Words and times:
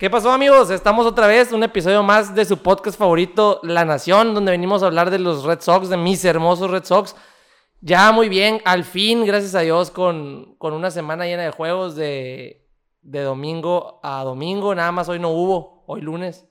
¿Qué 0.00 0.08
pasó 0.08 0.32
amigos? 0.32 0.70
Estamos 0.70 1.04
otra 1.04 1.26
vez, 1.26 1.52
un 1.52 1.62
episodio 1.62 2.02
más 2.02 2.34
de 2.34 2.46
su 2.46 2.56
podcast 2.56 2.98
favorito, 2.98 3.60
La 3.62 3.84
Nación, 3.84 4.32
donde 4.32 4.50
venimos 4.50 4.82
a 4.82 4.86
hablar 4.86 5.10
de 5.10 5.18
los 5.18 5.44
Red 5.44 5.60
Sox, 5.60 5.90
de 5.90 5.98
mis 5.98 6.24
hermosos 6.24 6.70
Red 6.70 6.84
Sox. 6.84 7.14
Ya 7.82 8.10
muy 8.10 8.30
bien, 8.30 8.62
al 8.64 8.84
fin, 8.84 9.26
gracias 9.26 9.54
a 9.54 9.60
Dios, 9.60 9.90
con, 9.90 10.54
con 10.56 10.72
una 10.72 10.90
semana 10.90 11.26
llena 11.26 11.42
de 11.42 11.50
juegos 11.50 11.96
de, 11.96 12.66
de 13.02 13.20
domingo 13.20 14.00
a 14.02 14.24
domingo. 14.24 14.74
Nada 14.74 14.90
más 14.90 15.06
hoy 15.10 15.18
no 15.18 15.32
hubo, 15.32 15.84
hoy 15.86 16.00
lunes. 16.00 16.48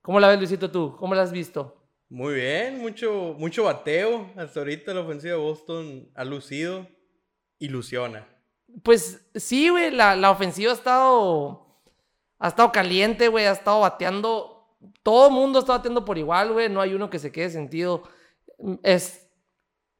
¿Cómo 0.00 0.20
la 0.20 0.28
ves, 0.28 0.38
Luisito, 0.38 0.70
tú? 0.70 0.94
¿Cómo 0.96 1.16
la 1.16 1.22
has 1.22 1.32
visto? 1.32 1.84
Muy 2.08 2.34
bien, 2.34 2.78
mucho, 2.78 3.34
mucho 3.36 3.64
bateo. 3.64 4.30
Hasta 4.36 4.60
ahorita 4.60 4.94
la 4.94 5.00
ofensiva 5.00 5.34
de 5.34 5.40
Boston 5.40 6.08
ha 6.14 6.24
lucido, 6.24 6.86
ilusiona. 7.58 8.28
Pues 8.84 9.26
sí, 9.34 9.70
güey, 9.70 9.90
la, 9.90 10.14
la 10.14 10.30
ofensiva 10.30 10.70
ha 10.70 10.76
estado 10.76 11.63
ha 12.44 12.48
estado 12.48 12.70
caliente, 12.72 13.28
güey, 13.28 13.46
ha 13.46 13.52
estado 13.52 13.80
bateando. 13.80 14.68
Todo 15.02 15.28
el 15.28 15.32
mundo 15.32 15.60
está 15.60 15.78
bateando 15.78 16.04
por 16.04 16.18
igual, 16.18 16.52
güey. 16.52 16.68
No 16.68 16.82
hay 16.82 16.92
uno 16.92 17.08
que 17.08 17.18
se 17.18 17.32
quede 17.32 17.48
sentido. 17.48 18.02
Es, 18.82 19.26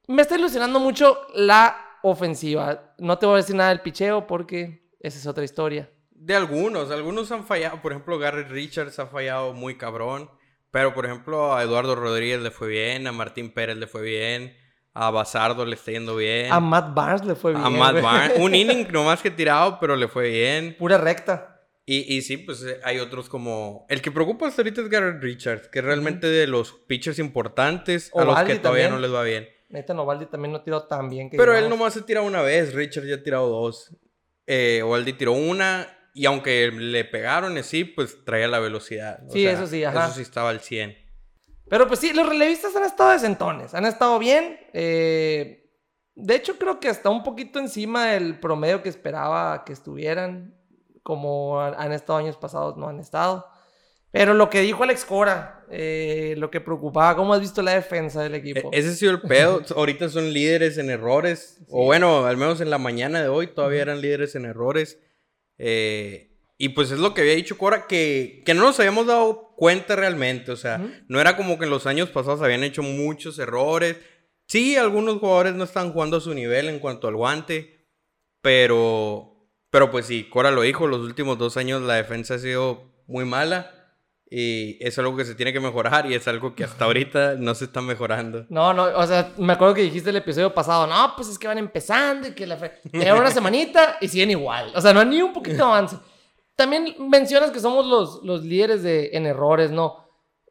me 0.09 0.21
está 0.21 0.37
ilusionando 0.37 0.79
mucho 0.79 1.17
la 1.35 1.75
ofensiva. 2.03 2.95
No 2.99 3.17
te 3.17 3.25
voy 3.25 3.37
a 3.37 3.37
decir 3.39 3.57
nada 3.57 3.71
del 3.71 3.81
picheo 3.81 4.27
porque 4.27 4.91
esa 5.01 5.19
es 5.19 5.27
otra 5.27 5.43
historia. 5.43 5.91
De 6.11 6.37
algunos, 6.37 6.91
algunos 6.91 7.33
han 7.33 7.47
fallado. 7.47 7.81
Por 7.81 7.93
ejemplo, 7.93 8.19
Garrett 8.19 8.51
Richards 8.51 8.99
ha 8.99 9.07
fallado 9.07 9.55
muy 9.55 9.79
cabrón. 9.79 10.29
Pero, 10.71 10.93
por 10.93 11.07
ejemplo, 11.07 11.55
a 11.55 11.63
Eduardo 11.63 11.95
Rodríguez 11.95 12.43
le 12.43 12.51
fue 12.51 12.69
bien, 12.69 13.07
a 13.07 13.13
Martín 13.13 13.55
Pérez 13.55 13.79
le 13.79 13.87
fue 13.87 14.03
bien, 14.03 14.55
a 14.93 15.11
Basardo 15.11 15.65
le 15.65 15.77
está 15.77 15.93
yendo 15.93 16.17
bien. 16.17 16.53
A 16.53 16.61
Matt 16.61 16.93
Barnes 16.93 17.25
le 17.25 17.37
fue 17.37 17.53
bien. 17.53 17.65
A 17.65 17.71
Matt 17.71 18.03
Barnes. 18.03 18.39
Un 18.39 18.55
inning 18.55 18.87
nomás 18.93 19.23
que 19.23 19.31
tirado, 19.31 19.79
pero 19.81 19.97
le 19.97 20.09
fue 20.09 20.29
bien. 20.29 20.77
Pura 20.79 20.99
recta. 20.99 21.54
Y, 21.87 22.17
y, 22.17 22.23
sí, 22.23 22.39
pues 22.39 22.63
eh, 22.63 22.81
hay 22.83 22.99
otros 22.99 23.29
como... 23.29 23.85
El 23.91 24.01
que 24.01 24.11
preocupa 24.11 24.47
hasta 24.47 24.63
ahorita 24.63 24.81
es 24.81 24.89
Garrett 24.89 25.23
Richards, 25.23 25.69
que 25.69 25.83
realmente 25.83 26.27
de 26.27 26.47
los 26.47 26.73
pitchers 26.73 27.19
importantes 27.19 28.11
a 28.15 28.25
los 28.25 28.43
que 28.45 28.59
todavía 28.59 28.89
no 28.89 28.99
les 28.99 29.13
va 29.13 29.23
bien. 29.23 29.49
Neta, 29.69 29.93
Ovaldi 29.93 30.27
también 30.27 30.53
no 30.53 30.63
tiró 30.63 30.85
tan 30.85 31.11
bien. 31.11 31.29
Que 31.29 31.37
Pero 31.37 31.55
él 31.57 31.69
nomás 31.69 31.95
se 31.95 32.03
tirado 32.03 32.27
una 32.27 32.41
vez, 32.41 32.73
Richards 32.73 33.09
ya 33.09 33.17
ha 33.17 33.23
tirado 33.23 33.49
dos. 33.49 33.95
Eh, 34.47 34.83
Ovaldi 34.83 35.13
tiró 35.15 35.33
una 35.33 35.89
y 36.15 36.27
aunque 36.27 36.71
le 36.71 37.05
pegaron 37.05 37.59
así, 37.59 37.85
pues 37.85 38.25
traía 38.25 38.49
la 38.49 38.61
velocidad. 38.61 39.21
sí, 39.31 39.47
eso 39.47 39.67
sí, 39.67 39.85
ajá. 39.85 40.07
Eso 40.07 40.15
sí 40.15 40.23
estaba 40.23 40.51
al 40.51 40.61
100. 40.61 40.97
Pero 41.69 41.89
pues 41.89 42.01
sí, 42.01 42.13
los 42.13 42.29
relevistas 42.29 42.77
han 42.77 42.85
estado 42.85 43.11
decentones, 43.11 43.75
han 43.75 43.85
estado 43.85 44.19
bien. 44.19 44.59
Eh, 44.73 45.73
de 46.15 46.35
hecho, 46.37 46.57
creo 46.57 46.79
que 46.79 46.89
hasta 46.89 47.11
un 47.11 47.25
poquito 47.25 47.59
encima 47.59 48.07
del 48.07 48.39
promedio 48.39 48.83
que 48.83 48.89
esperaba 48.89 49.65
que 49.65 49.73
estuvieran 49.73 50.55
como 51.05 51.61
han 51.61 51.93
estado 51.93 52.19
años 52.19 52.37
pasados, 52.37 52.77
no 52.77 52.89
han 52.89 52.99
estado. 52.99 53.47
Pero 54.11 54.33
lo 54.33 54.49
que 54.49 54.61
dijo 54.61 54.85
Alex 54.85 55.05
Cora, 55.05 55.67
eh, 55.71 56.35
lo 56.39 56.49
que 56.51 56.61
preocupaba, 56.61 57.15
¿cómo 57.15 57.35
has 57.35 57.41
visto 57.41 57.63
la 57.63 57.75
defensa 57.75 58.23
del 58.23 58.37
equipo? 58.37 58.71
E-, 58.73 58.79
ese 58.79 58.89
ha 58.89 58.93
sido 58.93 59.13
el 59.13 59.21
pedo. 59.21 59.61
Ahorita 59.77 60.09
son 60.09 60.33
líderes 60.33 60.79
en 60.79 60.89
errores. 60.89 61.61
O 61.69 61.85
bueno, 61.85 62.25
al 62.25 62.37
menos 62.37 62.61
en 62.61 62.71
la 62.71 62.79
mañana 62.79 63.21
de 63.21 63.29
hoy 63.29 63.49
todavía 63.49 63.83
eran 63.83 64.01
líderes 64.01 64.35
en 64.35 64.47
errores. 64.47 64.99
Eh, 65.59 66.39
y 66.57 66.71
pues 66.71 66.91
es 66.91 67.01
lo 67.01 67.13
que 67.13 67.21
había 67.21 67.35
dicho 67.35 67.59
Cora, 67.59 67.87
que, 67.87 68.43
que 68.47 68.55
no 68.55 68.63
nos 68.63 68.79
habíamos 68.79 69.07
dado 69.07 69.53
cuenta 69.57 69.97
realmente. 69.97 70.53
O 70.53 70.57
sea, 70.57 70.81
no 71.09 71.21
era 71.21 71.37
como 71.37 71.59
que 71.59 71.65
en 71.65 71.71
los 71.71 71.87
años 71.87 72.09
pasados 72.09 72.41
habían 72.41 72.65
hecho 72.65 72.83
muchos 72.83 73.39
errores. 73.39 73.97
Sí, 74.47 74.77
algunos 74.77 75.19
jugadores 75.19 75.55
no 75.55 75.65
están 75.65 75.93
jugando 75.93 76.17
a 76.17 76.21
su 76.21 76.33
nivel 76.33 76.69
en 76.69 76.79
cuanto 76.79 77.09
al 77.09 77.17
guante. 77.17 77.89
Pero 78.41 79.34
pero 79.75 79.91
pues 79.91 80.07
sí, 80.07 80.29
Cora 80.31 80.53
lo 80.53 80.63
dijo, 80.63 80.87
los 80.87 81.01
últimos 81.01 81.37
dos 81.37 81.57
años 81.57 81.83
la 81.83 81.95
defensa 81.95 82.35
ha 82.35 82.39
sido 82.39 82.85
muy 83.09 83.25
mala. 83.25 83.73
Y 84.31 84.79
es 84.79 84.97
algo 85.01 85.17
que 85.17 85.25
se 85.25 85.35
tiene 85.35 85.53
que 85.53 85.59
mejorar 85.59 86.09
y 86.09 86.15
es 86.15 86.29
algo 86.29 86.55
que 86.55 86.63
hasta 86.63 86.85
ahorita 86.85 87.35
no 87.41 87.57
se 87.57 87.65
está 87.65 87.81
mejorando. 87.81 88.47
No, 88.51 88.73
no, 88.73 88.85
o 88.85 89.05
sea, 89.05 89.33
me 89.37 89.55
acuerdo 89.55 89.75
que 89.75 89.83
dijiste 89.83 90.11
el 90.11 90.17
episodio 90.17 90.55
pasado, 90.55 90.87
no, 90.87 91.17
pues 91.17 91.27
es 91.27 91.41
que 91.41 91.49
van 91.49 91.59
empezando 91.59 92.29
y 92.29 92.35
que 92.37 92.47
la 92.47 92.57
una 93.17 93.31
semanita 93.33 93.99
y 94.01 94.07
siguen 94.07 94.31
igual. 94.31 94.71
O 94.77 94.81
sea, 94.81 94.93
no 94.93 95.01
hay 95.01 95.07
ni 95.07 95.21
un 95.21 95.33
poquito 95.33 95.65
avance. 95.67 95.97
También 96.55 96.95
mencionas 97.11 97.51
que 97.51 97.59
somos 97.59 97.85
los, 97.85 98.23
los 98.23 98.45
líderes 98.45 98.85
de, 98.85 99.11
en 99.15 99.27
errores, 99.27 99.73
¿no? 99.73 100.09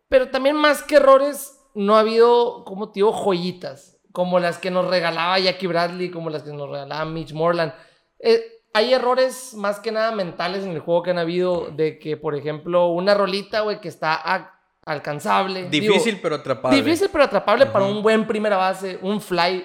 Pero 0.10 0.32
también 0.32 0.58
más 0.58 0.84
que 0.84 0.98
errores, 0.98 1.62
no 1.76 1.96
ha 1.96 2.02
habido, 2.02 2.66
como 2.66 2.92
tío, 2.92 3.14
joyitas. 3.14 4.02
Como 4.12 4.42
las 4.42 4.58
que 4.58 4.70
nos 4.70 4.86
regalaba 4.90 5.40
Jackie 5.40 5.68
Bradley, 5.68 6.12
como 6.12 6.30
las 6.30 6.44
que 6.44 6.52
nos 6.52 6.70
regalaba 6.70 7.06
Mitch 7.06 7.32
Morland. 7.32 7.74
Eh, 8.20 8.50
hay 8.74 8.92
errores 8.92 9.54
más 9.54 9.80
que 9.80 9.92
nada 9.92 10.12
mentales 10.12 10.64
en 10.64 10.72
el 10.72 10.80
juego 10.80 11.04
que 11.04 11.12
han 11.12 11.20
habido 11.20 11.70
de 11.72 12.00
que, 12.00 12.18
por 12.18 12.36
ejemplo, 12.36 12.88
una 12.88 13.14
rolita, 13.14 13.62
güey, 13.62 13.80
que 13.80 13.88
está 13.88 14.60
alcanzable. 14.84 15.70
Difícil 15.70 16.20
pero 16.22 16.36
atrapable. 16.36 16.82
Difícil 16.82 17.10
pero 17.12 17.24
atrapable 17.24 17.68
para 17.68 17.86
un 17.86 18.02
buen 18.02 18.26
primera 18.26 18.58
base, 18.58 18.98
un 19.04 19.22
fly 19.22 19.64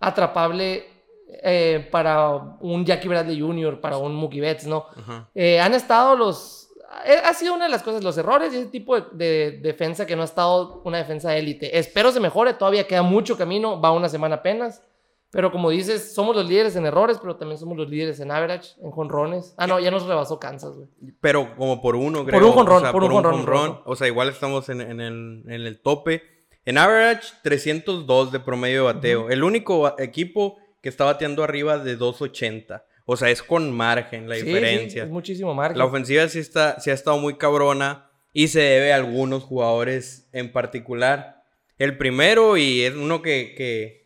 atrapable 0.00 0.84
eh, 1.28 1.88
para 1.92 2.30
un 2.60 2.84
Jackie 2.84 3.06
Bradley 3.06 3.40
Jr., 3.40 3.80
para 3.80 3.96
un 3.96 4.14
Mookie 4.14 4.40
Betts, 4.40 4.66
¿no? 4.66 4.86
Eh, 5.34 5.60
han 5.60 5.74
estado 5.74 6.16
los... 6.16 6.70
Eh, 7.06 7.20
ha 7.24 7.34
sido 7.34 7.54
una 7.54 7.66
de 7.66 7.70
las 7.70 7.84
cosas, 7.84 8.02
los 8.02 8.18
errores 8.18 8.52
y 8.52 8.56
ese 8.56 8.70
tipo 8.70 9.00
de, 9.00 9.06
de 9.12 9.58
defensa 9.58 10.04
que 10.04 10.16
no 10.16 10.22
ha 10.22 10.24
estado 10.24 10.82
una 10.84 10.98
defensa 10.98 11.36
élite. 11.36 11.78
Espero 11.78 12.10
se 12.10 12.18
mejore, 12.18 12.54
todavía 12.54 12.88
queda 12.88 13.02
mucho 13.02 13.38
camino, 13.38 13.80
va 13.80 13.92
una 13.92 14.08
semana 14.08 14.36
apenas. 14.36 14.82
Pero 15.30 15.52
como 15.52 15.68
dices, 15.68 16.14
somos 16.14 16.34
los 16.34 16.48
líderes 16.48 16.74
en 16.76 16.86
errores, 16.86 17.18
pero 17.20 17.36
también 17.36 17.58
somos 17.58 17.76
los 17.76 17.90
líderes 17.90 18.18
en 18.20 18.30
average, 18.30 18.70
en 18.82 18.90
jonrones. 18.90 19.54
Ah, 19.58 19.66
no, 19.66 19.78
ya 19.78 19.90
nos 19.90 20.06
rebasó 20.06 20.40
Kansas, 20.40 20.74
güey. 20.74 20.88
Pero 21.20 21.54
como 21.54 21.82
por 21.82 21.96
uno, 21.96 22.24
creo. 22.24 22.40
Por 22.40 22.48
un 22.48 22.52
jonrón, 22.54 22.92
por, 22.92 23.04
un 23.04 23.10
jonrón. 23.22 23.80
O 23.84 23.94
sea, 23.94 24.06
igual 24.06 24.30
estamos 24.30 24.70
en, 24.70 24.80
en, 24.80 25.00
el, 25.00 25.42
en, 25.46 25.66
el, 25.66 25.80
tope. 25.80 26.22
En 26.64 26.78
average, 26.78 27.28
302 27.42 28.32
de 28.32 28.40
promedio 28.40 28.86
de 28.86 28.92
bateo. 28.94 29.28
El 29.28 29.42
único 29.42 29.94
equipo 30.00 30.56
que 30.82 30.88
está 30.88 31.04
bateando 31.04 31.44
arriba 31.44 31.78
de 31.78 31.96
280. 31.96 32.84
O 33.04 33.16
sea, 33.16 33.28
es 33.28 33.42
con 33.42 33.70
margen 33.72 34.28
la 34.28 34.36
diferencia. 34.36 35.02
Sí, 35.02 35.06
es 35.06 35.12
muchísimo 35.12 35.54
margen. 35.54 35.78
La 35.78 35.84
ofensiva 35.84 36.26
sí, 36.28 36.38
está, 36.38 36.80
sí 36.80 36.90
ha 36.90 36.94
estado 36.94 37.18
muy 37.18 37.36
cabrona 37.36 38.10
y 38.32 38.48
se 38.48 38.60
debe 38.60 38.92
a 38.92 38.96
algunos 38.96 39.44
jugadores 39.44 40.28
en 40.32 40.52
particular. 40.52 41.42
El 41.78 41.96
primero, 41.96 42.56
y 42.56 42.82
es 42.82 42.94
uno 42.94 43.22
que, 43.22 43.54
que 43.56 43.97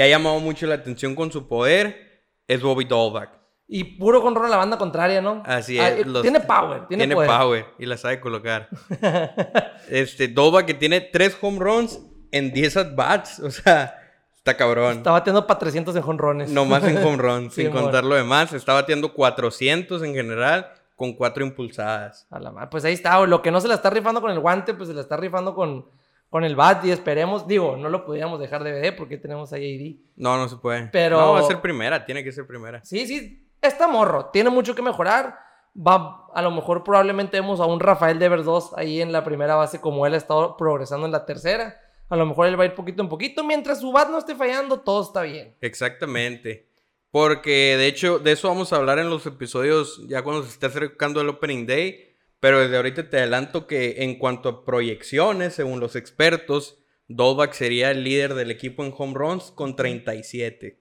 que 0.00 0.04
ha 0.04 0.08
llamado 0.08 0.40
mucho 0.40 0.66
la 0.66 0.76
atención 0.76 1.14
con 1.14 1.30
su 1.30 1.46
poder 1.46 2.24
es 2.48 2.62
Bobby 2.62 2.86
Dolbach. 2.86 3.28
Y 3.68 3.84
puro 3.98 4.22
control 4.22 4.46
a 4.46 4.48
la 4.48 4.56
banda 4.56 4.78
contraria, 4.78 5.20
¿no? 5.20 5.42
Así 5.44 5.78
ah, 5.78 5.90
es. 5.90 6.06
tiene 6.22 6.40
power, 6.40 6.86
tiene, 6.88 7.06
tiene 7.06 7.26
power. 7.26 7.66
y 7.78 7.84
la 7.84 7.98
sabe 7.98 8.18
colocar. 8.18 8.70
este, 9.90 10.28
Dolbach 10.28 10.64
que 10.64 10.72
tiene 10.72 11.02
3 11.02 11.36
home 11.42 11.58
runs 11.58 12.00
en 12.32 12.50
10 12.50 12.78
at-bats. 12.78 13.40
O 13.40 13.50
sea, 13.50 13.94
está 14.34 14.56
cabrón. 14.56 14.96
Está 14.96 15.10
bateando 15.10 15.46
para 15.46 15.58
300 15.58 15.94
en 15.94 16.02
home 16.02 16.18
runs. 16.18 16.48
No 16.48 16.64
más 16.64 16.82
en 16.84 16.96
home 17.04 17.18
runs, 17.18 17.52
sin 17.52 17.70
contar 17.70 18.02
lo 18.02 18.14
demás. 18.14 18.54
Está 18.54 18.72
bateando 18.72 19.12
400 19.12 20.02
en 20.02 20.14
general 20.14 20.66
con 20.96 21.12
4 21.12 21.44
impulsadas. 21.44 22.26
A 22.30 22.38
la 22.40 22.70
Pues 22.70 22.86
ahí 22.86 22.94
está. 22.94 23.20
Lo 23.26 23.42
que 23.42 23.50
no 23.50 23.60
se 23.60 23.68
la 23.68 23.74
está 23.74 23.90
rifando 23.90 24.22
con 24.22 24.30
el 24.30 24.40
guante, 24.40 24.72
pues 24.72 24.88
se 24.88 24.94
la 24.94 25.02
está 25.02 25.18
rifando 25.18 25.54
con 25.54 25.90
con 26.30 26.44
el 26.44 26.54
bat 26.54 26.84
y 26.84 26.92
esperemos, 26.92 27.46
digo, 27.46 27.76
no 27.76 27.88
lo 27.88 28.06
podríamos 28.06 28.38
dejar 28.38 28.62
de 28.62 28.72
ver 28.72 28.96
porque 28.96 29.18
tenemos 29.18 29.52
ahí 29.52 29.98
AD. 29.98 30.12
No, 30.16 30.36
no 30.38 30.48
se 30.48 30.56
puede. 30.56 30.88
Pero... 30.92 31.20
No, 31.20 31.32
va 31.32 31.40
a 31.40 31.42
ser 31.42 31.60
primera, 31.60 32.06
tiene 32.06 32.22
que 32.22 32.30
ser 32.30 32.46
primera. 32.46 32.82
Sí, 32.84 33.06
sí, 33.06 33.50
está 33.60 33.88
morro, 33.88 34.26
tiene 34.26 34.48
mucho 34.48 34.74
que 34.74 34.82
mejorar. 34.82 35.36
Va, 35.76 36.26
a 36.32 36.42
lo 36.42 36.52
mejor 36.52 36.84
probablemente 36.84 37.40
vemos 37.40 37.60
a 37.60 37.66
un 37.66 37.80
Rafael 37.80 38.18
Devers 38.18 38.44
2 38.44 38.72
ahí 38.76 39.00
en 39.00 39.12
la 39.12 39.24
primera 39.24 39.56
base 39.56 39.80
como 39.80 40.06
él 40.06 40.14
ha 40.14 40.18
estado 40.18 40.56
progresando 40.56 41.06
en 41.06 41.12
la 41.12 41.26
tercera. 41.26 41.80
A 42.08 42.16
lo 42.16 42.26
mejor 42.26 42.46
él 42.46 42.58
va 42.58 42.64
a 42.64 42.66
ir 42.66 42.74
poquito 42.74 43.02
en 43.02 43.08
poquito. 43.08 43.44
Mientras 43.44 43.80
su 43.80 43.92
bat 43.92 44.08
no 44.08 44.18
esté 44.18 44.34
fallando, 44.34 44.80
todo 44.80 45.02
está 45.02 45.22
bien. 45.22 45.56
Exactamente. 45.60 46.68
Porque 47.12 47.76
de 47.76 47.86
hecho, 47.86 48.18
de 48.18 48.32
eso 48.32 48.48
vamos 48.48 48.72
a 48.72 48.76
hablar 48.76 48.98
en 48.98 49.10
los 49.10 49.26
episodios 49.26 50.00
ya 50.08 50.22
cuando 50.22 50.42
se 50.42 50.50
esté 50.50 50.66
acercando 50.66 51.20
el 51.20 51.28
Opening 51.28 51.66
Day 51.66 52.09
pero 52.40 52.60
desde 52.60 52.76
ahorita 52.76 53.08
te 53.08 53.18
adelanto 53.18 53.66
que 53.66 54.02
en 54.02 54.18
cuanto 54.18 54.48
a 54.48 54.64
proyecciones, 54.64 55.54
según 55.54 55.78
los 55.78 55.94
expertos, 55.94 56.78
Dolbach 57.06 57.52
sería 57.52 57.90
el 57.90 58.02
líder 58.02 58.34
del 58.34 58.50
equipo 58.50 58.84
en 58.84 58.94
home 58.96 59.14
runs 59.14 59.50
con 59.50 59.76
37. 59.76 60.80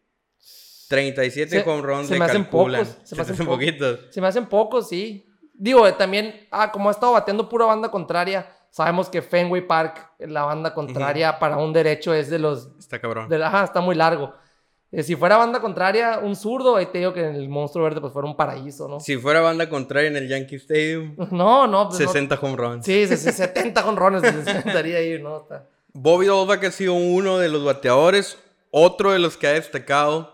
37 0.88 1.63
home 1.67 1.81
runs 1.81 2.07
se 2.07 2.17
me 2.17 2.25
hacen 2.25 2.45
pocos, 2.45 2.97
se, 3.03 3.15
me 3.15 3.21
hacen, 3.21 3.45
poquitos. 3.45 4.00
Se 4.09 4.21
me 4.21 4.27
hacen 4.27 4.47
pocos, 4.47 4.89
sí. 4.89 5.27
Digo, 5.53 5.94
también, 5.94 6.47
ah, 6.51 6.71
como 6.71 6.89
ha 6.89 6.91
estado 6.91 7.11
bateando 7.11 7.50
pura 7.50 7.65
banda 7.65 7.91
contraria, 7.91 8.47
sabemos 8.71 9.09
que 9.09 9.21
Fenway 9.21 9.67
Park, 9.67 10.13
la 10.19 10.44
banda 10.44 10.73
contraria 10.73 11.38
para 11.38 11.57
un 11.57 11.73
derecho 11.73 12.13
es 12.13 12.29
de 12.29 12.39
los... 12.39 12.69
Está 12.79 13.00
cabrón. 13.00 13.31
ajá, 13.31 13.65
está 13.65 13.81
muy 13.81 13.95
largo. 13.95 14.33
Eh, 14.91 15.03
si 15.03 15.15
fuera 15.15 15.38
banda 15.38 15.62
contraria, 15.62 16.19
un 16.19 16.36
zurdo, 16.36 16.75
ahí 16.75 16.88
te 16.88 16.97
digo 16.97 17.13
que 17.13 17.21
en 17.21 17.36
el 17.36 17.47
Monstruo 17.47 17.83
Verde 17.83 18.01
pues 18.01 18.12
fuera 18.12 18.27
un 18.27 18.36
paraíso, 18.36 18.88
¿no? 18.88 19.00
Si 19.00 19.18
fuera 19.18 19.39
banda 19.39 19.69
contraria 19.69 20.09
en 20.09 20.18
el 20.18 20.27
Yankee 20.27 20.56
Stadium. 20.56 21.15
No, 21.31 21.68
no. 21.68 21.91
60 21.91 22.39
pues, 22.39 22.51
home 22.51 22.57
runs. 22.57 22.86
Sí, 22.86 23.06
70 23.06 23.88
home 23.88 24.00
runs 24.00 24.24
estaría 24.24 24.97
ahí, 24.97 25.21
¿no? 25.21 25.45
Bobby 25.94 26.25
Dolbach 26.25 26.63
ha 26.63 26.71
sido 26.71 26.94
uno 26.94 27.38
de 27.38 27.50
los 27.50 27.63
bateadores. 27.63 28.39
Otro 28.71 29.12
de 29.12 29.19
los 29.19 29.38
que 29.38 29.47
ha 29.47 29.53
destacado 29.53 30.33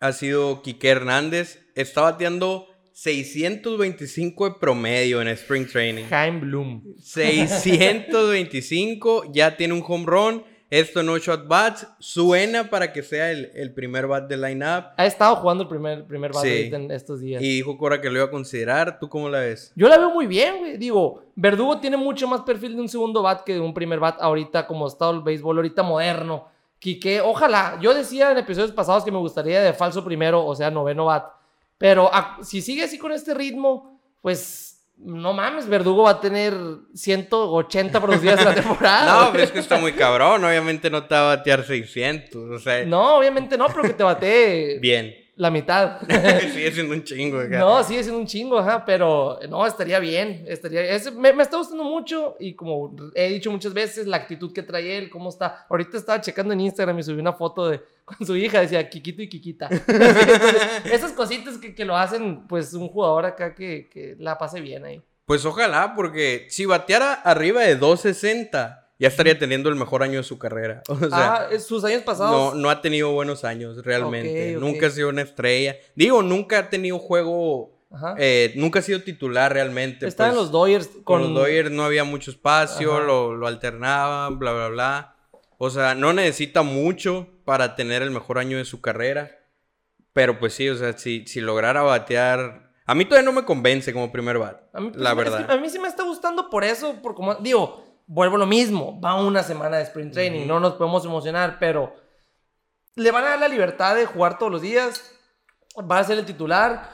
ha 0.00 0.12
sido 0.12 0.62
Quique 0.62 0.88
Hernández. 0.88 1.60
Está 1.74 2.02
bateando 2.02 2.66
625 2.92 4.48
de 4.48 4.54
promedio 4.58 5.22
en 5.22 5.28
Spring 5.28 5.66
Training. 5.66 6.04
Jaime 6.04 6.40
Bloom. 6.40 6.82
625, 7.02 9.32
ya 9.32 9.56
tiene 9.56 9.74
un 9.74 9.84
home 9.86 10.06
run. 10.06 10.44
Esto 10.70 11.00
en 11.00 11.08
8 11.08 11.32
at-bats. 11.32 11.86
Suena 11.98 12.70
para 12.70 12.92
que 12.92 13.02
sea 13.02 13.32
el, 13.32 13.50
el 13.54 13.74
primer 13.74 14.06
bat 14.06 14.28
de 14.28 14.36
line-up. 14.36 14.84
Ha 14.96 15.04
estado 15.06 15.34
jugando 15.36 15.64
el 15.64 15.68
primer, 15.68 16.06
primer 16.06 16.32
bat 16.32 16.44
Sí. 16.44 16.70
en 16.72 16.90
estos 16.92 17.20
días. 17.20 17.42
Y 17.42 17.56
dijo 17.56 17.76
Cora 17.76 18.00
que 18.00 18.08
lo 18.08 18.16
iba 18.18 18.26
a 18.26 18.30
considerar. 18.30 18.98
¿Tú 19.00 19.08
cómo 19.08 19.28
la 19.28 19.40
ves? 19.40 19.72
Yo 19.74 19.88
la 19.88 19.98
veo 19.98 20.10
muy 20.10 20.26
bien, 20.28 20.58
güey. 20.58 20.76
Digo, 20.76 21.24
Verdugo 21.34 21.80
tiene 21.80 21.96
mucho 21.96 22.28
más 22.28 22.42
perfil 22.42 22.76
de 22.76 22.82
un 22.82 22.88
segundo 22.88 23.20
bat 23.22 23.42
que 23.42 23.54
de 23.54 23.60
un 23.60 23.74
primer 23.74 23.98
bat 23.98 24.16
ahorita, 24.20 24.66
como 24.68 24.86
está 24.86 25.10
el 25.10 25.20
béisbol 25.22 25.56
ahorita 25.56 25.82
moderno. 25.82 26.46
Quique, 26.78 27.20
ojalá. 27.20 27.78
Yo 27.82 27.92
decía 27.92 28.30
en 28.30 28.38
episodios 28.38 28.70
pasados 28.72 29.04
que 29.04 29.10
me 29.10 29.18
gustaría 29.18 29.60
de 29.60 29.72
falso 29.72 30.04
primero, 30.04 30.46
o 30.46 30.54
sea, 30.54 30.70
noveno 30.70 31.06
bat. 31.06 31.32
Pero 31.78 32.08
ah, 32.12 32.38
si 32.42 32.62
sigue 32.62 32.84
así 32.84 32.96
con 32.96 33.10
este 33.10 33.34
ritmo, 33.34 34.00
pues 34.22 34.69
no 35.02 35.32
mames, 35.32 35.66
Verdugo 35.66 36.04
va 36.04 36.10
a 36.10 36.20
tener 36.20 36.54
180 36.94 38.00
producidas 38.00 38.40
en 38.40 38.44
la 38.44 38.54
temporada. 38.62 39.24
No, 39.24 39.32
pero 39.32 39.44
es 39.44 39.50
que 39.50 39.58
está 39.58 39.78
muy 39.78 39.92
cabrón. 39.92 40.44
Obviamente 40.44 40.90
no 40.90 41.04
te 41.04 41.14
va 41.14 41.32
a 41.32 41.36
batear 41.36 41.64
600. 41.64 42.50
O 42.50 42.58
sea, 42.58 42.84
No, 42.84 43.16
obviamente 43.16 43.56
no, 43.56 43.66
pero 43.68 43.82
que 43.82 43.94
te 43.94 44.02
bate 44.02 44.78
bien. 44.80 45.14
La 45.40 45.50
mitad. 45.50 46.00
Sigue 46.52 46.70
siendo 46.70 46.92
un 46.94 47.02
chingo. 47.02 47.38
acá. 47.40 47.58
No, 47.58 47.82
sigue 47.82 48.02
siendo 48.02 48.20
un 48.20 48.26
chingo, 48.26 48.58
ajá, 48.58 48.84
pero 48.84 49.38
no, 49.48 49.66
estaría 49.66 49.98
bien, 49.98 50.44
estaría 50.46 50.82
es- 50.82 51.12
me, 51.14 51.32
me 51.32 51.42
está 51.42 51.56
gustando 51.56 51.82
mucho 51.84 52.36
y 52.38 52.54
como 52.54 52.94
he 53.14 53.28
dicho 53.30 53.50
muchas 53.50 53.72
veces, 53.72 54.06
la 54.06 54.18
actitud 54.18 54.52
que 54.52 54.62
trae 54.62 54.98
él, 54.98 55.08
cómo 55.08 55.30
está. 55.30 55.66
Ahorita 55.70 55.96
estaba 55.96 56.20
checando 56.20 56.52
en 56.52 56.60
Instagram 56.60 56.98
y 56.98 57.02
subí 57.02 57.18
una 57.20 57.32
foto 57.32 57.68
de 57.68 57.80
con 58.04 58.26
su 58.26 58.36
hija, 58.36 58.60
decía 58.60 58.88
Kikito 58.88 59.22
y 59.22 59.28
Kikita. 59.28 59.68
Entonces, 59.70 60.84
esas 60.92 61.12
cositas 61.12 61.56
que, 61.58 61.74
que 61.74 61.84
lo 61.84 61.96
hacen, 61.96 62.46
pues, 62.46 62.74
un 62.74 62.88
jugador 62.88 63.24
acá 63.24 63.54
que, 63.54 63.88
que 63.88 64.16
la 64.18 64.36
pase 64.36 64.60
bien 64.60 64.84
ahí. 64.84 65.00
Pues 65.24 65.44
ojalá, 65.46 65.94
porque 65.94 66.46
si 66.50 66.66
bateara 66.66 67.14
arriba 67.14 67.62
de 67.62 67.76
260, 67.76 68.89
ya 69.00 69.08
estaría 69.08 69.38
teniendo 69.38 69.70
el 69.70 69.76
mejor 69.76 70.02
año 70.02 70.18
de 70.18 70.24
su 70.24 70.38
carrera. 70.38 70.82
O 70.88 70.98
sea, 70.98 71.48
ah, 71.50 71.58
sus 71.58 71.82
años 71.84 72.00
no, 72.00 72.04
pasados. 72.04 72.54
no 72.54 72.68
ha 72.68 72.82
tenido 72.82 73.10
buenos 73.12 73.44
años 73.44 73.82
realmente. 73.82 74.56
Nunca 74.60 74.88
ha 74.88 74.90
sido 74.90 75.08
una 75.08 75.22
estrella. 75.22 75.76
Digo, 75.94 76.22
nunca 76.22 76.58
ha 76.58 76.70
tenido 76.70 76.98
juego. 76.98 77.80
Ajá. 77.92 78.14
eh, 78.18 78.52
nunca 78.54 78.78
ha 78.78 78.82
sido 78.82 79.02
titular 79.02 79.52
realmente. 79.52 80.06
Está 80.06 80.26
en 80.26 80.34
pues, 80.34 80.42
los 80.42 80.52
Dodgers 80.52 80.86
Con 80.86 81.02
con, 81.02 81.20
los 81.22 81.34
Dodgers 81.34 81.72
no 81.72 81.82
había 81.82 82.04
mucho 82.04 82.30
espacio, 82.30 83.00
lo, 83.00 83.34
lo 83.34 83.48
alternaban, 83.48 84.38
bla, 84.38 84.52
bla, 84.52 84.68
bla. 84.68 85.16
O 85.58 85.70
sea, 85.70 85.94
no 85.94 86.12
necesita 86.12 86.62
mucho 86.62 87.26
para 87.44 87.74
tener 87.74 88.02
el 88.02 88.10
mejor 88.10 88.38
año 88.38 88.58
de 88.58 88.64
su 88.64 88.80
carrera. 88.80 89.40
Pero 90.12 90.38
pues 90.38 90.54
sí, 90.54 90.68
o 90.68 90.76
sea, 90.76 90.96
si, 90.96 91.26
si 91.26 91.40
lograra 91.40 91.82
batear... 91.82 92.70
A 92.86 92.94
mí 92.94 93.04
todavía 93.04 93.24
no 93.24 93.32
me 93.32 93.44
convence 93.44 93.92
como 93.92 94.12
primer 94.12 94.38
bat. 94.38 94.62
A 94.72 94.80
mí, 94.80 94.92
la 94.94 95.10
es 95.10 95.16
que 95.16 95.22
verdad. 95.22 95.50
a 95.50 95.56
mí 95.56 95.70
sí 95.70 95.78
me 95.78 95.88
está 95.88 96.02
gustando 96.02 96.50
por 96.50 96.64
eso, 96.64 97.00
por 97.00 97.14
como 97.14 97.36
digo, 97.36 97.89
vuelvo 98.12 98.34
a 98.34 98.38
lo 98.40 98.46
mismo, 98.46 99.00
va 99.00 99.14
una 99.14 99.44
semana 99.44 99.76
de 99.76 99.84
sprint 99.84 100.12
training, 100.12 100.44
no 100.44 100.58
nos 100.58 100.72
podemos 100.74 101.04
emocionar, 101.04 101.58
pero 101.60 101.94
le 102.96 103.12
van 103.12 103.22
a 103.22 103.28
dar 103.30 103.38
la 103.38 103.46
libertad 103.46 103.94
de 103.94 104.04
jugar 104.04 104.36
todos 104.36 104.50
los 104.50 104.60
días, 104.60 105.14
va 105.78 106.00
a 106.00 106.04
ser 106.04 106.18
el 106.18 106.26
titular, 106.26 106.90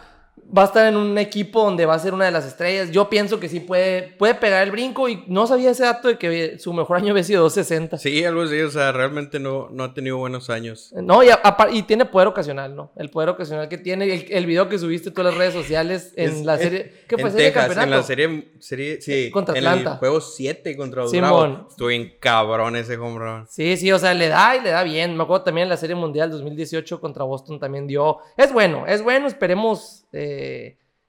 va 0.57 0.63
a 0.63 0.67
estar 0.67 0.87
en 0.87 0.97
un 0.97 1.19
equipo 1.19 1.65
donde 1.65 1.87
va 1.87 1.95
a 1.95 1.99
ser 1.99 2.15
una 2.15 2.25
de 2.25 2.31
las 2.31 2.47
estrellas. 2.47 2.91
Yo 2.93 3.11
pienso 3.11 3.41
que 3.41 3.49
sí 3.49 3.61
puede, 3.61 4.15
puede 4.17 4.35
pegar 4.37 4.63
el 4.63 4.71
brinco 4.71 5.09
y 5.09 5.25
no 5.27 5.47
sabía 5.47 5.71
ese 5.71 5.83
dato 5.83 6.09
de 6.09 6.19
que 6.19 6.59
su 6.59 6.73
mejor 6.73 6.99
año 6.99 7.11
había 7.11 7.25
sido 7.25 7.43
260. 7.43 7.99
Sí, 7.99 8.25
algo 8.25 8.43
así, 8.43 8.61
o 8.61 8.71
sea, 8.71 8.93
realmente 8.93 9.41
no, 9.41 9.69
no 9.71 9.85
ha 9.85 9.93
tenido 9.95 10.19
buenos 10.19 10.49
años. 10.49 10.93
No, 10.95 11.23
y, 11.25 11.29
y 11.73 11.83
tiene 11.83 12.05
poder 12.05 12.29
ocasional, 12.29 12.77
¿no? 12.77 12.93
El 12.97 13.11
poder 13.11 13.31
ocasional 13.31 13.69
que 13.69 13.77
tiene, 13.79 14.05
el, 14.13 14.27
el 14.31 14.47
video 14.47 14.69
que 14.69 14.79
subiste 14.79 15.11
tú 15.11 15.21
en 15.23 15.27
las 15.27 15.37
redes 15.37 15.53
sociales 15.53 16.13
en 16.17 16.31
Es- 16.31 16.45
la 16.45 16.55
en- 16.55 16.61
serie, 16.61 16.93
¿qué 17.09 17.17
fue? 17.19 17.29
en 17.31 17.33
¿Serie 17.33 17.47
de 17.47 17.51
Texas, 17.53 17.67
campeonato? 17.67 17.85
En 17.95 17.99
la 18.01 18.03
serie, 18.07 18.49
serie 18.61 19.01
sí, 19.01 19.31
Contra 19.33 19.59
en 19.59 19.67
Atlanta. 19.67 19.93
el 19.95 19.99
juego 19.99 20.21
7 20.21 20.77
contra. 20.77 21.05
Bravos. 21.07 21.71
Estuvo 21.71 21.89
bien 21.89 22.15
cabrón 22.21 22.77
ese 22.77 22.97
home 22.97 23.19
run. 23.19 23.47
Sí, 23.49 23.77
sí, 23.77 23.91
o 23.91 23.99
sea, 23.99 24.15
le 24.15 24.29
da 24.29 24.57
y 24.57 24.61
le 24.63 24.71
da 24.71 24.83
bien. 24.85 25.17
Me 25.17 25.25
acuerdo 25.25 25.45
también 25.45 25.65
en 25.65 25.71
la 25.71 25.77
Serie 25.77 25.97
Mundial 25.97 26.31
2018 26.31 27.01
contra 27.01 27.25
Boston 27.25 27.59
también 27.59 27.87
dio. 27.87 28.19
Es 28.37 28.53
bueno, 28.53 28.87
es 28.87 29.03
bueno, 29.03 29.27
esperemos, 29.27 30.05
eh, 30.13 30.26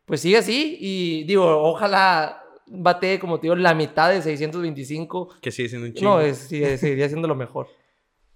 pues 0.05 0.21
sigue 0.21 0.37
así. 0.37 0.77
Y 0.79 1.23
digo, 1.25 1.45
ojalá 1.45 2.43
bate, 2.67 3.19
como 3.19 3.39
te 3.39 3.43
digo, 3.43 3.55
la 3.55 3.73
mitad 3.73 4.09
de 4.09 4.21
625. 4.21 5.39
Que 5.41 5.51
sigue 5.51 5.69
siendo 5.69 5.87
un 5.87 5.93
chingo. 5.93 6.09
No, 6.09 6.21
es, 6.21 6.37
sí, 6.37 6.63
seguiría 6.77 7.07
siendo 7.07 7.27
lo 7.27 7.35
mejor. 7.35 7.67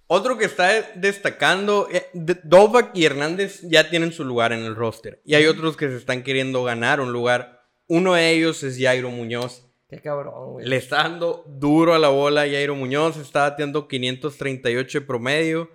Otro 0.07 0.37
que 0.37 0.43
está 0.43 0.69
destacando, 0.95 1.87
eh, 1.89 2.09
Dovak 2.43 2.91
y 2.93 3.05
Hernández 3.05 3.61
ya 3.63 3.89
tienen 3.89 4.11
su 4.11 4.25
lugar 4.25 4.51
en 4.51 4.59
el 4.59 4.75
roster. 4.75 5.21
Y 5.23 5.35
hay 5.35 5.45
otros 5.45 5.77
que 5.77 5.87
se 5.87 5.95
están 5.95 6.23
queriendo 6.23 6.63
ganar 6.65 6.99
un 6.99 7.13
lugar. 7.13 7.61
Uno 7.87 8.15
de 8.15 8.31
ellos 8.31 8.61
es 8.63 8.77
Jairo 8.77 9.09
Muñoz. 9.09 9.69
Qué 9.87 10.01
cabrón, 10.01 10.53
güey. 10.53 10.65
Le 10.65 10.75
está 10.75 11.03
dando 11.03 11.45
duro 11.47 11.93
a 11.93 11.99
la 11.99 12.09
bola 12.09 12.41
Jairo 12.41 12.75
Muñoz. 12.75 13.15
Está 13.15 13.49
batiendo 13.49 13.87
538 13.87 14.99
de 14.99 15.05
promedio. 15.05 15.69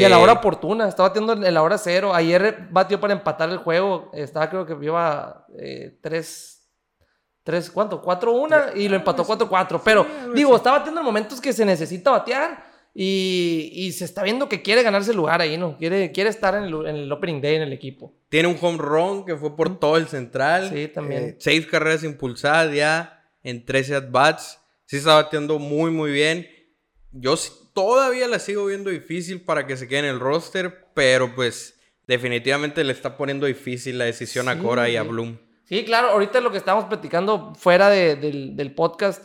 Y 0.00 0.04
a 0.04 0.08
la 0.08 0.18
Eh, 0.18 0.22
hora 0.22 0.32
oportuna, 0.34 0.88
estaba 0.88 1.08
batiendo 1.08 1.32
en 1.34 1.54
la 1.54 1.62
hora 1.62 1.78
cero. 1.78 2.14
Ayer 2.14 2.66
batió 2.70 3.00
para 3.00 3.12
empatar 3.12 3.48
el 3.50 3.58
juego. 3.58 4.10
Estaba, 4.12 4.50
creo 4.50 4.66
que 4.66 4.74
lleva 4.74 5.46
eh, 5.58 5.98
tres, 6.02 6.68
tres, 7.44 7.70
¿cuánto? 7.70 8.02
4-1 8.02 8.72
y 8.76 8.88
lo 8.88 8.96
empató 8.96 9.24
4-4. 9.24 9.80
Pero, 9.84 10.06
digo, 10.34 10.56
está 10.56 10.72
batiendo 10.72 11.00
en 11.00 11.04
momentos 11.06 11.40
que 11.40 11.52
se 11.52 11.64
necesita 11.64 12.10
batear. 12.10 12.74
Y, 12.96 13.70
y 13.72 13.90
se 13.90 14.04
está 14.04 14.22
viendo 14.22 14.48
que 14.48 14.62
quiere 14.62 14.84
ganarse 14.84 15.10
el 15.10 15.16
lugar 15.16 15.40
ahí, 15.40 15.56
¿no? 15.56 15.76
Quiere, 15.76 16.12
quiere 16.12 16.30
estar 16.30 16.54
en 16.54 16.62
el, 16.64 16.74
en 16.86 16.94
el 16.96 17.10
opening 17.12 17.40
day 17.40 17.56
en 17.56 17.62
el 17.62 17.72
equipo. 17.72 18.14
Tiene 18.28 18.46
un 18.48 18.56
home 18.60 18.78
run 18.78 19.24
que 19.24 19.34
fue 19.36 19.56
por 19.56 19.80
todo 19.80 19.96
el 19.96 20.06
central. 20.06 20.70
Sí, 20.72 20.86
también. 20.86 21.24
Eh, 21.24 21.36
seis 21.40 21.66
carreras 21.66 22.04
impulsadas 22.04 22.72
ya 22.72 23.20
en 23.42 23.64
13 23.64 23.96
at-bats. 23.96 24.60
Sí 24.86 24.98
está 24.98 25.14
bateando 25.14 25.58
muy, 25.58 25.90
muy 25.90 26.12
bien. 26.12 26.46
Yo 27.14 27.34
todavía 27.72 28.28
la 28.28 28.38
sigo 28.38 28.66
viendo 28.66 28.90
difícil 28.90 29.40
para 29.40 29.66
que 29.66 29.76
se 29.76 29.88
quede 29.88 30.00
en 30.00 30.04
el 30.06 30.20
roster, 30.20 30.86
pero 30.94 31.34
pues 31.34 31.78
definitivamente 32.06 32.84
le 32.84 32.92
está 32.92 33.16
poniendo 33.16 33.46
difícil 33.46 33.98
la 33.98 34.04
decisión 34.04 34.48
a 34.48 34.54
Sí, 34.54 34.60
Cora 34.60 34.88
y 34.88 34.96
a. 34.96 35.02
Bloom. 35.02 35.38
Sí, 35.64 35.84
claro, 35.84 36.08
ahorita 36.10 36.40
lo 36.40 36.50
que 36.50 36.58
estábamos 36.58 36.86
platicando 36.88 37.54
fuera 37.54 37.88
de- 37.88 38.16
del, 38.16 38.54
del 38.56 38.74
podcast, 38.74 39.22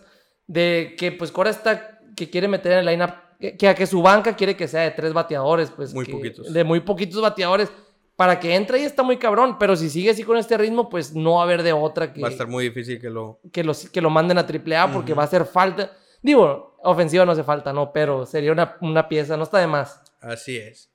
de 0.48 0.96
que 0.98 1.12
pues 1.12 1.32
Cora 1.32 1.50
está, 1.50 2.00
que 2.16 2.30
quiere 2.30 2.48
meter 2.48 2.72
en 2.74 2.80
el 2.80 2.86
lineup, 2.86 3.12
que, 3.40 3.58
que 3.58 3.68
a 3.68 3.76
que 3.76 3.86
su 3.86 4.02
banca 4.02 4.36
quiere 4.36 4.56
que 4.56 4.68
sea 4.68 4.82
de 4.82 4.92
tres 4.92 5.12
bateadores, 5.14 5.70
pues. 5.70 5.94
Muy 5.94 6.06
que- 6.06 6.12
poquitos. 6.14 6.54
De 6.54 6.64
muy 6.64 6.80
poquitos 6.82 7.22
bateadores. 7.22 7.70
Para 8.16 8.38
que 8.38 8.54
entre 8.54 8.78
ahí 8.80 8.84
está 8.84 9.02
muy 9.02 9.16
cabrón, 9.16 9.58
pero 9.58 9.78
si 9.78 9.90
sigue 9.90 10.10
así 10.10 10.24
con 10.24 10.36
este 10.36 10.58
ritmo, 10.58 10.90
pues 10.90 11.14
no 11.16 11.36
va 11.36 11.40
a 11.42 11.44
haber 11.46 11.64
de 11.64 11.72
otra 11.72 12.12
que, 12.12 12.20
Va 12.22 12.28
a 12.28 12.32
estar 12.32 12.48
muy 12.48 12.66
difícil 12.66 13.00
que 13.00 13.10
lo... 13.10 13.40
que, 13.54 13.64
lo, 13.64 13.72
que 13.94 14.02
lo 14.02 14.10
manden 14.10 14.38
a 14.38 14.42
AAA 14.42 14.92
porque 14.92 15.14
Ujú. 15.14 15.18
va 15.20 15.24
a 15.24 15.26
hacer 15.26 15.46
falta. 15.46 15.94
Digo, 16.22 16.78
ofensiva 16.84 17.26
no 17.26 17.32
hace 17.32 17.44
falta, 17.44 17.74
no, 17.74 17.92
pero 17.94 18.26
sería 18.26 18.52
una, 18.52 18.78
una 18.82 19.08
pieza, 19.08 19.38
no 19.38 19.44
está 19.44 19.60
de 19.60 19.68
más. 19.68 20.02
Así 20.22 20.58
es. 20.58 20.92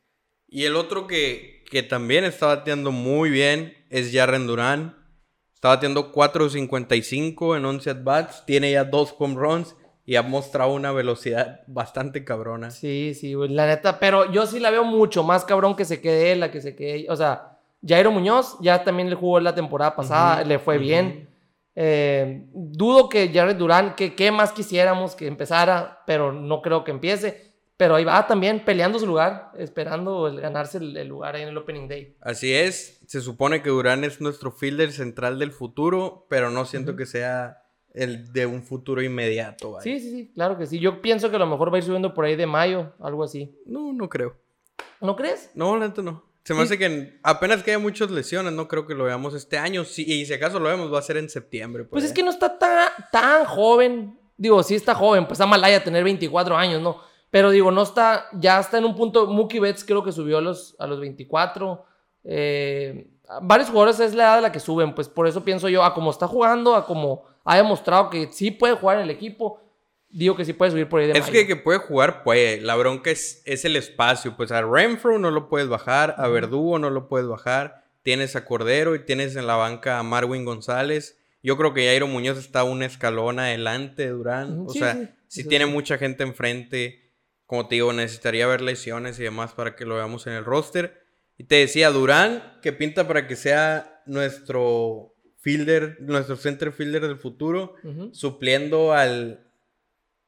Y 0.49 0.65
el 0.65 0.77
otro 0.77 1.07
que, 1.07 1.65
que 1.71 1.83
también 1.83 2.25
está 2.25 2.47
bateando 2.47 2.93
muy 2.93 3.31
bien 3.31 3.75
es 3.91 4.13
Jarren 4.13 4.47
Durán. 4.47 4.97
Está 5.55 5.69
bateando 5.69 6.13
4.55 6.13 7.57
en 7.57 7.65
11 7.65 7.91
at-bats. 7.91 8.45
Tiene 8.47 8.71
ya 8.71 8.85
dos 8.85 9.15
home 9.19 9.35
runs 9.35 9.75
y 10.07 10.17
ha 10.17 10.23
mostrado 10.23 10.73
una 10.73 10.93
velocidad 10.93 11.63
bastante 11.67 12.25
cabrona. 12.25 12.71
Sí, 12.71 13.15
sí, 13.15 13.35
la 13.49 13.67
neta, 13.67 13.99
pero 13.99 14.31
yo 14.31 14.47
sí 14.47 14.61
la 14.61 14.71
veo 14.71 14.85
mucho 14.85 15.25
más 15.25 15.45
cabrón 15.45 15.77
que 15.77 15.85
se 15.85 16.01
quede 16.01 16.33
él, 16.33 16.43
a 16.43 16.51
que 16.51 16.61
se 16.61 16.77
quede, 16.77 17.07
o 17.09 17.17
sea, 17.17 17.59
Jairo 17.87 18.11
Muñoz 18.11 18.57
ya 18.61 18.85
también 18.85 19.11
le 19.11 19.17
jugó 19.17 19.41
la 19.41 19.55
temporada 19.55 19.95
pasada, 19.97 20.45
le 20.45 20.59
fue 20.59 20.79
bien. 20.79 21.29
Eh, 21.77 22.47
dudo 22.53 23.09
que 23.09 23.31
Jared 23.33 23.57
Durán, 23.57 23.95
que 23.97 24.15
qué 24.15 24.31
más 24.31 24.53
quisiéramos 24.53 25.15
que 25.15 25.27
empezara, 25.27 26.03
pero 26.07 26.33
no 26.33 26.63
creo 26.63 26.85
que 26.85 26.91
empiece. 26.91 27.55
Pero 27.77 27.97
ahí 27.97 28.05
va 28.05 28.25
también 28.29 28.65
peleando 28.65 29.01
su 29.01 29.07
lugar, 29.07 29.51
esperando 29.59 30.29
el 30.29 30.41
ganarse 30.41 30.79
el, 30.79 30.97
el 30.97 31.09
lugar 31.09 31.35
ahí 31.35 31.43
en 31.43 31.49
el 31.49 31.59
Opening 31.59 31.89
Day. 31.89 32.17
Así 32.21 32.55
es. 32.55 33.01
Se 33.09 33.21
supone 33.21 33.63
que 33.63 33.71
Durán 33.71 34.05
es 34.05 34.21
nuestro 34.21 34.53
fielder 34.53 34.93
central 34.93 35.41
del 35.41 35.51
futuro, 35.51 36.27
pero 36.31 36.51
no 36.51 36.67
siento 36.67 36.95
que 36.95 37.05
sea 37.05 37.65
el 37.93 38.33
de 38.33 38.47
un 38.47 38.63
futuro 38.63 39.03
inmediato. 39.03 39.73
vaya. 39.73 39.83
Sí, 39.83 39.99
sí, 39.99 40.11
sí, 40.11 40.33
claro 40.35 40.57
que 40.57 40.67
sí. 40.67 40.79
Yo 40.79 41.03
pienso 41.03 41.31
que 41.31 41.37
a 41.37 41.41
lo 41.41 41.47
mejor 41.47 41.73
va 41.73 41.77
a 41.77 41.79
ir 41.79 41.85
subiendo 41.85 42.15
por 42.15 42.25
ahí 42.25 42.37
de 42.37 42.47
mayo, 42.47 42.93
algo 43.01 43.25
así. 43.25 43.57
No, 43.67 43.93
no 43.93 44.09
creo. 44.09 44.37
¿No 45.01 45.17
crees? 45.17 45.51
No, 45.55 45.77
la 45.77 45.89
neta 45.89 46.03
no. 46.03 46.25
Se 46.45 46.53
me 46.55 46.61
Sí. 46.61 46.65
hace 46.67 46.79
que 46.79 46.85
en- 46.87 47.21
apenas 47.23 47.63
que 47.63 47.71
haya 47.71 47.79
muchas 47.79 48.11
lesiones, 48.11 48.53
no 48.53 48.69
creo 48.69 48.87
que 48.87 48.95
lo 48.95 49.05
veamos 49.05 49.35
este 49.35 49.57
año. 49.59 49.85
Sí, 49.85 50.05
y 50.07 50.27
si 50.27 50.33
acaso 50.35 50.59
lo 50.61 50.69
vemos, 50.69 50.93
va 50.93 50.99
a 50.99 51.03
ser 51.03 51.17
en 51.17 51.29
septiembre. 51.31 51.85
Pues 51.85 52.05
es 52.05 52.13
que 52.13 52.23
no 52.23 52.31
está 52.31 52.59
tan, 52.59 52.89
tan 53.11 53.45
joven. 53.47 54.19
Digo, 54.37 54.63
sí 54.63 54.75
está 54.75 54.95
joven, 54.95 55.27
pues 55.27 55.41
a 55.41 55.47
Malaya 55.47 55.83
tener 55.83 56.05
24 56.05 56.57
años, 56.57 56.83
¿no? 56.83 57.01
Pero 57.31 57.51
digo, 57.51 57.71
no 57.71 57.83
está, 57.83 58.27
ya 58.33 58.61
está 58.61 58.79
en 58.79 58.85
un 58.85 58.95
punto, 58.95 59.27
Mookie 59.27 59.59
Betts 59.59 59.85
creo 59.85 60.05
que 60.05 60.13
subió 60.13 60.39
a 60.39 60.41
los, 60.41 60.77
a 60.79 60.87
los 60.87 61.01
24. 61.01 61.85
Eh, 62.25 63.09
varios 63.43 63.71
jugadores 63.71 63.99
es 64.01 64.15
la 64.15 64.25
edad 64.25 64.39
a 64.39 64.41
la 64.43 64.53
que 64.53 64.61
suben, 64.61 64.95
pues 64.95 65.09
por 65.09 65.27
eso 65.27 65.45
pienso 65.45 65.69
yo, 65.69 65.83
a 65.85 65.95
como 65.95 66.11
está 66.11 66.27
jugando, 66.29 66.75
a 66.75 66.85
como 66.87 67.25
ha 67.45 67.57
demostrado 67.57 68.11
que 68.11 68.31
sí 68.33 68.51
puede 68.51 68.75
jugar 68.75 68.97
en 68.99 69.05
el 69.05 69.11
equipo, 69.11 69.61
digo 70.15 70.37
que 70.37 70.45
sí 70.45 70.53
puede 70.53 70.71
subir 70.71 70.89
por 70.89 71.01
ahí 71.01 71.09
de 71.09 71.13
Es 71.13 71.21
mayo. 71.21 71.33
que, 71.33 71.47
que 71.47 71.57
puede 71.57 71.79
jugar, 71.81 72.23
puede. 72.23 72.61
La 72.61 72.77
bronca 72.77 73.11
es, 73.11 73.43
es 73.45 73.65
el 73.65 73.77
espacio. 73.77 74.37
Pues 74.37 74.53
a 74.53 74.63
Renfro 74.63 75.19
no 75.19 75.31
lo 75.31 75.49
puedes 75.49 75.69
bajar, 75.69 76.15
a. 76.19 76.29
Verdugo 76.29 76.79
no 76.79 76.91
lo 76.91 77.09
puedes 77.09 77.27
bajar. 77.29 77.85
tienes 78.03 78.37
a 78.37 78.45
Cordero 78.45 78.95
y 78.95 79.01
tienes 79.05 79.35
en 79.37 79.47
la 79.47 79.57
banca 79.57 79.99
a 79.99 80.03
Marwin 80.03 80.45
González. 80.45 81.19
Yo 81.43 81.57
creo 81.59 81.75
que 81.75 81.87
Jairo 81.87 82.07
Muñoz 82.07 82.39
está 82.39 82.65
un 82.65 82.83
escalón 82.83 83.39
adelante 83.39 84.05
de 84.05 84.11
Durán. 84.11 84.65
O 84.67 84.71
sí, 84.71 84.79
sea, 84.79 85.15
sí, 85.29 85.47
tiene 85.47 85.67
mucha 85.67 85.99
gente 85.99 86.23
enfrente. 86.23 87.11
Como 87.47 87.69
te 87.69 87.75
digo, 87.75 87.93
necesitaría 87.93 88.47
ver 88.47 88.63
lesiones 88.63 89.19
y 89.19 89.25
demás 89.25 89.53
para 89.53 89.77
que 89.77 89.85
lo 89.85 89.97
veamos 89.97 90.27
en 90.27 90.33
el 90.35 90.45
roster. 90.45 91.03
Y 91.37 91.45
te 91.45 91.57
decía, 91.57 91.91
Durán, 91.91 92.59
que 92.63 92.73
pinta 92.73 93.07
para 93.07 93.27
que 93.27 93.37
sea 93.37 94.03
nuestro 94.07 95.15
fielder, 95.41 95.99
nuestro 96.01 96.37
center 96.37 96.73
fielder 96.73 97.03
del 97.03 97.19
futuro, 97.19 97.75
supliendo 98.13 98.93
al, 98.95 99.47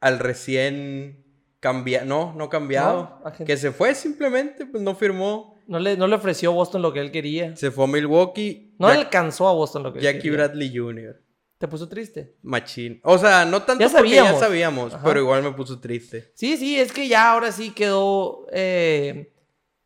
al 0.06 0.18
recién 0.18 1.25
cambiado, 1.60 2.06
no, 2.06 2.34
no 2.36 2.48
cambiado, 2.48 3.20
No, 3.25 3.44
que 3.44 3.56
se 3.56 3.72
fue 3.72 3.94
simplemente, 3.94 4.66
pues 4.66 4.82
no 4.82 4.94
firmó, 4.94 5.56
No 5.66 5.78
le, 5.80 5.96
no 5.96 6.06
le 6.06 6.14
ofreció 6.14 6.52
Boston 6.52 6.82
lo 6.82 6.92
que 6.92 7.00
él 7.00 7.10
quería. 7.10 7.56
se 7.56 7.70
fue 7.70 7.84
a 7.84 7.88
Milwaukee, 7.88 8.75
No 8.78 8.88
Jack- 8.88 8.98
alcanzó 8.98 9.48
a 9.48 9.52
Boston 9.52 9.82
lo 9.82 9.92
que 9.92 9.98
él 9.98 10.04
Jackie 10.04 10.20
quería. 10.22 10.36
Bradley 10.46 10.76
Jr., 10.76 11.22
¿Te 11.58 11.68
puso 11.68 11.88
triste? 11.88 12.36
machín. 12.42 13.00
O 13.02 13.16
sea, 13.16 13.46
no 13.46 13.62
tanto 13.62 13.82
Ya 13.82 13.88
porque 13.90 14.10
ya 14.10 14.16
sabíamos. 14.18 14.40
sabíamos, 14.40 14.94
Ajá. 14.94 15.02
pero 15.04 15.20
igual 15.20 15.42
me 15.42 15.52
puso 15.52 15.80
triste. 15.80 16.30
Sí, 16.34 16.56
sí, 16.58 16.78
es 16.78 16.92
que 16.92 17.08
ya 17.08 17.32
ahora 17.32 17.50
sí 17.50 17.70
quedó. 17.70 18.46
eh, 18.52 19.32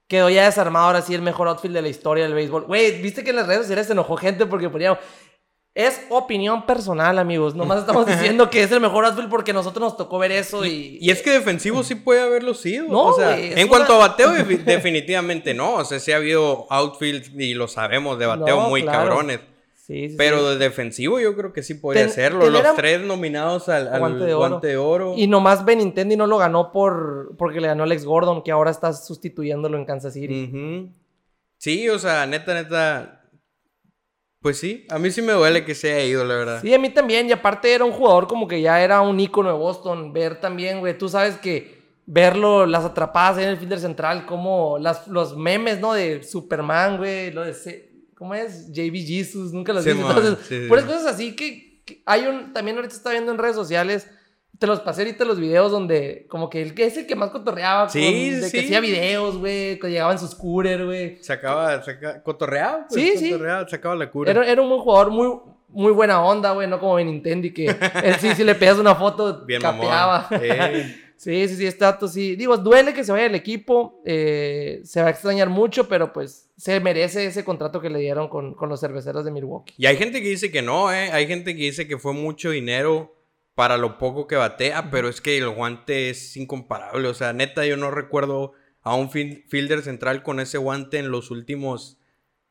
quedó 0.09 0.29
ya 0.29 0.45
desarmado 0.47 0.87
ahora 0.87 1.01
sí 1.03 1.15
el 1.15 1.23
mejor 1.23 1.47
outfield 1.47 1.77
de 1.77 1.83
la 1.83 1.89
historia 1.89 2.25
del 2.25 2.35
béisbol. 2.35 2.65
Güey, 2.67 3.01
viste 3.01 3.23
que 3.23 3.31
en 3.31 3.37
las 3.37 3.47
redes 3.47 3.61
sociales 3.63 3.87
se 3.87 3.93
enojó 3.93 4.17
gente 4.17 4.45
porque 4.47 4.69
poníamos. 4.69 4.99
Es 5.75 6.01
opinión 6.11 6.67
personal, 6.67 7.19
amigos. 7.19 7.55
Nomás 7.55 7.79
estamos 7.81 8.05
diciendo 8.07 8.51
que 8.51 8.63
es 8.63 8.73
el 8.73 8.81
mejor 8.81 9.05
outfield 9.05 9.31
porque 9.31 9.53
a 9.53 9.55
nosotros 9.55 9.81
nos 9.83 9.97
tocó 9.97 10.19
ver 10.19 10.33
eso 10.33 10.65
y. 10.65 10.99
Y 11.01 11.11
es 11.11 11.23
que 11.23 11.31
defensivo 11.31 11.83
sí 11.85 11.95
puede 11.95 12.21
haberlo 12.23 12.55
sido. 12.55 12.89
No, 12.89 13.07
o 13.07 13.13
sea, 13.15 13.39
en 13.39 13.69
cuanto 13.69 13.97
una- 13.97 14.05
a 14.05 14.09
bateo, 14.09 14.31
defi- 14.35 14.65
definitivamente 14.65 15.55
no. 15.55 15.75
O 15.75 15.85
sea, 15.85 16.01
sí 16.01 16.11
ha 16.13 16.17
habido 16.17 16.67
outfields 16.71 17.31
y 17.39 17.55
lo 17.55 17.69
sabemos 17.69 18.19
de 18.19 18.27
bateo 18.27 18.63
No, 18.63 18.69
muy 18.69 18.83
claro. 18.83 19.09
cabrones. 19.11 19.41
Sí, 19.77 20.09
sí, 20.11 20.15
Pero 20.17 20.51
de 20.51 20.57
defensivo 20.59 21.19
yo 21.19 21.35
creo 21.35 21.53
que 21.53 21.63
sí 21.65 21.75
podría 21.75 22.05
Ten- 22.05 22.13
serlo. 22.15 22.49
Los 22.51 22.65
a- 22.65 22.75
tres 22.75 23.01
nominados 23.01 23.69
al, 23.69 23.89
al 23.89 23.99
Guante 24.01 24.25
de 24.25 24.35
guante, 24.35 24.77
Oro. 24.77 25.05
de 25.07 25.11
oro. 25.11 25.15
Y 25.17 25.27
nomás 25.27 25.65
Benintendi 25.65 26.17
no 26.17 26.27
lo 26.29 26.39
ganó 26.39 26.71
por 26.73 27.37
porque 27.37 27.61
le 27.61 27.69
ganó 27.69 27.83
Alex 27.85 28.05
Gordon, 28.05 28.43
que 28.43 28.51
ahora 28.53 28.71
está 28.71 28.93
sustituyéndolo 28.93 29.77
en 29.79 29.85
Kansas 29.85 30.15
City. 30.15 30.91
Sí, 31.59 31.89
o 31.89 31.99
sea, 31.99 32.27
neta, 32.27 32.55
neta. 32.55 33.20
Pues 34.43 34.59
sí, 34.59 34.87
a 34.89 34.99
mí 34.99 35.11
sí 35.11 35.21
me 35.21 35.33
duele 35.33 35.65
que 35.67 35.75
se 35.75 35.93
haya 35.93 36.05
ido, 36.05 36.25
la 36.25 36.35
verdad. 36.35 36.61
Sí, 36.63 36.73
a 36.73 36.79
mí 36.79 36.89
también. 36.91 37.29
Y 37.29 37.33
aparte 37.33 37.73
era 37.75 37.85
un 37.85 37.93
jugador 37.93 38.27
como 38.27 38.49
que 38.49 38.61
ya 38.63 38.83
era 38.83 39.03
un 39.03 39.21
ícono 39.21 39.51
de 39.51 39.55
Boston. 39.59 40.13
Ver 40.15 40.41
también, 40.41 40.81
güey, 40.81 40.97
tú 40.97 41.09
sabes 41.11 41.37
que 41.37 41.79
verlo, 42.07 42.65
las 42.67 42.85
atrapadas 42.85 43.39
en 43.39 43.51
el 43.51 43.57
fielder 43.59 43.79
central, 43.81 44.25
como 44.27 44.79
las, 44.79 45.07
los 45.09 45.37
memes, 45.37 45.79
¿no? 45.81 45.93
De 45.93 46.23
Superman, 46.23 46.97
güey, 46.97 47.31
lo 47.33 47.45
de... 47.45 47.53
C- 47.55 47.91
¿Cómo 48.17 48.35
es? 48.35 48.71
JB 48.73 48.95
Jesus, 49.07 49.53
nunca 49.53 49.73
los 49.73 49.85
Sí, 49.85 49.95
man, 49.95 50.07
Entonces, 50.17 50.39
sí, 50.49 50.63
sí. 50.63 50.69
puras 50.69 50.85
cosas 50.85 51.07
así 51.07 51.37
que, 51.37 51.83
que 51.85 52.03
hay 52.07 52.27
un... 52.27 52.53
También 52.53 52.77
ahorita 52.77 52.95
está 52.95 53.11
viendo 53.11 53.31
en 53.33 53.39
redes 53.39 53.57
sociales... 53.57 54.09
Te 54.61 54.67
los 54.69 54.79
pasé 54.81 55.01
ahorita 55.03 55.25
los 55.25 55.41
videos 55.41 55.73
donde 55.73 56.27
como 56.29 56.49
que 56.49 56.63
él 56.63 56.75
que 56.75 56.85
es 56.85 56.97
el 56.97 57.07
que 57.07 57.17
más 57.17 57.31
cotorreaba. 57.31 57.89
Sí, 57.89 58.01
con- 58.31 58.41
de 58.43 58.47
sí. 58.47 58.53
que 58.53 58.65
hacía 58.67 58.79
videos, 58.81 59.39
güey, 59.39 59.79
que 59.81 59.89
llegaba 59.89 60.13
en 60.13 60.19
su 60.21 60.29
scooter, 60.29 60.85
güey. 60.85 61.17
Sacaba, 61.23 61.83
saca, 61.83 62.23
cotorreaba, 62.23 62.87
pues, 62.89 63.03
Sí, 63.03 63.17
sí. 63.19 63.31
cotorreaba, 63.33 63.69
sacaba 63.69 63.97
la 63.97 64.11
cura. 64.11 64.31
Era, 64.31 64.47
era 64.47 64.63
un 64.63 64.69
buen 64.69 64.81
jugador, 64.83 65.11
muy, 65.11 65.33
muy 65.71 65.91
buena 65.93 66.23
onda, 66.23 66.53
güey, 66.53 66.69
no 66.69 66.79
como 66.79 66.99
en 66.99 67.07
Nintendo 67.09 67.49
que 67.55 67.65
él 68.05 68.15
sí, 68.21 68.35
si 68.37 68.45
le 68.45 68.55
pegas 68.55 68.79
una 68.79 68.95
foto, 68.95 69.45
Bien 69.47 69.61
capeaba. 69.61 70.29
Eh, 70.31 70.97
Sí, 71.21 71.49
sí, 71.49 71.57
sí, 71.57 71.67
este 71.67 71.85
dato 71.85 72.09
sí. 72.09 72.35
Digo, 72.35 72.57
duele 72.57 72.95
que 72.95 73.05
se 73.05 73.13
vaya 73.13 73.27
el 73.27 73.35
equipo, 73.35 74.01
eh, 74.07 74.81
se 74.85 75.03
va 75.03 75.09
a 75.09 75.11
extrañar 75.11 75.51
mucho, 75.51 75.87
pero 75.87 76.15
pues 76.15 76.49
se 76.57 76.81
merece 76.81 77.27
ese 77.27 77.45
contrato 77.45 77.79
que 77.79 77.91
le 77.91 77.99
dieron 77.99 78.29
con, 78.31 78.55
con 78.55 78.71
los 78.71 78.81
cerveceros 78.81 79.27
de 79.27 79.31
Milwaukee. 79.31 79.75
Y 79.77 79.85
hay 79.85 79.99
gente 79.99 80.23
que 80.23 80.29
dice 80.31 80.51
que 80.51 80.63
no, 80.63 80.91
¿eh? 80.91 81.11
Hay 81.13 81.27
gente 81.27 81.55
que 81.55 81.63
dice 81.65 81.87
que 81.87 81.99
fue 81.99 82.15
mucho 82.15 82.49
dinero 82.53 83.15
para 83.55 83.77
lo 83.77 83.99
poco 83.99 84.27
que 84.27 84.37
batea, 84.37 84.91
pero 84.91 85.09
es 85.09 85.21
que 85.21 85.37
el 85.39 85.49
guante 85.51 86.11
es 86.11 86.37
incomparable. 86.37 87.09
O 87.09 87.15
sea, 87.15 87.33
neta, 87.33 87.67
yo 87.67 87.77
no 87.77 87.91
recuerdo 87.91 88.53
a 88.83 88.95
un 88.95 89.11
fielder 89.11 89.83
central 89.83 90.23
con 90.23 90.41
ese 90.41 90.57
guante 90.59 90.99
en 90.99 91.11
los 91.11 91.31
últimos, 91.31 91.99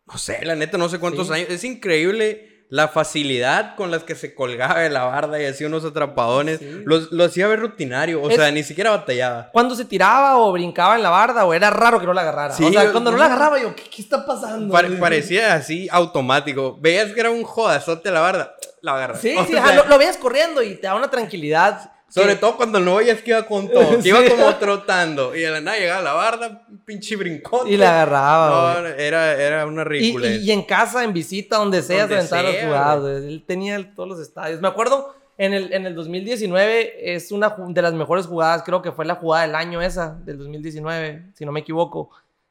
no 0.06 0.18
sé, 0.18 0.44
la 0.46 0.56
neta, 0.56 0.78
no 0.78 0.90
sé 0.90 1.00
cuántos 1.00 1.28
Sí. 1.28 1.34
años. 1.34 1.50
Es 1.50 1.64
increíble 1.64 2.46
la 2.72 2.88
facilidad 2.88 3.76
con 3.76 3.90
las 3.90 4.04
que 4.04 4.14
se 4.14 4.36
colgaba 4.36 4.82
de 4.82 4.92
la 4.92 5.06
barda 5.06 5.42
y 5.42 5.46
hacía 5.46 5.66
unos 5.66 5.84
atrapadones. 5.86 6.60
Sí. 6.60 6.84
Lo, 6.86 7.24
hacía 7.24 7.48
ver 7.48 7.62
rutinario, 7.62 8.22
o 8.22 8.30
Es- 8.30 8.36
sea, 8.36 8.52
ni 8.52 8.62
siquiera 8.62 8.92
batallaba. 8.92 9.50
Cuando 9.52 9.74
se 9.74 9.86
tiraba 9.86 10.38
o 10.38 10.52
brincaba 10.52 10.96
en 10.96 11.02
la 11.02 11.10
barda, 11.10 11.46
o 11.46 11.54
era 11.56 11.72
raro 11.72 12.00
que 12.00 12.06
no 12.06 12.14
la 12.14 12.22
agarrara. 12.22 12.54
Sí, 12.54 12.64
o 12.66 12.72
sea, 12.72 12.84
yo- 12.84 12.92
cuando 12.92 13.10
no 13.12 13.18
la 13.18 13.26
agarraba, 13.26 13.60
yo, 13.60 13.76
¿qué, 13.76 13.84
qué 13.90 14.04
está 14.04 14.24
pasando? 14.24 14.72
Pare- 14.72 14.92
parecía 14.98 15.56
así 15.56 15.88
automático. 15.92 16.78
Veías 16.80 17.12
que 17.14 17.20
era 17.22 17.32
un 17.32 17.42
jodazote 17.44 18.12
la 18.12 18.20
barda, 18.20 18.56
la 18.82 18.94
agarras. 18.96 19.22
Sí, 19.22 19.36
O 19.38 19.46
sí, 19.46 19.54
sea, 19.54 19.64
ajá, 19.64 19.74
lo, 19.76 19.86
lo 19.86 19.98
veías 19.98 20.18
corriendo 20.18 20.62
y 20.64 20.76
te 20.76 20.88
da 20.88 20.96
una 20.96 21.10
tranquilidad. 21.10 21.92
Sobre 22.08 22.30
que- 22.34 22.36
todo 22.38 22.58
cuando 22.58 22.80
no 22.80 22.96
veías 22.96 23.22
que 23.22 23.30
iba 23.32 23.46
con 23.46 23.70
todo, 23.70 23.98
que 23.98 24.02
Sí. 24.02 24.10
iba 24.10 24.20
como 24.26 24.56
trotando. 24.56 25.36
Y 25.36 25.42
de 25.42 25.52
la 25.52 25.62
nada 25.62 25.78
llegaba 25.78 26.00
a 26.00 26.04
la 26.04 26.14
barda, 26.14 26.66
pinche 26.86 27.16
brincón. 27.16 27.68
Y 27.68 27.78
la 27.78 27.92
agarraba. 27.92 28.82
No, 28.82 28.88
era, 28.88 29.34
era 29.34 29.66
una 29.68 29.84
ridícula. 29.84 30.28
y- 30.28 30.38
y 30.38 30.52
en 30.52 30.64
casa, 30.64 31.04
en 31.04 31.14
visita, 31.14 31.58
donde 31.58 31.84
sea, 31.84 32.08
Donde 32.08 32.22
se 32.26 32.36
aventaba 32.36 32.66
jugadas. 32.66 33.24
Él 33.24 33.44
tenía 33.46 33.94
todos 33.94 34.10
los 34.10 34.20
estadios. 34.20 34.60
Me 34.60 34.68
acuerdo, 34.68 35.14
en 35.38 35.54
el, 35.54 35.72
en 35.72 35.86
el 35.86 35.94
2019, 35.96 37.14
es 37.16 37.32
una 37.32 37.56
de 37.68 37.82
las 37.82 37.94
mejores 37.94 38.26
jugadas, 38.26 38.64
creo 38.66 38.82
que 38.82 38.92
fue 38.92 39.06
la 39.06 39.16
jugada 39.16 39.46
del 39.46 39.56
año 39.56 39.80
esa, 39.82 40.18
del 40.26 40.38
2019, 40.40 41.26
si 41.36 41.46
no 41.46 41.52
me 41.52 41.60
equivoco. 41.60 42.10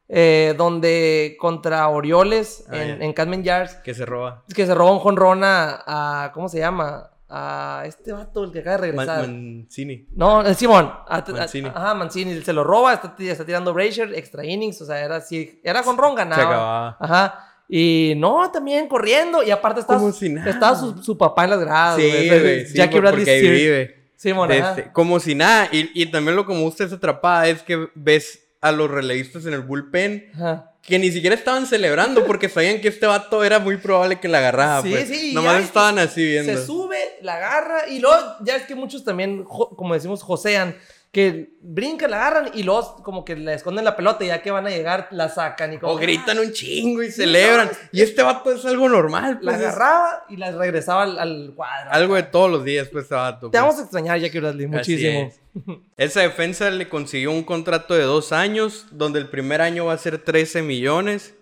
Eh, 0.09 0.55
donde 0.57 1.37
contra 1.39 1.87
Orioles, 1.87 2.65
Ah, 2.69 2.77
en, 2.83 3.01
en 3.03 3.13
Cadman 3.13 3.43
Yards, 3.43 3.75
Que 3.75 3.93
se 3.93 4.05
roba. 4.05 4.43
que 4.53 4.65
se 4.65 4.73
roba 4.73 4.91
un 4.91 4.99
jonrón 4.99 5.43
a, 5.43 5.83
a- 5.85 6.31
¿cómo 6.33 6.49
se 6.49 6.57
llama? 6.59 7.11
A 7.31 7.83
este 7.85 8.11
vato, 8.11 8.43
el 8.43 8.51
que 8.51 8.59
acaba 8.59 8.77
de 8.77 8.91
Man- 8.91 9.05
regresar. 9.07 9.27
Mancini. 9.29 10.07
No, 10.15 10.51
Simón. 10.55 10.91
A- 11.07 11.17
a- 11.17 11.31
Mancini. 11.31 11.67
Ajá, 11.69 11.93
Mancini. 11.93 12.41
Se 12.41 12.53
lo 12.53 12.63
roba, 12.63 12.91
está, 12.93 13.13
está 13.19 13.45
tirando 13.45 13.71
Brazier, 13.71 14.15
extra 14.15 14.43
innings. 14.43 14.81
O 14.81 14.85
sea, 14.87 14.99
era 14.99 15.17
así. 15.17 15.61
Era 15.63 15.83
con 15.83 15.95
Ron, 15.95 16.15
ganaba. 16.15 16.41
Se 16.41 16.47
acababa. 16.47 16.97
Ajá. 16.99 17.45
Y 17.69 18.13
no, 18.17 18.49
también 18.51 18.87
corriendo. 18.87 19.43
Y 19.43 19.51
aparte 19.51 19.81
estaba, 19.81 20.11
si 20.11 20.35
estaba 20.47 20.75
su, 20.75 21.03
su 21.03 21.15
papá 21.19 21.43
en 21.43 21.49
las 21.51 21.59
gradas. 21.59 21.97
Sí, 21.97 22.27
güey. 22.27 22.65
sí, 22.65 22.75
Jackie 22.75 22.99
Bradley 22.99 23.19
porque 23.25 23.31
ahí 23.31 23.47
vive. 23.47 23.95
Ajá. 24.59 24.69
este- 24.71 24.91
como 24.91 25.19
si 25.19 25.35
nada. 25.35 25.69
Y, 25.71 25.91
y 26.01 26.07
también 26.07 26.35
lo 26.35 26.47
que 26.47 26.53
me 26.55 26.61
gusta 26.61 26.83
esa 26.83 26.95
atrapada 26.95 27.47
es 27.47 27.61
que 27.61 27.89
ves 27.93 28.39
a 28.61 28.71
los 28.71 28.89
relevistas 28.89 29.45
en 29.45 29.53
el 29.53 29.61
bullpen 29.61 30.31
Ajá. 30.35 30.73
que 30.81 30.99
ni 30.99 31.11
siquiera 31.11 31.35
estaban 31.35 31.65
celebrando 31.65 32.25
porque 32.25 32.49
sabían 32.49 32.81
que 32.81 32.89
este 32.89 33.05
vato 33.05 33.43
era 33.43 33.59
muy 33.59 33.77
probable 33.77 34.19
que 34.19 34.27
la 34.27 34.39
agarraba. 34.39 34.81
Sí, 34.81 34.91
pues. 34.91 35.07
sí, 35.07 35.33
Nomás 35.33 35.63
estaban 35.63 35.99
así 35.99 36.25
viendo. 36.25 36.57
Se 36.57 36.65
sube, 36.65 36.97
la 37.21 37.35
agarra. 37.35 37.87
Y 37.87 37.99
luego, 37.99 38.17
ya 38.41 38.55
es 38.55 38.63
que 38.63 38.75
muchos 38.75 39.03
también, 39.03 39.43
como 39.43 39.93
decimos, 39.93 40.23
josean. 40.23 40.75
Que 41.11 41.57
brincan, 41.61 42.11
la 42.11 42.17
agarran 42.17 42.51
y 42.53 42.61
luego 42.61 42.97
como 43.03 43.25
que 43.25 43.35
le 43.35 43.55
esconden 43.55 43.83
la 43.83 43.95
pelota 43.95 44.23
y 44.23 44.27
ya 44.27 44.43
que 44.43 44.51
van 44.51 44.67
a 44.67 44.69
llegar, 44.69 45.07
la 45.09 45.27
sacan. 45.27 45.73
Y 45.73 45.77
como 45.79 45.93
O 45.93 45.97
gritan 45.97 46.37
un 46.37 46.51
chingo 46.53 47.01
y 47.01 47.11
celebran. 47.11 47.67
no, 47.67 47.77
Y 47.91 48.01
este 48.03 48.21
vato 48.21 48.51
es 48.51 48.63
algo 48.65 48.87
normal. 48.87 49.39
La 49.41 49.53
Pues, 49.53 49.61
es 49.61 49.67
agarraba 49.67 50.25
y 50.29 50.37
la 50.37 50.51
regresaba 50.51 51.03
al, 51.03 51.17
al 51.17 51.53
cuadro. 51.55 51.91
algo 51.91 52.15
de 52.15 52.23
todos 52.23 52.51
los 52.51 52.63
días, 52.63 52.89
pues, 52.89 53.05
este 53.05 53.15
vato. 53.15 53.47
Te 53.47 53.57
pues. 53.57 53.61
vamos 53.61 53.79
a 53.79 53.81
extrañar, 53.83 54.19
Jackie 54.19 54.39
Bradley, 54.39 54.67
muchísimo. 54.67 55.27
es. 55.27 55.39
Esa 55.97 56.21
defensa 56.21 56.69
le 56.69 56.87
consiguió 56.87 57.31
un 57.31 57.43
contrato 57.43 57.95
de 57.95 58.03
dos 58.03 58.31
años, 58.31 58.85
donde 58.91 59.17
el 59.17 59.29
primer 59.29 59.61
año 59.61 59.85
va 59.85 59.93
a 59.93 59.97
ser 59.97 60.19
13 60.19 60.61
millones 60.61 61.33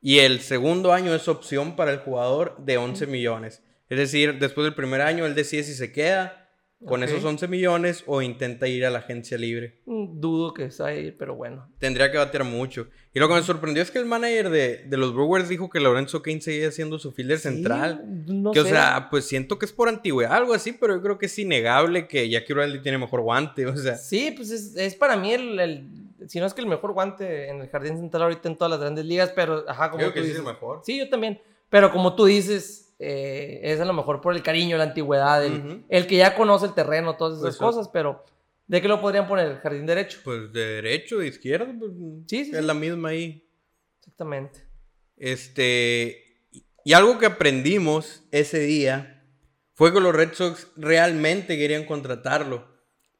y 0.00 0.20
el 0.20 0.40
segundo 0.40 0.92
año 0.92 1.14
es 1.16 1.26
opción 1.26 1.74
para 1.74 1.90
el 1.90 1.98
jugador 1.98 2.56
de 2.58 2.78
11 2.78 3.06
millones. 3.08 3.62
Es 3.88 3.98
decir, 3.98 4.38
después 4.38 4.64
del 4.64 4.74
primer 4.74 5.00
año 5.00 5.26
él 5.26 5.34
decide 5.34 5.64
si 5.64 5.74
se 5.74 5.90
queda 5.92 6.39
con 6.84 7.02
Ok. 7.02 7.08
esos 7.10 7.22
11 7.24 7.46
millones 7.48 8.04
o 8.06 8.22
intenta 8.22 8.66
ir 8.66 8.86
a 8.86 8.90
la 8.90 9.00
agencia 9.00 9.36
libre. 9.36 9.80
Mm, 9.84 10.18
Dudo 10.20 10.54
que 10.54 10.70
se 10.70 10.82
vaya 10.82 10.98
a 10.98 11.00
ir, 11.02 11.16
pero 11.18 11.34
bueno. 11.34 11.68
Tendría 11.78 12.10
que 12.10 12.16
batear 12.16 12.44
mucho. 12.44 12.88
Y 13.12 13.18
lo 13.20 13.28
que 13.28 13.34
me 13.34 13.42
sorprendió 13.42 13.82
es 13.82 13.90
que 13.90 13.98
el 13.98 14.06
manager 14.06 14.48
de, 14.50 14.84
de 14.86 14.96
los 14.96 15.12
Brewers 15.14 15.48
dijo 15.48 15.68
que 15.68 15.78
Lorenzo 15.80 16.22
Kane 16.22 16.40
seguía 16.40 16.70
siendo 16.70 16.98
su 16.98 17.12
fielder 17.12 17.38
central. 17.38 18.02
Sí, 18.26 18.32
no 18.32 18.52
que, 18.52 18.60
o 18.60 18.64
sé. 18.64 18.70
sea, 18.70 19.08
pues 19.10 19.26
siento 19.26 19.58
que 19.58 19.66
es 19.66 19.72
por 19.72 19.88
antigüedad, 19.88 20.32
algo 20.32 20.54
así, 20.54 20.72
pero 20.72 20.94
yo 20.96 21.02
creo 21.02 21.18
que 21.18 21.26
es 21.26 21.38
innegable 21.38 22.08
que 22.08 22.28
Jackie 22.30 22.52
Bradley 22.54 22.80
tiene 22.82 22.96
mejor 22.98 23.20
guante. 23.20 23.66
O 23.66 23.76
sea, 23.76 23.96
Sí, 23.96 24.32
pues 24.36 24.50
es, 24.50 24.74
es 24.76 24.94
para 24.94 25.16
mí 25.16 25.32
el, 25.32 25.60
el- 25.60 25.88
Si 26.28 26.40
no 26.40 26.46
es 26.46 26.54
que 26.54 26.60
el 26.62 26.66
mejor 26.66 26.92
guante 26.92 27.48
en 27.50 27.60
el 27.60 27.68
jardín 27.68 27.98
central 27.98 28.22
ahorita 28.24 28.48
en 28.48 28.56
todas 28.56 28.70
las 28.70 28.80
grandes 28.80 29.04
ligas, 29.04 29.32
pero 29.34 29.64
ajá, 29.68 29.90
como 29.90 29.98
creo 29.98 30.10
tú 30.10 30.14
que 30.14 30.20
sí 30.20 30.26
es 30.28 30.32
dices. 30.36 30.46
el 30.46 30.52
mejor. 30.54 30.80
Sí, 30.84 30.98
yo 30.98 31.08
también. 31.10 31.40
Pero 31.68 31.92
como 31.92 32.14
tú 32.16 32.24
dices, 32.24 32.89
eh, 33.00 33.60
es 33.62 33.80
a 33.80 33.84
lo 33.86 33.92
mejor 33.94 34.20
por 34.20 34.34
el 34.34 34.42
cariño, 34.42 34.76
la 34.76 34.84
antigüedad, 34.84 35.44
el, 35.44 35.84
el 35.88 36.06
que 36.06 36.16
ya 36.18 36.34
conoce 36.34 36.66
el 36.66 36.74
terreno, 36.74 37.16
todas 37.16 37.34
esas 37.38 37.42
Pues 37.42 37.54
sí. 37.54 37.60
cosas, 37.60 37.88
pero 37.92 38.24
¿de 38.66 38.80
qué 38.82 38.88
lo 38.88 39.00
podrían 39.00 39.26
poner? 39.26 39.58
¿Jardín 39.60 39.86
derecho? 39.86 40.18
Pues 40.22 40.52
de 40.52 40.60
derecho, 40.76 41.18
de 41.18 41.28
izquierda, 41.28 41.74
pues, 41.78 41.90
Sí, 42.28 42.44
sí, 42.44 42.50
es 42.52 42.58
sí. 42.58 42.62
la 42.64 42.74
misma 42.74 43.08
ahí. 43.08 43.48
Exactamente. 43.98 44.60
Este, 45.16 46.24
y 46.84 46.92
algo 46.92 47.18
que 47.18 47.26
aprendimos 47.26 48.22
ese 48.32 48.58
día 48.60 49.22
fue 49.74 49.92
que 49.92 50.00
los 50.00 50.14
Red 50.14 50.34
Sox 50.34 50.68
realmente 50.76 51.56
querían 51.56 51.84
contratarlo. 51.86 52.68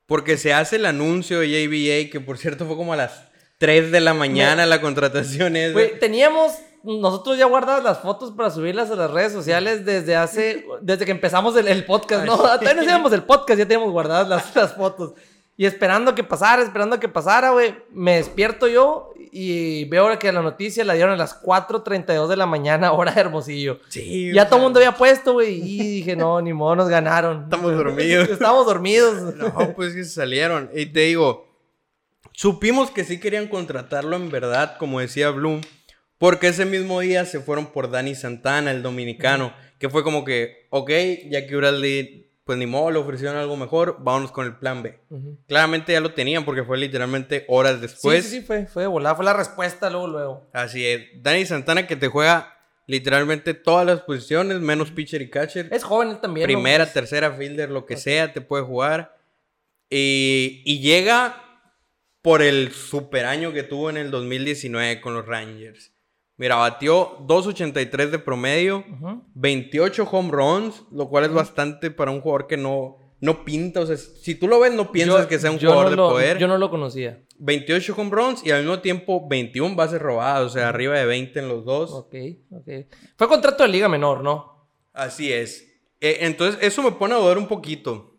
Porque 0.06 0.36
se 0.36 0.52
hace 0.52 0.76
el 0.76 0.86
anuncio 0.86 1.38
de 1.40 1.48
JBA, 1.48 2.10
que 2.10 2.20
por 2.20 2.36
cierto 2.36 2.66
fue 2.66 2.76
como 2.76 2.92
a 2.92 2.96
las 2.96 3.28
3 3.58 3.92
de 3.92 4.00
la 4.00 4.12
mañana 4.12 4.66
la 4.66 4.80
contratación 4.80 5.54
es. 5.56 5.72
Güey, 5.72 5.98
teníamos 6.00 6.52
nosotros 6.82 7.36
ya 7.38 7.46
guardadas 7.46 7.84
las 7.84 7.98
fotos 7.98 8.32
para 8.32 8.50
subirlas 8.50 8.90
a 8.90 8.96
las 8.96 9.10
redes 9.10 9.32
sociales 9.32 9.84
desde 9.84 10.16
hace, 10.16 10.66
desde 10.80 11.04
que 11.04 11.10
empezamos 11.10 11.56
el, 11.56 11.68
el 11.68 11.84
podcast, 11.84 12.24
¿no? 12.24 12.36
Todavía 12.36 12.74
no 12.74 12.80
hacíamos 12.82 13.12
el 13.12 13.22
podcast, 13.22 13.58
ya 13.58 13.66
teníamos 13.66 13.92
guardadas 13.92 14.28
las, 14.28 14.54
las 14.56 14.74
fotos. 14.74 15.14
Y 15.56 15.66
esperando 15.66 16.14
que 16.14 16.24
pasara, 16.24 16.62
esperando 16.62 16.98
que 16.98 17.08
pasara, 17.08 17.50
güey. 17.50 17.74
Me 17.92 18.16
despierto 18.16 18.66
yo 18.66 19.12
y 19.30 19.84
veo 19.84 20.18
que 20.18 20.32
la 20.32 20.40
noticia 20.40 20.86
la 20.86 20.94
dieron 20.94 21.12
a 21.12 21.16
las 21.18 21.42
4.32 21.42 22.28
de 22.28 22.36
la 22.38 22.46
mañana, 22.46 22.92
hora 22.94 23.12
de 23.12 23.20
Hermosillo. 23.20 23.78
Sí. 23.90 24.32
Ya 24.32 24.46
todo 24.46 24.56
el 24.56 24.62
mundo 24.62 24.78
había 24.78 24.92
puesto, 24.92 25.34
güey. 25.34 25.60
Y 25.60 25.96
dije, 25.96 26.16
no, 26.16 26.40
ni 26.40 26.54
modo, 26.54 26.76
nos 26.76 26.88
ganaron. 26.88 27.42
Estamos 27.42 27.76
dormidos. 27.76 28.30
Estamos 28.30 28.64
dormidos. 28.64 29.34
No, 29.36 29.74
pues 29.76 29.92
que 29.92 30.04
salieron. 30.04 30.70
Y 30.74 30.86
te 30.86 31.00
digo, 31.00 31.46
supimos 32.32 32.90
que 32.90 33.04
sí 33.04 33.20
querían 33.20 33.46
contratarlo 33.46 34.16
en 34.16 34.30
verdad, 34.30 34.78
como 34.78 35.00
decía 35.00 35.28
Bloom. 35.28 35.60
Porque 36.20 36.48
ese 36.48 36.66
mismo 36.66 37.00
día 37.00 37.24
se 37.24 37.40
fueron 37.40 37.72
por 37.72 37.90
Dani 37.90 38.14
Santana, 38.14 38.72
el 38.72 38.82
dominicano. 38.82 39.54
Que 39.78 39.88
fue 39.88 40.04
como 40.04 40.22
que, 40.22 40.66
ok, 40.68 40.90
ya 41.30 41.46
que 41.46 41.56
Bradley 41.56 42.30
pues 42.44 42.58
ni 42.58 42.66
modo, 42.66 42.90
le 42.90 42.98
ofrecieron 42.98 43.36
algo 43.36 43.56
mejor, 43.56 43.96
vámonos 44.00 44.30
con 44.30 44.44
el 44.44 44.56
plan 44.56 44.82
B. 44.82 44.98
Claramente 45.46 45.92
ya 45.92 46.00
lo 46.00 46.12
tenían 46.12 46.44
porque 46.44 46.62
fue 46.62 46.76
literalmente 46.76 47.46
horas 47.48 47.80
después. 47.80 48.24
Sí, 48.24 48.30
sí, 48.30 48.40
sí, 48.40 48.46
fue, 48.46 48.66
fue 48.66 48.82
de 48.82 48.88
volada, 48.88 49.14
fue 49.14 49.24
la 49.24 49.32
respuesta 49.32 49.88
luego, 49.88 50.08
luego. 50.08 50.50
Así 50.52 50.84
es. 50.84 51.06
Dani 51.22 51.46
Santana 51.46 51.86
que 51.86 51.96
te 51.96 52.08
juega 52.08 52.58
literalmente 52.86 53.54
todas 53.54 53.86
las 53.86 54.02
posiciones, 54.02 54.60
menos 54.60 54.90
pitcher 54.90 55.22
y 55.22 55.30
catcher. 55.30 55.68
Es 55.72 55.84
joven 55.84 56.20
también. 56.20 56.44
Primera, 56.44 56.92
tercera 56.92 57.30
fielder, 57.32 57.70
lo 57.70 57.86
que 57.86 57.96
sea, 57.96 58.34
te 58.34 58.42
puede 58.42 58.64
jugar. 58.64 59.16
Y, 59.88 60.60
y 60.66 60.80
llega 60.80 61.42
por 62.20 62.42
el 62.42 62.72
super 62.72 63.24
año 63.24 63.54
que 63.54 63.62
tuvo 63.62 63.88
en 63.88 63.96
el 63.96 64.10
2019 64.10 65.00
con 65.00 65.14
los 65.14 65.24
Rangers. 65.24 65.92
Mira, 66.40 66.56
batió 66.56 67.18
2.83 67.26 68.08
de 68.08 68.18
promedio, 68.18 68.82
28 69.34 70.08
home 70.10 70.30
runs, 70.32 70.84
lo 70.90 71.10
cual 71.10 71.26
es 71.26 71.34
bastante 71.34 71.90
para 71.90 72.12
un 72.12 72.22
jugador 72.22 72.46
que 72.46 72.56
no, 72.56 72.96
no 73.20 73.44
pinta. 73.44 73.80
O 73.80 73.86
sea, 73.86 73.98
si 73.98 74.36
tú 74.36 74.48
lo 74.48 74.58
ves, 74.58 74.72
no 74.72 74.90
piensas 74.90 75.26
que 75.26 75.38
sea 75.38 75.50
un 75.50 75.58
jugador 75.58 75.90
de 75.90 75.96
poder. 75.96 76.38
Yo 76.38 76.48
no 76.48 76.56
lo 76.56 76.70
conocía. 76.70 77.20
28 77.40 77.94
home 77.94 78.10
runs 78.10 78.40
y 78.42 78.52
al 78.52 78.62
mismo 78.62 78.80
tiempo 78.80 79.28
21 79.28 79.76
bases 79.76 80.00
robadas, 80.00 80.46
o 80.46 80.48
sea, 80.48 80.70
arriba 80.70 80.98
de 80.98 81.04
20 81.04 81.38
en 81.40 81.48
los 81.48 81.66
dos. 81.66 81.92
Ok, 81.92 82.14
ok. 82.52 82.86
Fue 83.18 83.28
contrato 83.28 83.62
de 83.62 83.68
liga 83.68 83.90
menor, 83.90 84.22
¿no? 84.22 84.66
Así 84.94 85.30
es. 85.30 85.68
Eh, 86.00 86.20
entonces, 86.22 86.58
eso 86.62 86.82
me 86.82 86.92
pone 86.92 87.12
a 87.12 87.18
dudar 87.18 87.36
un 87.36 87.48
poquito. 87.48 88.16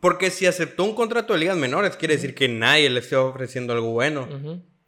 Porque 0.00 0.30
si 0.30 0.46
aceptó 0.46 0.84
un 0.84 0.94
contrato 0.94 1.32
de 1.32 1.40
ligas 1.40 1.56
menores, 1.56 1.96
quiere 1.96 2.14
decir 2.14 2.32
que 2.36 2.46
nadie 2.46 2.88
le 2.90 3.00
está 3.00 3.20
ofreciendo 3.20 3.72
algo 3.72 3.90
bueno. 3.90 4.28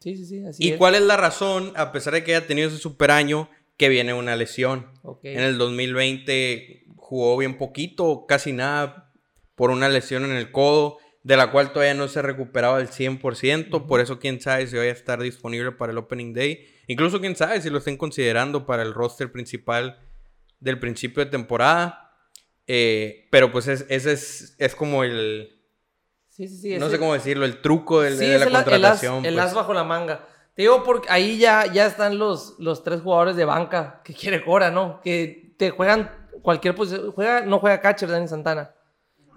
Sí, 0.01 0.17
sí, 0.17 0.25
sí. 0.27 0.45
Así 0.47 0.69
¿Y 0.69 0.77
cuál 0.77 0.95
es 0.95 1.03
la 1.03 1.17
razón, 1.17 1.73
a 1.77 1.93
pesar 1.93 2.15
de 2.15 2.25
que 2.25 2.35
haya 2.35 2.47
tenido 2.47 2.69
ese 2.69 2.79
super 2.79 3.11
año, 3.11 3.51
que 3.77 3.89
viene 3.89 4.15
una 4.15 4.37
lesión? 4.37 4.87
En 5.23 5.41
el 5.41 5.59
2020 5.59 6.85
jugó 6.97 7.37
bien 7.37 7.57
poquito, 7.57 8.27
casi 8.27 8.53
nada, 8.53 9.13
por 9.55 9.71
una 9.71 9.89
lesión 9.89 10.25
en 10.25 10.33
el 10.33 10.53
codo, 10.53 10.99
de 11.23 11.37
la 11.37 11.51
cual 11.51 11.73
todavía 11.73 11.95
no 11.95 12.09
se 12.09 12.23
recuperaba 12.23 12.79
al 12.79 12.89
100%. 12.89 13.87
Por 13.87 14.01
eso, 14.01 14.19
quién 14.19 14.41
sabe 14.41 14.67
si 14.67 14.77
vaya 14.77 14.91
a 14.91 14.95
estar 14.95 15.21
disponible 15.21 15.73
para 15.73 15.93
el 15.93 15.99
Opening 15.99 16.33
Day. 16.33 16.67
Incluso, 16.87 17.21
quién 17.21 17.37
sabe 17.37 17.61
si 17.61 17.71
lo 17.71 17.79
estén 17.79 17.97
considerando 17.97 18.67
para 18.67 18.83
el 18.83 18.95
roster 18.95 19.33
principal 19.33 19.99
del 20.61 20.79
principio 20.79 21.25
de 21.25 21.31
temporada. 21.31 22.13
Eh, 22.67 23.27
pero 23.31 23.51
pues 23.51 23.67
ese 23.67 23.87
es, 23.89 24.55
es 24.59 24.75
como 24.75 25.03
el, 25.03 25.58
no 26.39 26.89
sé 26.89 26.99
cómo 26.99 27.15
decirlo, 27.15 27.45
el 27.45 27.61
truco 27.61 28.01
de 28.01 28.39
la 28.39 28.51
contratación. 28.51 29.25
El, 29.25 29.39
as, 29.39 29.47
pues. 29.47 29.55
bajo 29.55 29.75
la 29.75 29.85
manga. 29.85 30.27
Te 30.55 30.63
digo 30.63 30.83
porque 30.85 31.09
ahí 31.11 31.39
ya, 31.39 31.67
ya 31.73 31.87
están 31.87 32.19
los, 32.19 32.55
los 32.59 32.83
tres 32.83 33.01
jugadores 33.01 33.37
de 33.37 33.45
banca 33.45 34.01
que 34.05 34.15
quiere 34.15 34.45
Cora, 34.45 34.71
¿no? 34.71 35.01
Que 35.03 35.55
te 35.57 35.71
juegan 35.71 36.11
cualquier 36.43 36.75
posición. 36.75 37.13
Juega, 37.13 37.43
no 37.43 37.59
juega 37.59 37.81
catcher 37.81 38.09
Dani 38.09 38.29
Santana. 38.29 38.75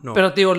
No. 0.01 0.13
Pero 0.13 0.33
te 0.33 0.41
digo, 0.41 0.55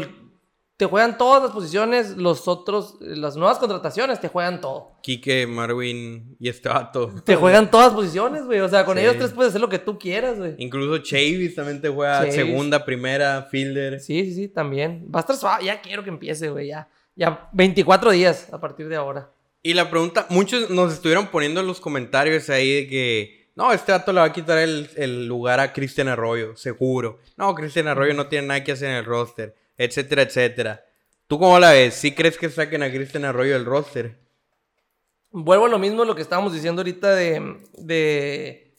te 0.77 0.87
juegan 0.87 1.17
todas 1.19 1.43
las 1.43 1.53
posiciones, 1.53 2.17
los 2.17 2.49
otros, 2.49 2.97
las 3.01 3.37
nuevas 3.37 3.59
contrataciones 3.59 4.21
te 4.21 4.29
juegan 4.29 4.61
todo. 4.61 4.93
Quique, 5.03 5.47
Marvin 5.47 6.37
y 6.41 6.49
este 6.49 6.69
vato. 6.69 7.13
Te 7.25 7.37
juegan 7.37 7.71
todas 7.71 7.89
las 7.89 7.95
posiciones, 7.95 8.45
güey. 8.47 8.61
O 8.61 8.69
sea, 8.69 8.85
con 8.85 8.99
ellos 8.99 9.17
tres 9.17 9.31
puedes 9.31 9.51
hacer 9.51 9.61
lo 9.61 9.69
que 9.69 9.79
tú 9.79 9.99
quieras, 9.99 10.39
güey. 10.39 10.55
Incluso 10.59 10.99
Chavis 10.99 11.55
también 11.55 11.81
te 11.81 11.89
juega 11.89 12.29
segunda, 12.33 12.85
primera, 12.85 13.43
fielder. 13.51 14.01
Sí, 14.01 14.25
sí, 14.25 14.35
sí, 14.35 14.49
también. 14.49 15.09
Va 15.15 15.21
a 15.21 15.23
estar 15.23 15.37
suave. 15.37 15.67
Ya 15.67 15.81
quiero 15.81 16.03
que 16.03 16.11
empiece, 16.11 16.51
güey. 16.51 16.69
Ya, 16.69 16.89
ya 17.15 17.49
24 17.53 18.11
días 18.11 18.53
a 18.53 18.61
partir 18.61 18.89
de 18.89 18.97
ahora. 18.97 19.31
Y 19.63 19.75
la 19.75 19.89
pregunta, 19.89 20.27
muchos 20.31 20.71
nos 20.71 20.95
estuvieron 20.95 21.29
poniendo 21.29 21.61
en 21.61 21.67
los 21.67 21.81
comentarios 21.81 22.51
ahí 22.51 22.75
de 22.75 22.89
que. 22.89 23.43
No, 23.55 23.71
este 23.73 23.93
vato 23.93 24.13
le 24.15 24.21
va 24.21 24.27
a 24.27 24.33
quitar 24.33 24.57
el, 24.57 24.89
el 24.97 25.27
lugar 25.29 25.61
a 25.61 25.75
Cristian 25.75 26.09
Arroyo, 26.09 26.57
seguro. 26.57 27.21
No, 27.37 27.55
Cristian 27.55 27.87
Arroyo 27.87 28.15
no 28.15 28.27
tiene 28.27 28.47
nada 28.49 28.65
que 28.65 28.73
hacer 28.73 28.89
en 28.89 28.97
el 28.97 29.05
roster 29.05 29.55
etcétera, 29.77 30.23
etcétera. 30.23 30.85
¿Tú 31.27 31.39
cómo 31.39 31.59
la 31.59 31.71
ves? 31.71 31.95
¿Sí 31.95 32.13
crees 32.13 32.37
que 32.37 32.51
saquen 32.51 32.83
a 32.83 32.91
Cristian 32.91 33.25
Arroyo 33.25 33.55
del 33.55 33.65
roster? 33.65 34.19
Vuelvo 35.31 35.65
a 35.65 35.69
lo 35.71 35.79
mismo 35.79 36.05
lo 36.05 36.15
que 36.15 36.21
estábamos 36.21 36.53
diciendo 36.53 36.83
ahorita 36.83 37.15
de, 37.15 37.57
de, 37.79 38.75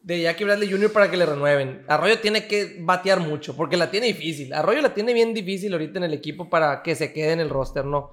de 0.00 0.22
Jackie 0.22 0.44
Bradley 0.44 0.70
Jr. 0.70 0.90
para 0.90 1.10
que 1.10 1.18
le 1.18 1.26
renueven. 1.26 1.84
Arroyo 1.88 2.18
tiene 2.18 2.46
que 2.46 2.78
batear 2.80 3.20
mucho 3.20 3.54
porque 3.54 3.76
la 3.76 3.90
tiene 3.90 4.06
difícil. 4.06 4.54
Arroyo 4.54 4.80
la 4.80 4.94
tiene 4.94 5.12
bien 5.12 5.34
difícil 5.34 5.72
ahorita 5.72 5.98
en 5.98 6.04
el 6.04 6.14
equipo 6.14 6.48
para 6.48 6.82
que 6.82 6.94
se 6.94 7.12
quede 7.12 7.32
en 7.32 7.40
el 7.40 7.50
roster, 7.50 7.84
¿no? 7.84 8.10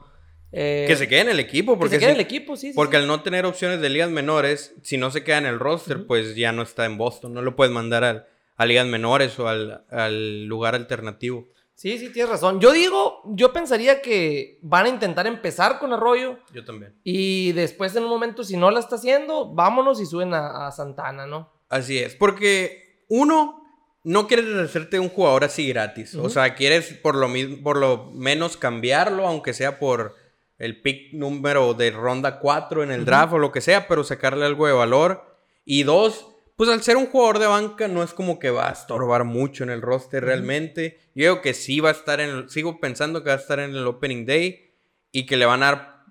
Eh, 0.52 0.86
que 0.88 0.98
se 0.98 1.08
quede 1.08 1.22
en 1.22 1.30
el 1.30 1.40
equipo. 1.40 1.78
Porque 1.80 1.96
que 1.96 1.96
se 1.96 2.00
quede 2.02 2.10
en 2.10 2.16
el 2.18 2.26
equipo, 2.26 2.58
sí. 2.58 2.74
Porque 2.76 2.98
al 2.98 3.08
no 3.08 3.22
tener 3.22 3.46
opciones 3.46 3.80
de 3.80 3.90
ligas 3.90 4.10
menores, 4.10 4.74
si 4.84 4.98
no 4.98 5.10
se 5.10 5.24
queda 5.24 5.38
en 5.38 5.46
el 5.46 5.60
roster, 5.60 6.06
pues 6.06 6.36
ya 6.36 6.52
no 6.52 6.64
está 6.64 6.86
en 6.86 6.98
Boston. 6.98 7.34
No 7.34 7.42
lo 7.42 7.56
puedes 7.56 7.72
mandar 7.72 8.28
a 8.58 8.66
ligas 8.66 8.88
menores 8.88 9.40
o 9.40 9.48
al, 9.48 9.86
al 9.90 10.46
lugar 10.48 10.76
alternativo. 10.76 11.48
Sí, 11.80 11.98
sí, 11.98 12.10
tienes 12.10 12.30
razón. 12.30 12.60
Yo 12.60 12.74
digo, 12.74 13.22
yo 13.24 13.54
pensaría 13.54 14.02
que 14.02 14.60
van 14.62 14.86
a 14.86 14.90
intentar 14.90 15.26
empezar 15.28 15.80
con 15.80 15.94
Arroyo. 15.94 16.38
Yo 16.54 16.66
también. 16.66 16.94
Y 17.06 17.54
después, 17.54 17.96
en 17.96 18.04
un 18.04 18.10
momento, 18.10 18.44
si 18.44 18.58
no 18.58 18.70
la 18.70 18.82
está 18.82 18.98
haciendo, 18.98 19.54
vámonos 19.54 20.02
y 20.02 20.06
suben 20.06 20.34
a, 20.34 20.70
Santana, 20.74 21.26
¿no? 21.26 21.54
Así 21.70 21.98
es, 21.98 22.16
porque 22.16 23.06
uno, 23.08 23.64
no 24.04 24.28
quieres 24.28 24.54
hacerte 24.56 25.00
un 25.00 25.08
jugador 25.08 25.46
así 25.46 25.70
gratis. 25.70 26.16
O 26.16 26.30
sea, 26.30 26.54
quieres 26.54 26.96
por 26.96 27.16
lo, 27.16 27.30
por 27.64 27.78
lo 27.78 28.12
menos 28.12 28.58
cambiarlo, 28.58 29.26
aunque 29.26 29.54
sea 29.54 29.80
por 29.80 30.18
el 30.58 30.82
pick 30.82 31.14
número 31.14 31.74
de 31.76 31.92
ronda 31.92 32.40
4 32.40 32.84
en 32.84 32.92
el 32.92 33.06
draft 33.06 33.32
o 33.32 33.38
lo 33.38 33.54
que 33.54 33.62
sea, 33.62 33.88
pero 33.88 34.04
sacarle 34.04 34.46
algo 34.46 34.68
de 34.68 34.74
valor. 34.74 35.40
Y 35.64 35.84
dos, 35.84 36.29
pues 36.60 36.70
al 36.70 36.84
ser 36.84 36.98
un 36.98 37.06
jugador 37.06 37.40
de 37.40 37.48
banca 37.48 37.88
no 37.88 38.04
es 38.04 38.14
como 38.14 38.38
que 38.38 38.50
va 38.50 38.68
a 38.68 38.74
estorbar 38.74 39.24
mucho 39.24 39.64
en 39.64 39.70
el 39.70 39.82
roster 39.82 40.26
realmente. 40.26 41.00
Yo 41.16 41.24
digo 41.24 41.42
que 41.42 41.54
sí 41.54 41.80
va 41.80 41.88
a 41.88 41.94
estar 41.94 42.20
en 42.20 42.30
el, 42.30 42.50
sigo 42.50 42.82
pensando 42.82 43.24
que 43.24 43.30
va 43.30 43.38
a 43.38 43.40
estar 43.40 43.62
en 43.62 43.74
el 43.74 43.88
opening 43.88 44.26
day 44.26 44.74
y 45.14 45.26
que 45.26 45.38
le 45.38 45.46
van 45.46 45.64
a 45.64 45.68
dar 45.68 46.04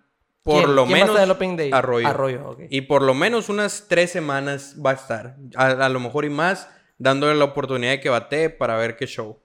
por 0.42 0.66
lo 0.70 0.86
menos 0.86 1.14
va 1.14 1.20
a 1.20 1.24
el 1.24 1.32
opening 1.32 1.56
day? 1.58 1.70
Arroyo. 1.70 2.08
Arroyo 2.08 2.56
Y 2.70 2.80
por 2.80 3.02
lo 3.02 3.12
menos 3.12 3.50
unas 3.50 3.88
tres 3.88 4.10
semanas 4.10 4.74
va 4.82 4.92
a 4.92 4.94
estar, 4.94 5.36
a, 5.54 5.86
lo 5.90 6.00
mejor 6.00 6.24
y 6.24 6.30
más, 6.30 6.70
dándole 6.96 7.34
la 7.34 7.44
oportunidad 7.44 7.92
de 7.92 8.00
que 8.00 8.08
bate 8.08 8.48
para 8.48 8.78
ver 8.78 8.96
qué 8.96 9.06
show. 9.06 9.38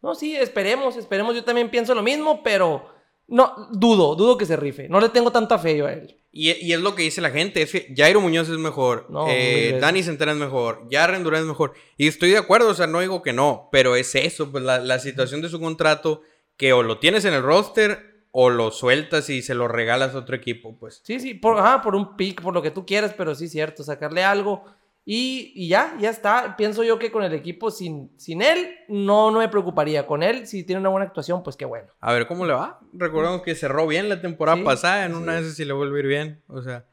No, 0.00 0.14
sí, 0.14 0.36
esperemos, 0.36 0.96
esperemos. 0.96 1.34
Yo 1.34 1.42
también 1.42 1.70
pienso 1.70 1.92
lo 1.92 2.04
mismo, 2.04 2.44
pero 2.44 2.88
no, 3.28 3.68
dudo, 3.72 4.14
dudo 4.14 4.38
que 4.38 4.46
se 4.46 4.56
rife. 4.56 4.88
No 4.88 5.00
le 5.00 5.08
tengo 5.08 5.30
tanta 5.32 5.58
fe 5.58 5.76
yo 5.76 5.86
a 5.86 5.92
él. 5.92 6.20
Y, 6.38 6.50
es 6.50 6.80
lo 6.80 6.94
que 6.94 7.02
dice 7.02 7.22
la 7.22 7.30
gente, 7.30 7.62
es 7.62 7.72
que 7.72 7.94
Jairo 7.96 8.20
Muñoz 8.20 8.50
es 8.50 8.58
mejor, 8.58 9.08
eh, 9.28 9.78
Dani 9.80 10.02
Centena 10.02 10.32
es 10.32 10.38
mejor, 10.38 10.86
Jarren 10.90 11.24
Durán 11.24 11.40
es 11.40 11.46
mejor. 11.46 11.72
Y 11.96 12.08
estoy 12.08 12.28
de 12.28 12.36
acuerdo, 12.36 12.68
o 12.68 12.74
sea, 12.74 12.86
no 12.86 13.00
digo 13.00 13.22
que 13.22 13.32
no, 13.32 13.70
pero 13.72 13.96
es 13.96 14.14
eso, 14.14 14.52
pues 14.52 14.62
la, 14.62 14.98
situación 14.98 15.40
de 15.40 15.48
su 15.48 15.58
contrato, 15.58 16.20
que 16.58 16.74
o 16.74 16.82
lo 16.82 16.98
tienes 16.98 17.24
en 17.24 17.32
el 17.32 17.42
roster 17.42 18.26
o 18.32 18.50
lo 18.50 18.70
sueltas 18.70 19.30
y 19.30 19.40
se 19.40 19.54
lo 19.54 19.66
regalas 19.66 20.14
a 20.14 20.18
otro 20.18 20.36
equipo, 20.36 20.76
pues. 20.78 21.00
Sí, 21.04 21.20
sí, 21.20 21.32
por, 21.32 21.58
ajá, 21.58 21.80
por 21.80 21.94
un 21.94 22.18
pick, 22.18 22.42
por 22.42 22.52
lo 22.52 22.60
que 22.60 22.70
tú 22.70 22.84
quieras, 22.84 23.14
pero 23.16 23.34
sí, 23.34 23.48
cierto, 23.48 23.82
sacarle 23.82 24.22
algo. 24.22 24.62
Y, 25.08 25.68
ya, 25.68 25.96
ya 26.00 26.10
está. 26.10 26.56
Pienso 26.56 26.82
yo 26.82 26.98
que 26.98 27.12
con 27.12 27.22
el 27.22 27.32
equipo 27.32 27.70
sin, 27.70 28.10
sin 28.18 28.42
él 28.42 28.74
no, 28.88 29.30
no 29.30 29.38
me 29.38 29.48
preocuparía. 29.48 30.04
Con 30.04 30.24
él, 30.24 30.48
si 30.48 30.64
tiene 30.64 30.80
una 30.80 30.88
buena 30.88 31.06
actuación, 31.06 31.44
pues 31.44 31.54
qué 31.54 31.64
bueno. 31.64 31.86
A 32.00 32.12
ver 32.12 32.26
cómo 32.26 32.44
le 32.44 32.52
va. 32.52 32.80
Recordemos 32.92 33.42
que 33.42 33.54
cerró 33.54 33.86
bien 33.86 34.08
la 34.08 34.20
temporada 34.20 34.62
pasada. 34.64 35.04
En 35.04 35.14
una 35.14 35.34
vez 35.40 35.54
si 35.54 35.64
le 35.64 35.72
vuelve 35.72 35.98
a 35.98 36.00
ir 36.00 36.06
bien. 36.08 36.42
O 36.48 36.60
sea. 36.60 36.86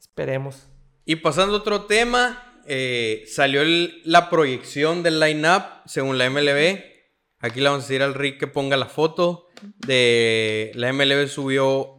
Esperemos. 0.00 0.70
Y 1.04 1.16
pasando 1.16 1.56
a 1.56 1.58
otro 1.58 1.84
tema, 1.84 2.62
eh, 2.66 3.24
salió 3.26 3.60
la 4.04 4.30
proyección 4.30 5.02
del 5.02 5.20
line-up 5.20 5.64
según 5.84 6.16
la 6.16 6.30
MLB. 6.30 6.82
Aquí 7.40 7.60
le 7.60 7.68
vamos 7.68 7.84
a 7.84 7.88
decir 7.88 8.02
al 8.02 8.14
Rick 8.14 8.40
que 8.40 8.46
ponga 8.46 8.78
la 8.78 8.86
foto. 8.86 9.48
De 9.86 10.72
la 10.76 10.90
MLB 10.94 11.28
subió 11.28 11.98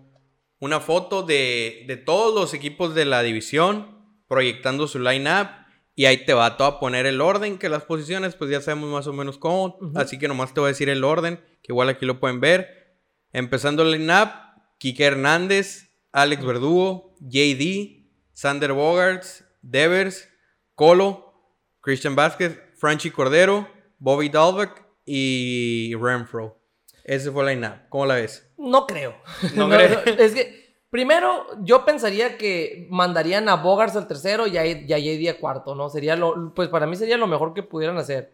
una 0.58 0.80
foto 0.80 1.22
de, 1.22 1.86
de 1.88 1.98
todos 1.98 2.34
los 2.34 2.56
equipos 2.56 2.96
de 2.96 3.06
la 3.06 3.22
división 3.22 3.99
proyectando 4.30 4.88
su 4.88 5.00
line-up. 5.00 5.50
Y 5.96 6.06
ahí 6.06 6.24
te 6.24 6.34
va 6.34 6.56
todo 6.56 6.68
a 6.70 6.80
poner 6.80 7.06
el 7.06 7.20
orden, 7.20 7.58
que 7.58 7.68
las 7.68 7.84
posiciones, 7.84 8.36
pues 8.36 8.50
ya 8.50 8.62
sabemos 8.62 8.89
más 8.89 9.08
o 9.08 9.12
menos 9.12 9.38
cómo. 9.38 9.78
Así 9.96 10.18
que 10.18 10.30
nomás 10.30 10.54
te 10.54 10.62
voy 10.62 10.68
a 10.68 10.72
decir 10.72 10.88
el 10.88 11.04
orden, 11.04 11.42
que 11.62 11.74
igual 11.74 11.89
aquí 11.89 12.06
lo 12.06 12.22
pueden 12.22 12.39
ver. 12.39 12.96
Empezando 13.34 13.84
el 13.84 13.92
line-up, 13.92 14.30
Kike 14.78 15.04
Hernández, 15.04 15.92
Alex 16.13 16.46
Verdugo, 16.46 17.15
JD, 17.20 18.08
Sander 18.32 18.72
Bogarts, 18.72 19.44
Devers, 19.62 20.30
Colo, 20.74 21.34
Christian 21.82 22.15
Vázquez, 22.15 22.58
Franchi 22.78 23.12
Cordero, 23.12 23.68
Bobby 23.98 24.30
Dalbeck 24.30 24.86
y 25.06 25.94
Renfro. 25.96 26.60
Ese 27.04 27.32
fue 27.32 27.44
la 27.44 27.54
line 27.54 27.82
¿Cómo 27.89 28.06
la 28.06 28.15
ves? 28.15 28.48
No 28.58 28.86
creo. 28.86 29.15
No 29.56 29.68
No, 29.68 29.76
creo. 29.76 30.02
no, 30.06 30.24
es 30.24 30.34
que, 30.34 30.59
primero, 30.89 31.45
yo 31.62 31.86
pensaría 31.86 32.38
que 32.38 32.88
mandarían 32.89 33.47
a 33.49 33.56
Bogarts 33.56 33.95
al 33.95 34.08
tercero 34.08 34.47
y 34.47 34.58
a, 34.58 34.65
y 34.65 34.91
a 34.93 34.97
JD 34.97 35.30
a 35.30 35.39
cuarto, 35.39 35.75
¿no? 35.75 35.89
Sería 35.89 36.15
lo, 36.15 36.54
pues 36.54 36.69
para 36.69 36.88
mí 36.88 36.95
sería 36.95 37.17
lo 37.17 37.28
mejor 37.28 37.54
que 37.54 37.63
pudieran 37.63 37.97
hacer. 37.97 38.32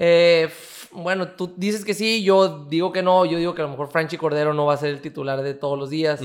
Eh, 0.00 0.48
bueno, 0.92 1.28
tú 1.32 1.54
dices 1.56 1.84
que 1.84 1.94
sí, 1.94 2.22
yo 2.22 2.66
digo 2.66 2.92
que 2.92 3.02
no, 3.02 3.24
yo 3.24 3.36
digo 3.38 3.54
que 3.54 3.62
a 3.62 3.64
lo 3.64 3.70
mejor 3.70 3.88
Franchi 3.88 4.16
Cordero 4.16 4.54
no 4.54 4.66
va 4.66 4.74
a 4.74 4.78
ser 4.78 4.90
el 4.90 5.00
titular 5.00 5.42
de 5.42 5.54
todos 5.54 5.78
los 5.78 5.90
días. 5.90 6.20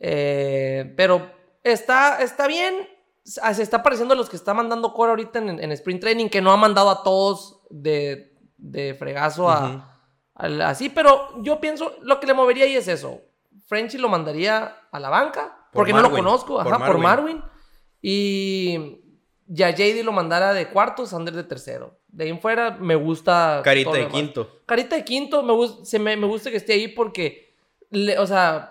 Eh, 0.00 0.92
pero 0.96 1.30
está, 1.62 2.22
está 2.22 2.46
bien. 2.46 2.74
Se 3.24 3.62
está 3.62 3.82
pareciendo 3.82 4.12
a 4.12 4.16
los 4.18 4.28
que 4.28 4.36
está 4.36 4.52
mandando 4.52 4.92
Cora 4.92 5.10
ahorita 5.10 5.38
en, 5.38 5.62
en 5.62 5.72
Sprint 5.72 6.00
Training, 6.02 6.28
que 6.28 6.42
no 6.42 6.52
ha 6.52 6.56
mandado 6.58 6.90
a 6.90 7.02
todos 7.02 7.62
de, 7.70 8.34
de 8.58 8.94
fregazo 8.94 9.48
a, 9.48 9.98
al- 10.34 10.60
así. 10.60 10.90
Pero 10.90 11.42
yo 11.42 11.58
pienso, 11.60 11.92
lo 12.02 12.20
que 12.20 12.26
le 12.26 12.34
movería 12.34 12.64
ahí 12.64 12.76
es 12.76 12.86
eso. 12.88 13.22
Frenchy 13.66 13.98
lo 13.98 14.08
mandaría 14.08 14.76
a 14.90 15.00
la 15.00 15.08
banca, 15.08 15.56
Por 15.72 15.80
porque 15.80 15.92
no 15.92 16.02
lo 16.02 16.08
Marwin, 16.10 16.24
conozco, 16.24 16.62
por 16.62 16.74
ajá, 16.74 16.86
por 16.86 16.98
Marwin. 16.98 17.36
Marwin. 17.38 17.42
Y 18.02 18.98
ya 19.46 19.70
JD 19.70 20.02
lo 20.04 20.12
mandara 20.12 20.52
de 20.52 20.68
cuarto, 20.68 21.06
Sander 21.06 21.34
de 21.34 21.44
tercero. 21.44 21.98
De 22.08 22.24
ahí 22.24 22.30
en 22.30 22.40
fuera 22.40 22.72
me 22.72 22.94
gusta. 22.94 23.60
Carita 23.64 23.90
de 23.92 23.98
demás. 23.98 24.12
quinto. 24.12 24.60
Carita 24.66 24.96
de 24.96 25.04
quinto, 25.04 25.42
me, 25.42 25.52
gus- 25.52 25.84
se 25.88 25.98
me, 25.98 26.16
me 26.16 26.26
gusta 26.26 26.50
que 26.50 26.58
esté 26.58 26.74
ahí 26.74 26.88
porque, 26.88 27.54
le- 27.90 28.18
o 28.18 28.26
sea, 28.26 28.70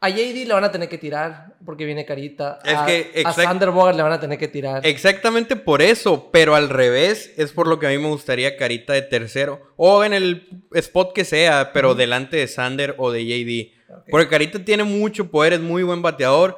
a 0.00 0.08
JD 0.10 0.44
le 0.46 0.52
van 0.54 0.64
a 0.64 0.70
tener 0.70 0.88
que 0.88 0.98
tirar 0.98 1.56
porque 1.64 1.84
viene 1.84 2.04
Carita. 2.04 2.58
Es 2.64 2.74
a, 2.74 2.84
que 2.86 3.22
a 3.24 3.32
Sander 3.32 3.70
Bogart 3.70 3.96
le 3.96 4.02
van 4.02 4.12
a 4.12 4.20
tener 4.20 4.38
que 4.38 4.48
tirar. 4.48 4.84
Exactamente 4.86 5.56
por 5.56 5.80
eso, 5.80 6.30
pero 6.32 6.54
al 6.56 6.68
revés 6.68 7.32
es 7.36 7.52
por 7.52 7.66
lo 7.68 7.78
que 7.78 7.86
a 7.86 7.90
mí 7.90 7.98
me 7.98 8.08
gustaría 8.08 8.56
Carita 8.56 8.92
de 8.92 9.02
tercero 9.02 9.60
o 9.76 10.04
en 10.04 10.12
el 10.12 10.62
spot 10.72 11.12
que 11.14 11.24
sea, 11.24 11.70
pero 11.72 11.94
delante 11.94 12.36
de 12.36 12.48
Sander 12.48 12.94
o 12.98 13.10
de 13.12 13.24
JD. 13.24 13.77
Porque 14.10 14.28
Carita 14.28 14.64
tiene 14.64 14.84
mucho 14.84 15.30
poder, 15.30 15.54
es 15.54 15.60
muy 15.60 15.82
buen 15.82 16.02
bateador, 16.02 16.56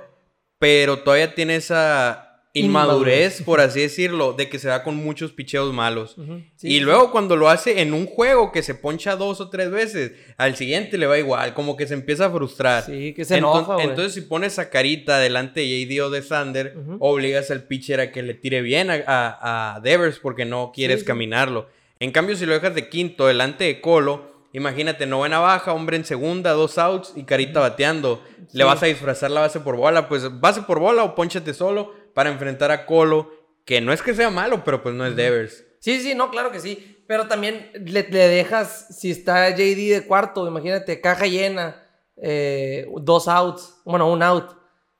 pero 0.59 0.99
todavía 1.01 1.35
tiene 1.35 1.57
esa 1.57 2.27
inmadurez, 2.53 3.43
por 3.43 3.61
así 3.61 3.81
decirlo, 3.81 4.33
de 4.33 4.49
que 4.49 4.59
se 4.59 4.67
da 4.67 4.83
con 4.83 4.97
muchos 4.97 5.33
picheos 5.33 5.73
malos. 5.73 6.17
Sí, 6.57 6.67
y 6.67 6.71
sí. 6.79 6.81
luego 6.81 7.13
cuando 7.13 7.37
lo 7.37 7.49
hace 7.49 7.81
en 7.81 7.93
un 7.95 8.07
juego 8.07 8.51
que 8.51 8.63
se 8.65 8.75
poncha 8.75 9.15
dos 9.15 9.41
o 9.41 9.49
tres 9.51 9.71
veces, 9.71 10.13
al 10.37 10.57
siguiente 10.57 10.99
le 10.99 11.07
va 11.07 11.17
igual, 11.19 11.55
como 11.55 11.77
que 11.77 11.87
se 11.87 11.95
empieza 11.95 12.27
a 12.27 12.31
frustrar. 12.31 12.85
Sí, 12.85 13.15
que 13.15 13.25
se 13.25 13.37
Enton- 13.39 13.65
enoja. 13.65 13.83
Entonces, 13.85 14.15
si 14.15 14.23
pones 14.23 14.59
a 14.59 14.69
Carita 14.69 15.19
delante 15.21 15.61
de 15.61 15.69
JD 15.87 16.01
o 16.03 16.11
de 16.11 16.23
Sander, 16.23 16.77
Ujú. 16.77 16.97
obligas 16.99 17.51
al 17.53 17.63
pitcher 17.65 18.01
a 18.01 18.11
que 18.11 18.23
le 18.23 18.35
tire 18.35 18.63
bien 18.63 18.91
a, 18.91 19.01
a- 19.07 19.77
a 19.77 19.81
Devers 19.81 20.19
porque 20.19 20.45
no 20.45 20.73
quieres 20.75 21.01
sí. 21.01 21.07
caminarlo. 21.07 21.69
En 22.01 22.11
cambio, 22.11 22.35
si 22.37 22.47
lo 22.47 22.55
dejas 22.55 22.75
de 22.75 22.89
quinto 22.89 23.27
delante 23.29 23.65
de 23.65 23.81
Colo, 23.81 24.29
imagínate, 24.53 25.07
novena 25.07 25.39
baja, 25.39 25.73
hombre 25.73 25.97
en 25.97 26.05
segunda, 26.05 26.53
dos 26.53 26.79
outs 26.79 27.13
y 27.17 27.25
Carita 27.25 27.61
bateando. 27.61 28.23
Le 28.53 28.65
vas 28.65 28.83
a 28.83 28.87
disfrazar 28.87 29.31
la 29.31 29.41
base 29.41 29.61
por 29.61 29.77
bola, 29.77 30.09
pues 30.09 30.41
base 30.41 30.63
por 30.63 30.81
bola 30.81 31.05
o 31.05 31.15
ponchate 31.15 31.55
solo 31.55 31.93
para 32.15 32.31
enfrentar 32.31 32.71
a 32.71 32.87
Colo, 32.87 33.31
que 33.65 33.81
no 33.81 33.93
es 33.93 34.03
que 34.03 34.15
sea 34.15 34.31
malo, 34.31 34.65
pero 34.65 34.83
pues 34.83 34.95
no 34.95 35.07
es 35.07 35.17
Devers. 35.17 35.65
Sí, 35.81 36.01
sí, 36.01 36.15
no, 36.15 36.31
claro 36.31 36.51
que 36.53 36.61
sí. 36.61 37.05
Pero 37.07 37.27
también 37.27 37.71
le, 37.75 38.09
le 38.09 38.29
dejas, 38.29 38.97
si 38.97 39.11
está 39.11 39.51
JD 39.51 39.93
de 39.93 40.05
cuarto, 40.07 40.47
imagínate, 40.47 41.01
caja 41.01 41.27
llena, 41.27 41.83
eh, 42.23 42.87
dos 43.01 43.27
outs, 43.27 43.81
bueno, 43.85 44.11
un 44.13 44.23
out, 44.23 44.53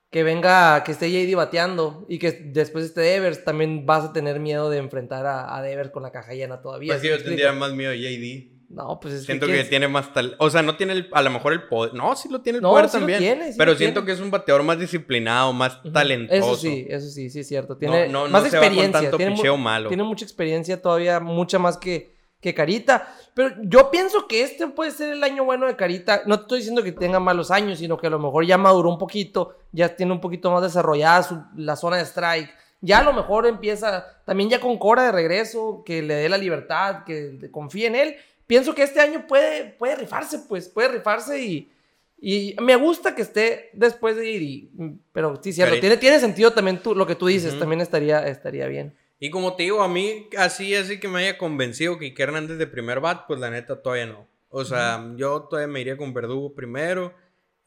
que 0.09 0.23
venga, 0.23 0.83
que 0.83 0.91
esté 0.91 1.09
JD 1.09 1.35
bateando 1.37 2.05
y 2.09 2.19
que 2.19 2.31
después 2.31 2.83
esté 2.83 2.99
Devers, 3.01 3.45
también 3.45 3.85
vas 3.85 4.03
a 4.03 4.11
tener 4.11 4.41
miedo 4.41 4.69
de 4.69 4.77
enfrentar 4.77 5.25
a, 5.25 5.55
a 5.55 5.61
Devers 5.61 5.91
con 5.91 6.03
la 6.03 6.11
caja 6.11 6.33
llena 6.33 6.61
todavía. 6.61 6.93
Pues 6.93 7.01
¿sí 7.01 7.07
yo 7.07 7.23
tendría 7.23 7.53
más 7.53 7.71
miedo 7.73 7.91
a 7.91 7.95
JD. 7.95 8.50
No, 8.73 8.99
pues 9.01 9.13
es 9.15 9.25
Siento 9.25 9.47
¿quién 9.47 9.57
que 9.57 9.63
tiene 9.65 9.87
más 9.89 10.13
tal... 10.13 10.35
O 10.39 10.49
sea, 10.49 10.61
no 10.61 10.77
tiene 10.77 10.93
el- 10.93 11.09
a 11.11 11.21
lo 11.21 11.29
mejor 11.29 11.51
el 11.53 11.63
poder. 11.63 11.93
No, 11.93 12.15
sí 12.15 12.29
lo 12.29 12.41
tiene 12.41 12.57
el 12.57 12.61
No, 12.63 12.69
poder 12.71 12.87
sí 12.87 12.97
lo 12.97 12.99
también. 13.01 13.19
tiene, 13.19 13.51
sí 13.51 13.57
pero 13.57 13.71
lo 13.73 13.77
siento 13.77 13.99
tiene. 14.01 14.05
que 14.05 14.11
es 14.13 14.19
un 14.21 14.31
bateador 14.31 14.63
más 14.63 14.79
disciplinado, 14.79 15.51
más 15.51 15.79
talentoso. 15.91 16.37
Eso 16.53 16.55
sí, 16.55 16.85
eso 16.89 17.09
sí, 17.09 17.29
sí 17.29 17.39
es 17.41 17.47
cierto. 17.47 17.75
Tiene 17.77 18.07
no, 18.07 18.23
no 18.25 18.29
más 18.29 18.45
experiencia. 18.45 18.91
tanto 19.01 19.17
tiene, 19.17 19.35
mu- 19.35 19.57
malo. 19.57 19.87
tiene 19.89 20.03
mucha 20.03 20.23
experiencia 20.23 20.81
todavía, 20.81 21.19
mucha 21.19 21.59
más 21.59 21.77
que, 21.77 22.15
que 22.39 22.53
Carita. 22.53 23.13
Pero 23.33 23.55
yo 23.63 23.91
pienso 23.91 24.27
que 24.27 24.41
este 24.43 24.65
puede 24.67 24.91
ser 24.91 25.11
el 25.13 25.23
año 25.23 25.43
bueno 25.43 25.67
de 25.67 25.75
Carita. 25.75 26.21
No 26.25 26.37
te 26.37 26.41
estoy 26.43 26.57
diciendo 26.59 26.81
que 26.81 26.91
tenga 26.93 27.19
malos 27.19 27.51
años, 27.51 27.77
sino 27.79 27.97
que 27.97 28.07
a 28.07 28.09
lo 28.09 28.19
mejor 28.19 28.45
ya 28.45 28.57
maduró 28.57 28.89
un 28.89 28.97
poquito, 28.97 29.57
ya 29.73 29.95
tiene 29.95 30.13
un 30.13 30.21
poquito 30.21 30.49
más 30.49 30.61
desarrollada 30.63 31.23
su- 31.23 31.43
la 31.57 31.75
zona 31.75 31.97
de 31.97 32.03
strike. 32.05 32.49
Ya 32.83 32.97
a 32.99 33.03
lo 33.03 33.13
mejor 33.13 33.45
empieza, 33.45 34.05
también 34.25 34.49
ya 34.49 34.59
con 34.59 34.79
Cora 34.79 35.03
de 35.03 35.11
regreso, 35.11 35.83
que 35.85 36.01
le 36.01 36.15
dé 36.15 36.29
la 36.29 36.37
libertad, 36.39 37.03
que 37.05 37.37
confíe 37.51 37.85
en 37.85 37.95
él. 37.95 38.15
Pienso 38.51 38.75
que 38.75 38.83
este 38.83 38.99
año 38.99 39.25
puede, 39.27 39.63
puede 39.79 39.95
rifarse, 39.95 40.39
pues, 40.49 40.67
puede 40.67 40.89
rifarse 40.89 41.41
y, 41.41 41.71
y 42.19 42.53
me 42.61 42.75
gusta 42.75 43.15
que 43.15 43.21
esté 43.21 43.69
después 43.71 44.17
de 44.17 44.29
ir. 44.29 44.41
y- 44.41 44.69
pero 45.13 45.39
sí, 45.41 45.53
cierto. 45.53 45.69
Carita. 45.71 45.81
Tiene, 45.87 45.97
tiene 45.97 46.19
sentido 46.19 46.51
también 46.51 46.83
tú, 46.83 46.93
lo 46.93 47.07
que 47.07 47.15
tú 47.15 47.27
dices. 47.27 47.51
Ujú. 47.51 47.59
También 47.61 47.79
estaría, 47.79 48.27
estaría 48.27 48.67
bien. 48.67 48.93
Y 49.21 49.29
como 49.29 49.55
te 49.55 49.63
digo, 49.63 49.81
a 49.81 49.87
mí 49.87 50.27
así, 50.37 50.75
así 50.75 50.99
que 50.99 51.07
me 51.07 51.19
haya 51.19 51.37
convencido 51.37 51.97
que 51.97 52.07
Ike 52.07 52.23
Hernández 52.23 52.57
de 52.57 52.67
primer 52.67 52.99
bat, 52.99 53.25
pues 53.25 53.39
la 53.39 53.49
neta 53.49 53.81
todavía 53.81 54.07
no. 54.07 54.27
O 54.49 54.65
sea, 54.65 55.01
yo 55.15 55.43
todavía 55.43 55.71
me 55.71 55.79
iría 55.79 55.95
con 55.95 56.13
Verdugo 56.13 56.53
primero. 56.53 57.13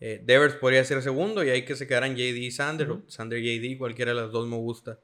eh, 0.01 0.21
Devers 0.23 0.55
podría 0.57 0.85
ser 0.85 1.01
segundo 1.01 1.43
y 1.43 1.49
ahí 1.49 1.65
que 1.65 1.77
se 1.77 1.87
quedaran 1.87 2.15
JD 2.15 2.37
y 2.43 2.51
Sander. 2.51 2.91
o 2.91 3.03
Sander 3.09 3.41
JD, 3.41 3.79
cualquiera 3.79 4.13
de 4.13 4.21
las 4.21 4.33
dos 4.33 4.47
me 4.47 4.57
gusta. 4.57 4.99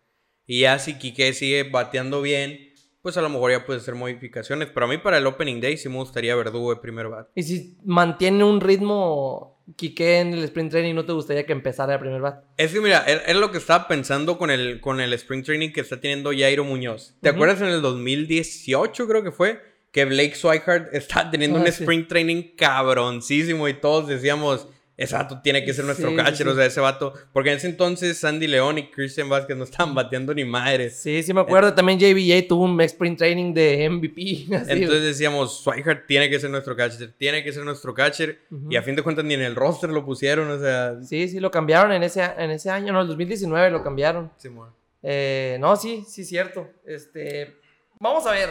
Y 0.47 0.61
ya 0.63 0.79
si 0.79 0.99
Quique 0.99 1.33
sigue 1.33 1.63
bateando 1.63 2.21
bien, 2.21 2.70
pues 3.03 3.17
a 3.17 3.23
lo 3.23 3.29
mejor 3.29 3.51
ya 3.53 3.65
puede 3.65 3.81
hacer 3.81 3.95
modificaciones. 3.95 4.69
Pero 4.73 4.87
a 4.87 4.89
mí 4.89 4.99
para 4.99 5.19
el 5.19 5.27
Opening 5.27 5.61
Day 5.61 5.77
sí 5.77 5.89
me 5.89 5.97
gustaría 5.97 6.35
Verdugo 6.37 6.75
de 6.75 6.81
primer 6.81 7.09
bat. 7.09 7.29
Y 7.35 7.43
si 7.43 7.79
mantiene 7.85 8.45
un 8.45 8.61
ritmo 8.61 9.59
Quique 9.77 10.19
en 10.19 10.33
el 10.35 10.43
sprint 10.45 10.71
training, 10.73 10.95
¿no 10.95 11.05
te 11.05 11.13
gustaría 11.13 11.47
que 11.47 11.53
empezara 11.53 11.95
el 11.95 12.01
primer 12.01 12.21
bat? 12.21 12.45
Es 12.57 12.73
que 12.73 12.81
mira, 12.81 13.05
era 13.07 13.23
era 13.23 13.39
lo 13.39 13.53
que 13.53 13.59
estaba 13.59 13.87
pensando 13.87 14.37
con 14.37 14.51
el, 14.51 14.81
con 14.81 15.01
el 15.01 15.13
Spring 15.13 15.45
Training 15.45 15.71
que 15.73 15.81
está 15.83 16.01
teniendo 16.01 16.31
Jairo 16.37 16.65
Muñoz. 16.65 17.15
¿Te 17.23 17.29
acuerdas 17.29 17.61
en 17.61 17.69
el 17.69 17.81
2018 17.81 19.07
creo 19.07 19.23
que 19.23 19.31
fue? 19.31 19.61
Que 19.93 20.05
Blake 20.07 20.35
Swihart 20.35 20.89
está 20.93 21.31
teniendo 21.31 21.59
Ah, 21.59 21.63
un 21.63 21.67
sí. 21.73 21.83
Spring 21.85 22.07
Training 22.09 22.43
cabroncísimo 22.57 23.69
y 23.69 23.75
todos 23.75 24.09
decíamos, 24.09 24.67
ese 25.01 25.15
vato 25.15 25.41
tiene 25.41 25.65
que 25.65 25.73
ser 25.73 25.87
nuestro 25.87 26.11
Sí, 26.11 26.15
sí, 26.15 26.23
catcher, 26.23 26.47
sí. 26.47 26.53
o 26.53 26.55
sea, 26.55 26.67
ese 26.67 26.81
vato. 26.81 27.15
Porque 27.33 27.51
en 27.51 27.57
ese 27.57 27.69
entonces 27.69 28.19
Sandy 28.19 28.47
León 28.47 28.77
y 28.77 28.91
Christian 28.91 29.31
Vázquez 29.31 29.57
no 29.57 29.65
estaban 29.65 29.95
bateando 29.95 30.35
ni 30.35 30.45
madres. 30.45 31.01
Sí, 31.01 31.23
sí 31.23 31.33
me 31.33 31.41
acuerdo. 31.41 31.73
También 31.73 31.99
JBJ 31.99 32.47
tuvo 32.47 32.65
un 32.65 32.79
sprint 32.83 33.19
training 33.19 33.55
de 33.55 33.89
MVP. 33.89 34.55
así, 34.57 34.73
Entonces 34.73 35.03
decíamos, 35.03 35.63
Swihart 35.63 36.07
tiene 36.07 36.29
que 36.29 36.39
ser 36.39 36.51
nuestro 36.51 36.77
catcher, 36.77 37.15
tiene 37.17 37.43
que 37.43 37.51
ser 37.51 37.65
nuestro 37.65 37.95
catcher. 37.95 38.43
Y 38.69 38.77
a 38.77 38.83
fin 38.83 38.95
de 38.95 39.03
cuentas 39.03 39.25
ni 39.25 39.33
en 39.33 39.41
el 39.41 39.55
roster 39.55 39.89
lo 39.89 40.05
pusieron, 40.05 40.51
o 40.51 40.59
sea... 40.61 40.97
Sí, 41.03 41.29
sí, 41.29 41.41
lo 41.41 41.51
cambiaron 41.51 41.93
en 41.93 42.03
ese, 42.03 42.23
en 42.37 42.51
ese 42.51 42.69
año, 42.69 42.93
no, 42.93 43.01
el 43.01 43.09
2019 43.09 43.71
lo 43.71 43.83
cambiaron. 43.83 44.31
Simón. 44.37 44.75
Eh, 45.03 45.57
no, 45.61 45.77
sí, 45.77 46.05
sí, 46.07 46.25
cierto. 46.27 46.69
Este, 46.85 47.57
vamos 47.99 48.27
a 48.27 48.33
ver. 48.33 48.51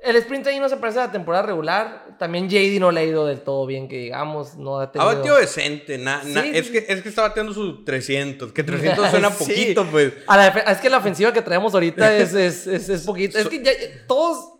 El 0.00 0.14
sprint 0.16 0.44
training 0.44 0.60
no 0.60 0.68
se 0.68 0.76
parece 0.76 1.00
a 1.00 1.06
la 1.06 1.12
temporada 1.12 1.44
regular. 1.46 2.16
También 2.20 2.48
JD 2.48 2.78
no 2.78 2.92
le 2.92 3.00
ha 3.00 3.04
ido 3.04 3.26
del 3.26 3.40
todo 3.40 3.66
bien, 3.66 3.88
que 3.88 3.96
digamos, 3.98 4.56
no 4.56 4.78
ha 4.78 4.84
Ha 4.84 4.92
tenido... 4.92 5.12
bateado 5.12 5.38
decente, 5.38 5.98
na- 5.98 6.22
na- 6.24 6.42
Sí, 6.42 6.50
es, 6.54 6.66
sí. 6.66 6.72
que, 6.72 6.86
es 6.88 7.02
que 7.02 7.08
está 7.08 7.22
bateando 7.22 7.52
sus 7.52 7.84
300, 7.84 8.52
que 8.52 8.62
300 8.64 9.10
suena 9.10 9.30
Sí. 9.32 9.38
poquito, 9.44 9.84
pues. 9.90 10.12
A 10.28 10.36
la 10.36 10.48
es 10.48 10.78
que 10.78 10.88
la 10.88 10.98
ofensiva 10.98 11.32
que 11.32 11.42
traemos 11.42 11.74
ahorita 11.74 12.16
es, 12.16 12.32
es, 12.34 12.66
es, 12.68 12.88
es 12.88 13.02
poquito. 13.04 13.38
Es 13.38 13.48
que 13.48 13.60
ya, 13.62 13.72
todos 14.06 14.52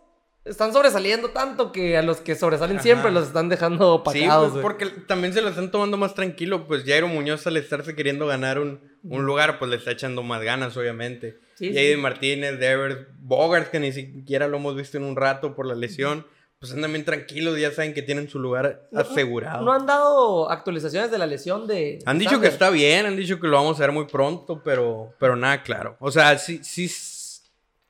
están 0.44 0.72
sobresaliendo 0.72 1.30
tanto 1.30 1.70
que 1.72 1.96
a 1.96 2.02
los 2.02 2.20
que 2.20 2.34
sobresalen 2.34 2.80
siempre 2.80 3.10
los 3.12 3.28
están 3.28 3.48
dejando 3.48 4.02
Sí, 4.10 4.20
opacados. 4.24 4.42
pues 4.44 4.52
güey. 4.52 4.62
porque 4.62 4.86
también 5.06 5.32
se 5.34 5.40
lo 5.42 5.50
están 5.50 5.70
tomando 5.70 5.96
más 5.98 6.14
tranquilo, 6.14 6.66
pues 6.66 6.84
Jairo 6.84 7.06
Muñoz 7.06 7.46
al 7.46 7.56
estarse 7.58 7.94
queriendo 7.94 8.26
ganar 8.26 8.58
un, 8.58 8.80
un 9.04 9.24
lugar, 9.24 9.58
pues 9.60 9.70
le 9.70 9.76
está 9.76 9.92
echando 9.92 10.22
más 10.24 10.42
ganas, 10.42 10.76
obviamente. 10.76 11.38
Sí, 11.58 11.68
J.D. 11.68 11.94
sí. 11.94 12.00
Martínez, 12.00 12.58
Devers, 12.60 12.98
Bogart, 13.18 13.70
que 13.70 13.80
ni 13.80 13.92
siquiera 13.92 14.46
lo 14.48 14.58
hemos 14.58 14.76
visto 14.76 14.96
en 14.96 15.04
un 15.04 15.16
rato 15.16 15.54
por 15.56 15.66
la 15.66 15.74
lesión, 15.74 16.24
pues 16.60 16.72
andan 16.72 16.92
bien 16.92 17.04
tranquilos, 17.04 17.58
ya 17.58 17.70
saben 17.72 17.94
que 17.94 18.02
tienen 18.02 18.28
su 18.28 18.38
lugar 18.38 18.88
No- 18.92 19.00
asegurado. 19.00 19.64
No 19.64 19.72
han 19.72 19.86
dado 19.86 20.50
actualizaciones 20.50 21.10
de 21.10 21.18
la 21.18 21.26
lesión 21.26 21.66
de. 21.66 21.98
Han 22.06 22.18
dicho 22.18 22.40
que 22.40 22.46
está 22.48 22.70
bien, 22.70 23.06
han 23.06 23.16
dicho 23.16 23.38
que 23.40 23.46
lo 23.48 23.56
vamos 23.56 23.76
a 23.78 23.80
ver 23.80 23.92
muy 23.92 24.06
pronto, 24.06 24.62
pero, 24.64 25.12
pero 25.18 25.36
nada 25.36 25.62
claro. 25.62 25.96
O 26.00 26.10
sea, 26.10 26.36
sí, 26.38 26.60
sí, 26.62 26.88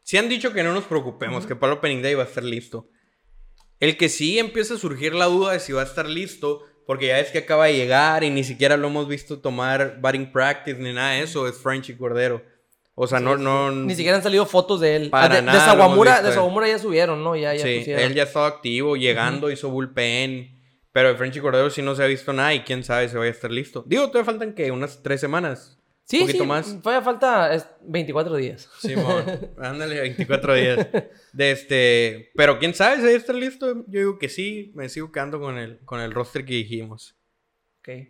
sí 0.03 0.17
han 0.17 0.29
dicho 0.29 0.53
que 0.53 0.63
no 0.63 0.73
nos 0.73 0.85
preocupemos, 0.85 1.47
que 1.47 1.57
para 1.57 1.73
el 1.73 1.79
Opening 1.79 2.03
Day 2.03 2.15
va 2.15 2.23
a 2.25 2.27
estar 2.27 2.45
listo. 2.45 2.89
El 3.81 3.97
que 3.97 4.09
sí 4.09 4.39
empieza 4.39 4.75
a 4.75 4.79
surgir 4.79 5.15
la 5.15 5.27
duda 5.27 5.53
de 5.53 5.61
si 5.61 5.73
va 5.73 5.83
a 5.83 5.85
estar 5.85 6.09
listo, 6.09 6.63
porque 6.87 7.07
ya 7.09 7.21
es 7.21 7.31
que 7.31 7.39
acaba 7.39 7.67
de 7.67 7.77
llegar 7.77 8.25
y 8.25 8.31
ni 8.31 8.43
siquiera 8.45 8.77
lo 8.77 8.89
hemos 8.89 9.07
visto 9.09 9.39
tomar 9.41 9.99
batting 10.01 10.33
practice 10.33 10.79
ni 10.81 10.93
nada 10.93 11.13
de 11.13 11.23
eso, 11.23 11.47
es 11.47 11.57
Frenchy 11.59 11.95
Cordero. 11.97 12.43
O 13.01 13.07
sea, 13.07 13.21
no, 13.21 13.37
no... 13.37 13.71
Ni 13.71 13.95
siquiera 13.95 14.17
han 14.17 14.25
salido 14.25 14.45
fotos 14.45 14.81
de 14.81 14.97
él. 14.97 15.11
Para 15.11 15.27
Ah, 15.27 15.37
de, 15.37 15.43
nada 15.43 15.65
Sawamura, 15.65 16.21
de. 16.21 16.33
Sawamura 16.33 16.67
ya 16.67 16.81
subieron, 16.81 17.23
¿no? 17.23 17.37
Ya, 17.37 17.55
ya 17.55 17.63
Sí, 17.65 17.79
pusieron. 17.79 18.03
él 18.03 18.15
ya 18.15 18.25
estaba 18.25 18.49
activo, 18.49 18.97
llegando, 18.97 19.53
hizo 19.53 19.71
bullpen. 19.71 20.51
Pero 20.91 21.11
de 21.11 21.15
Frenchy 21.15 21.39
Cordero 21.39 21.71
sí 21.71 21.81
no 21.81 21.95
se 21.95 22.03
ha 22.03 22.07
visto 22.07 22.33
nada 22.33 22.53
y 22.55 22.65
quién 22.65 22.83
sabe 22.83 23.09
si 23.09 23.17
vaya 23.17 23.29
a 23.31 23.33
estar 23.35 23.53
listo. 23.53 23.85
Digo, 23.87 24.09
todavía 24.09 24.25
faltan 24.25 24.53
que 24.53 24.73
unas 24.73 25.01
tres 25.01 25.21
semanas. 25.21 25.79
Sí, 26.03 26.21
poquito 26.23 26.43
sí, 26.43 26.47
más. 26.49 26.83
Todavía 26.83 27.05
falta 27.05 27.55
es, 27.55 27.69
24 27.83 28.35
días. 28.35 28.69
Simón, 28.81 29.25
ándale, 29.59 30.01
24 30.01 30.55
días. 30.55 30.89
De 31.33 31.51
este, 31.53 32.31
pero 32.35 32.59
quién 32.59 32.75
sabe 32.75 33.01
si 33.01 33.07
ahí 33.07 33.15
está 33.15 33.33
listo. 33.33 33.85
Yo 33.87 34.01
digo 34.01 34.19
que 34.19 34.29
sí, 34.29 34.73
me 34.75 34.89
sigo 34.89 35.13
quedando 35.13 35.39
con 35.39 35.57
el, 35.57 35.79
con 35.85 36.01
el 36.01 36.11
roster 36.11 36.45
que 36.45 36.55
dijimos. 36.55 37.17
Ok. 37.79 38.09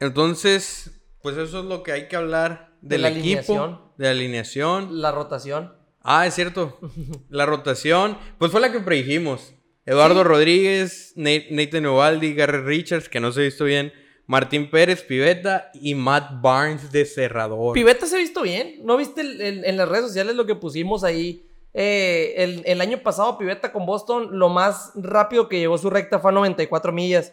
Entonces, 0.00 1.02
pues 1.20 1.36
eso 1.36 1.58
es 1.60 1.64
lo 1.66 1.82
que 1.82 1.92
hay 1.92 2.08
que 2.08 2.16
hablar 2.16 2.71
De 2.82 2.96
del 2.96 3.02
la 3.02 3.08
equipo, 3.08 3.24
alineación. 3.54 3.80
de 3.96 4.04
la 4.04 4.10
alineación. 4.10 5.00
La 5.00 5.12
rotación. 5.12 5.72
Ah, 6.02 6.26
es 6.26 6.34
cierto. 6.34 6.78
La 7.30 7.46
rotación, 7.46 8.18
pues 8.38 8.50
fue 8.52 8.60
la 8.60 8.70
que 8.72 8.80
predijimos. 8.80 9.54
Eduardo 9.86 10.22
Sí. 10.22 10.28
Rodríguez, 10.28 11.12
Nate- 11.16 11.48
Nathan 11.50 11.86
Ovaldi, 11.86 12.34
Gary 12.34 12.58
Richards, 12.58 13.08
que 13.08 13.20
no 13.20 13.32
se 13.32 13.40
ha 13.40 13.44
visto 13.44 13.64
bien, 13.64 13.92
Martín 14.26 14.70
Pérez, 14.70 15.02
Piveta 15.02 15.70
y 15.74 15.94
Matt 15.94 16.40
Barnes 16.42 16.92
de 16.92 17.04
cerrador. 17.04 17.74
Piveta 17.74 18.06
se 18.06 18.16
ha 18.16 18.18
visto 18.18 18.42
bien. 18.42 18.80
¿No 18.84 18.96
viste 18.96 19.20
el- 19.22 19.40
el- 19.40 19.64
en 19.64 19.76
las 19.76 19.88
redes 19.88 20.06
sociales 20.06 20.34
lo 20.36 20.44
que 20.46 20.54
pusimos 20.54 21.02
ahí? 21.04 21.48
Eh, 21.74 22.34
el, 22.36 22.62
el 22.66 22.80
año 22.80 22.98
pasado, 23.02 23.38
Piveta 23.38 23.72
con 23.72 23.86
Boston, 23.86 24.38
lo 24.38 24.48
más 24.48 24.92
rápido 24.94 25.48
que 25.48 25.58
llegó 25.58 25.78
su 25.78 25.88
recta 25.90 26.18
fue 26.18 26.30
a 26.30 26.34
94 26.34 26.92
millas. 26.92 27.32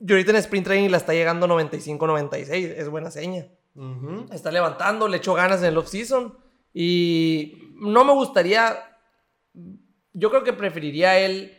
Y 0.00 0.10
ahorita 0.12 0.30
en 0.32 0.36
Sprint 0.38 0.66
Training 0.66 0.90
la 0.90 0.96
está 0.96 1.12
llegando 1.12 1.44
a 1.44 1.48
95, 1.48 2.06
96. 2.06 2.66
Es 2.76 2.88
buena 2.88 3.10
seña. 3.10 3.46
Está 4.30 4.50
levantando, 4.50 5.08
le 5.08 5.16
echó 5.16 5.34
ganas 5.34 5.60
en 5.60 5.66
el 5.66 5.78
off-season. 5.78 6.36
Y 6.74 7.72
no 7.76 8.04
me 8.04 8.12
gustaría. 8.12 8.98
Yo 10.12 10.30
creo 10.30 10.44
que 10.44 10.52
preferiría 10.52 11.18
él 11.18 11.56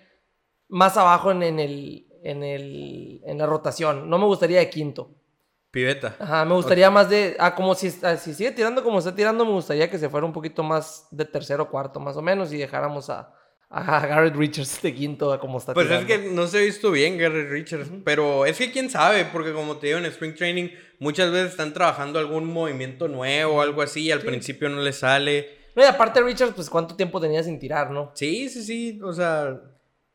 más 0.67 0.97
abajo 0.97 1.31
en, 1.31 1.43
en 1.43 1.59
el, 1.59 2.07
en, 2.23 2.43
el, 2.43 3.21
en 3.25 3.37
la 3.37 3.45
rotación. 3.45 4.09
No 4.09 4.17
me 4.17 4.25
gustaría 4.25 4.59
de 4.59 4.69
quinto. 4.69 5.15
Piveta. 5.71 6.15
Ajá, 6.19 6.45
me 6.45 6.53
gustaría 6.53 6.91
más 6.91 7.09
de. 7.09 7.35
Ah, 7.39 7.55
como 7.55 7.73
si, 7.73 7.91
ah, 8.03 8.15
si 8.15 8.35
sigue 8.35 8.51
tirando 8.51 8.83
como 8.83 8.99
está 8.99 9.15
tirando, 9.15 9.43
me 9.43 9.51
gustaría 9.51 9.89
que 9.89 9.97
se 9.97 10.07
fuera 10.07 10.25
un 10.25 10.33
poquito 10.33 10.61
más 10.61 11.07
de 11.09 11.25
tercero 11.25 11.63
o 11.63 11.69
cuarto, 11.69 11.99
más 11.99 12.15
o 12.15 12.21
menos, 12.21 12.53
y 12.53 12.57
dejáramos 12.57 13.09
a, 13.09 13.33
a 13.75 14.05
Garrett 14.05 14.35
Richards 14.35 14.81
de 14.83 14.93
quinto, 14.93 15.39
como 15.39 15.57
está 15.57 15.73
Pues 15.73 15.89
es 15.89 16.05
que 16.05 16.19
no 16.19 16.45
se 16.47 16.59
ha 16.59 16.61
visto 16.61 16.91
bien 16.91 17.17
Gary 17.17 17.47
Richards, 17.47 17.89
pero 18.05 18.45
es 18.45 18.57
que 18.57 18.71
quién 18.71 18.89
sabe, 18.89 19.25
porque 19.25 19.51
como 19.51 19.77
te 19.77 19.87
digo 19.87 19.97
en 19.99 20.05
Spring 20.05 20.35
Training, 20.35 20.69
muchas 20.99 21.31
veces 21.31 21.51
están 21.51 21.73
trabajando 21.73 22.19
algún 22.19 22.45
movimiento 22.45 23.07
nuevo 23.07 23.55
o 23.55 23.61
algo 23.61 23.81
así 23.81 24.03
y 24.03 24.11
al 24.11 24.21
Sí. 24.21 24.27
principio 24.27 24.69
no 24.69 24.79
le 24.81 24.93
sale. 24.93 25.57
No, 25.75 25.81
y 25.83 25.87
aparte 25.87 26.21
Richards, 26.21 26.53
pues 26.55 26.69
cuánto 26.69 26.95
tiempo 26.95 27.19
tenía 27.19 27.41
sin 27.41 27.57
tirar, 27.59 27.89
¿no? 27.89 28.11
Sí, 28.13 28.47
sí, 28.47 28.63
sí, 28.63 28.99
o 29.03 29.11
sea, 29.11 29.49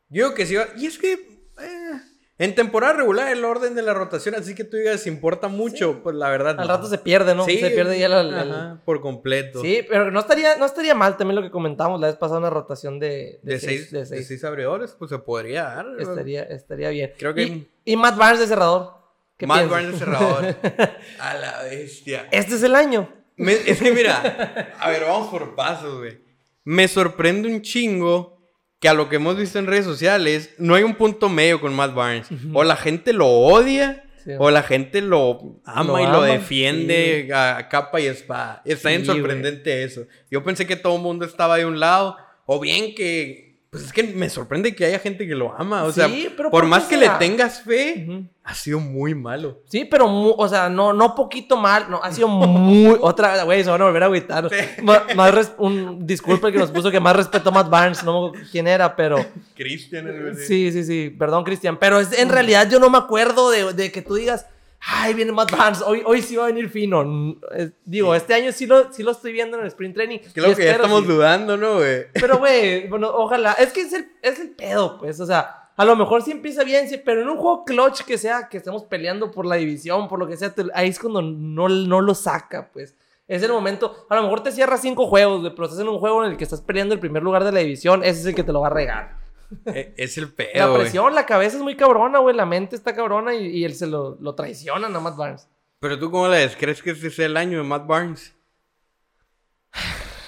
yo 0.07 0.23
digo 0.25 0.33
que 0.33 0.45
sí. 0.45 0.55
Y 0.77 0.85
es 0.85 0.97
que 0.97 1.13
eh, 1.13 2.01
en 2.39 2.55
temporada 2.55 2.93
regular 2.93 3.31
el 3.31 3.45
orden 3.45 3.75
de 3.75 3.81
la 3.83 3.93
rotación, 3.93 4.33
así 4.33 4.55
que 4.55 4.63
tú 4.63 4.77
digas, 4.77 5.05
importa 5.05 5.47
mucho, 5.49 6.01
pues 6.01 6.15
la 6.15 6.29
verdad. 6.29 6.59
Al 6.59 6.67
no. 6.67 6.73
rato 6.73 6.87
se 6.87 6.97
pierde, 6.97 7.35
¿no? 7.35 7.45
Sí, 7.45 7.59
se 7.59 7.69
pierde 7.69 7.99
ya 7.99 8.09
la- 8.09 8.23
la- 8.23 8.41
ajá, 8.41 8.81
por 8.85 9.01
completo. 9.01 9.61
Sí, 9.61 9.85
pero 9.87 10.09
no 10.09 10.19
estaría, 10.21 10.55
no 10.55 10.65
estaría 10.65 10.95
mal 10.95 11.17
también 11.17 11.35
lo 11.35 11.41
que 11.41 11.51
comentábamos 11.51 11.99
la 11.99 12.07
vez 12.07 12.15
pasada, 12.15 12.39
una 12.39 12.49
rotación 12.49 12.97
de, 12.97 13.39
De, 13.43 13.59
seis, 13.59 13.89
seis, 13.91 14.09
de 14.09 14.15
de 14.17 14.23
seis. 14.23 14.43
abridores, 14.43 14.95
pues 14.97 15.09
se 15.11 15.19
podría 15.19 15.63
dar. 15.63 15.85
Estaría, 15.99 16.43
estaría 16.43 16.89
bien. 16.89 17.11
Creo 17.19 17.33
que- 17.33 17.43
Y, 17.43 17.69
y 17.85 17.95
Matt 17.97 18.17
Barnes 18.17 18.39
de 18.39 18.47
cerrador. 18.47 18.93
¿Qué 19.37 19.45
Más 19.45 19.59
piensas? 19.59 19.81
Barnes 19.81 19.99
cerrador. 19.99 20.55
A 21.19 21.33
la 21.35 21.63
bestia. 21.63 22.27
Este 22.31 22.55
es 22.55 22.63
el 22.63 22.73
año. 22.75 23.13
Me- 23.35 23.53
es 23.53 23.79
que 23.81 23.91
mira, 23.91 24.73
a 24.79 24.89
ver, 24.89 25.03
vamos 25.03 25.29
por 25.29 25.55
pasos, 25.55 25.97
güey. 25.99 26.19
Me 26.65 26.87
sorprende 26.87 27.47
un 27.47 27.61
chingo 27.61 28.38
que 28.79 28.87
a 28.89 28.93
lo 28.93 29.09
que 29.09 29.17
hemos 29.17 29.35
visto 29.37 29.59
en 29.59 29.67
redes 29.67 29.85
sociales, 29.85 30.51
no 30.57 30.75
hay 30.75 30.83
un 30.83 30.95
punto 30.95 31.27
medio 31.29 31.59
con 31.59 31.73
Matt 31.75 31.93
Barnes. 31.93 32.27
O 32.53 32.63
la 32.63 32.75
gente 32.75 33.13
lo 33.13 33.27
odia, 33.27 34.05
Sí. 34.23 34.31
o 34.37 34.51
la 34.51 34.63
gente 34.63 34.99
lo 35.01 35.61
ama 35.63 35.93
Lo 35.93 35.99
y 36.01 36.05
lo 36.07 36.21
defiende 36.23 37.29
a 37.33 37.69
capa 37.69 38.01
y 38.01 38.05
espada. 38.07 38.61
Está 38.65 38.89
bien 38.89 39.01
Sí, 39.01 39.07
sorprendente 39.07 39.83
eso. 39.83 40.07
Yo 40.29 40.43
pensé 40.43 40.67
que 40.67 40.75
todo 40.75 40.97
el 40.97 41.01
mundo 41.01 41.25
estaba 41.25 41.55
de 41.57 41.65
un 41.65 41.79
lado, 41.79 42.17
o 42.45 42.59
bien 42.59 42.93
que... 42.95 43.48
Pues 43.71 43.83
es 43.83 43.93
que 43.93 44.01
me 44.01 44.29
sorprende 44.31 44.73
que 44.75 44.83
haya 44.85 44.97
gente 44.97 45.27
que 45.27 45.35
lo 45.35 45.53
ama. 45.55 45.83
O 45.83 45.91
sea, 45.91 46.07
Sí, 46.07 46.27
pero 46.35 46.49
por 46.49 46.61
¿por 46.61 46.63
qué 46.63 46.67
más 46.69 46.83
que 46.85 46.97
le 46.97 47.07
tengas 47.19 47.61
fe, 47.61 48.27
ha 48.43 48.55
sido 48.55 48.79
muy 48.79 49.13
malo. 49.13 49.61
Sí, 49.67 49.85
pero, 49.85 50.07
o 50.07 50.47
sea, 50.49 50.69
no, 50.69 50.91
no 50.91 51.13
poquito 51.13 51.55
mal, 51.55 51.85
no, 51.87 52.01
ha 52.03 52.11
sido 52.11 52.27
muy, 52.27 52.97
otra, 53.01 53.43
güey, 53.43 53.63
se 53.63 53.69
van 53.69 53.79
a 53.81 53.85
volver 53.85 54.01
a 54.01 54.05
agüitar. 54.07 54.49
Más, 54.81 55.53
un, 55.59 56.07
disculpe 56.07 56.47
el 56.47 56.53
que 56.53 56.57
nos 56.59 56.71
puso 56.71 56.89
que 56.89 56.99
más 56.99 57.15
respeto 57.15 57.49
a 57.49 57.51
Matt 57.51 57.69
Barnes, 57.69 58.03
no 58.03 58.11
me 58.23 58.27
acuerdo 58.29 58.47
quién 58.51 58.67
era, 58.67 58.95
pero, 58.95 59.23
Cristian, 59.55 60.07
algo 60.07 60.31
así. 60.31 60.45
sí, 60.47 60.71
sí, 60.71 60.83
sí, 60.83 61.15
perdón, 61.17 61.43
Cristian, 61.43 61.77
pero 61.77 61.99
es- 61.99 62.17
en 62.17 62.29
realidad 62.29 62.67
yo 62.71 62.79
no 62.79 62.89
me 62.89 62.97
acuerdo 62.97 63.51
de, 63.51 63.73
de 63.73 63.91
que 63.91 64.01
tú 64.01 64.15
digas, 64.15 64.47
ay, 64.81 65.13
viene 65.13 65.31
Matt 65.31 65.51
Barnes, 65.51 65.81
hoy, 65.81 66.01
hoy 66.05 66.21
sí 66.21 66.35
va 66.35 66.43
a 66.43 66.47
venir 66.47 66.69
fino. 66.69 67.01
N- 67.01 67.37
es- 67.55 67.71
digo, 67.85 68.13
este 68.15 68.33
año 68.33 68.51
sí 68.51 68.65
lo, 68.65 68.91
sí 68.93 69.03
lo 69.03 69.11
estoy 69.11 69.31
viendo 69.31 69.57
en 69.57 69.63
el 69.63 69.67
sprint 69.67 69.95
training. 69.95 70.19
Creo 70.33 70.55
que 70.55 70.65
ya 70.65 70.71
estamos 70.73 71.01
sí. 71.01 71.07
dudando, 71.07 71.57
¿no, 71.57 71.75
güey? 71.75 72.05
Pero, 72.13 72.37
güey, 72.39 72.87
bueno, 72.87 73.09
ojalá. 73.13 73.53
Es 73.53 73.71
que 73.73 73.81
es 73.81 73.93
el, 73.93 74.07
es 74.21 74.39
el 74.39 74.51
pedo, 74.51 74.97
pues. 74.99 75.19
O 75.19 75.25
sea, 75.25 75.71
a 75.75 75.85
lo 75.85 75.95
mejor 75.95 76.21
sí 76.23 76.31
empieza 76.31 76.63
bien, 76.63 76.87
sí, 76.89 76.97
pero 77.03 77.21
en 77.21 77.29
un 77.29 77.37
juego 77.37 77.63
clutch 77.65 78.01
que 78.03 78.17
sea, 78.17 78.49
que 78.49 78.57
estemos 78.57 78.83
peleando 78.83 79.31
por 79.31 79.45
la 79.45 79.55
división, 79.55 80.07
por 80.07 80.19
lo 80.19 80.27
que 80.27 80.37
sea, 80.37 80.53
te- 80.53 80.65
ahí 80.73 80.89
es 80.89 80.99
cuando 80.99 81.21
no, 81.21 81.69
no 81.69 82.01
lo 82.01 82.15
saca, 82.15 82.69
pues. 82.73 82.95
Es 83.27 83.43
el 83.43 83.51
momento. 83.51 84.07
A 84.09 84.15
lo 84.15 84.23
mejor 84.23 84.41
te 84.41 84.51
cierras 84.51 84.81
cinco 84.81 85.05
juegos, 85.05 85.41
güey, 85.41 85.53
pero 85.53 85.65
estás 85.65 85.79
en 85.79 85.87
un 85.87 85.99
juego 85.99 86.25
en 86.25 86.31
el 86.31 86.37
que 86.37 86.43
estás 86.43 86.61
peleando 86.61 86.95
el 86.95 86.99
primer 86.99 87.21
lugar 87.21 87.43
de 87.43 87.51
la 87.51 87.59
división. 87.59 88.03
Ese 88.03 88.21
es 88.21 88.25
el 88.25 88.33
que 88.33 88.43
te 88.43 88.51
lo 88.51 88.61
va 88.61 88.67
a 88.67 88.71
regar. 88.71 89.18
Eh, 89.65 89.93
Es 89.97 90.17
el 90.17 90.25
La 90.25 90.31
pedo, 90.35 90.69
güey. 90.71 90.81
presión, 90.83 91.15
la 91.15 91.25
cabeza 91.25 91.57
es 91.57 91.63
muy 91.63 91.75
cabrona, 91.75 92.19
güey. 92.19 92.35
La 92.35 92.45
mente 92.45 92.75
está 92.75 92.93
cabrona 92.95 93.33
y, 93.33 93.47
y 93.47 93.65
él 93.65 93.73
se 93.73 93.87
lo, 93.87 94.17
lo 94.21 94.35
traiciona 94.35 94.87
a 94.87 94.99
Matt 94.99 95.15
Barnes. 95.17 95.47
Pero 95.79 95.97
tú, 95.97 96.11
¿cómo 96.11 96.27
le 96.27 96.37
ves? 96.45 96.55
¿Crees 96.59 96.81
que 96.83 96.91
este 96.91 97.09
sea 97.09 97.25
el 97.25 97.37
año 97.37 97.57
de 97.59 97.63
Matt 97.63 97.87
Barnes? 97.87 98.35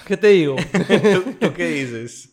¿Qué 0.06 0.16
te 0.16 0.28
digo? 0.28 0.56
¿Tú, 1.14 1.32
tú 1.40 1.54
qué 1.54 1.66
dices? 1.68 2.30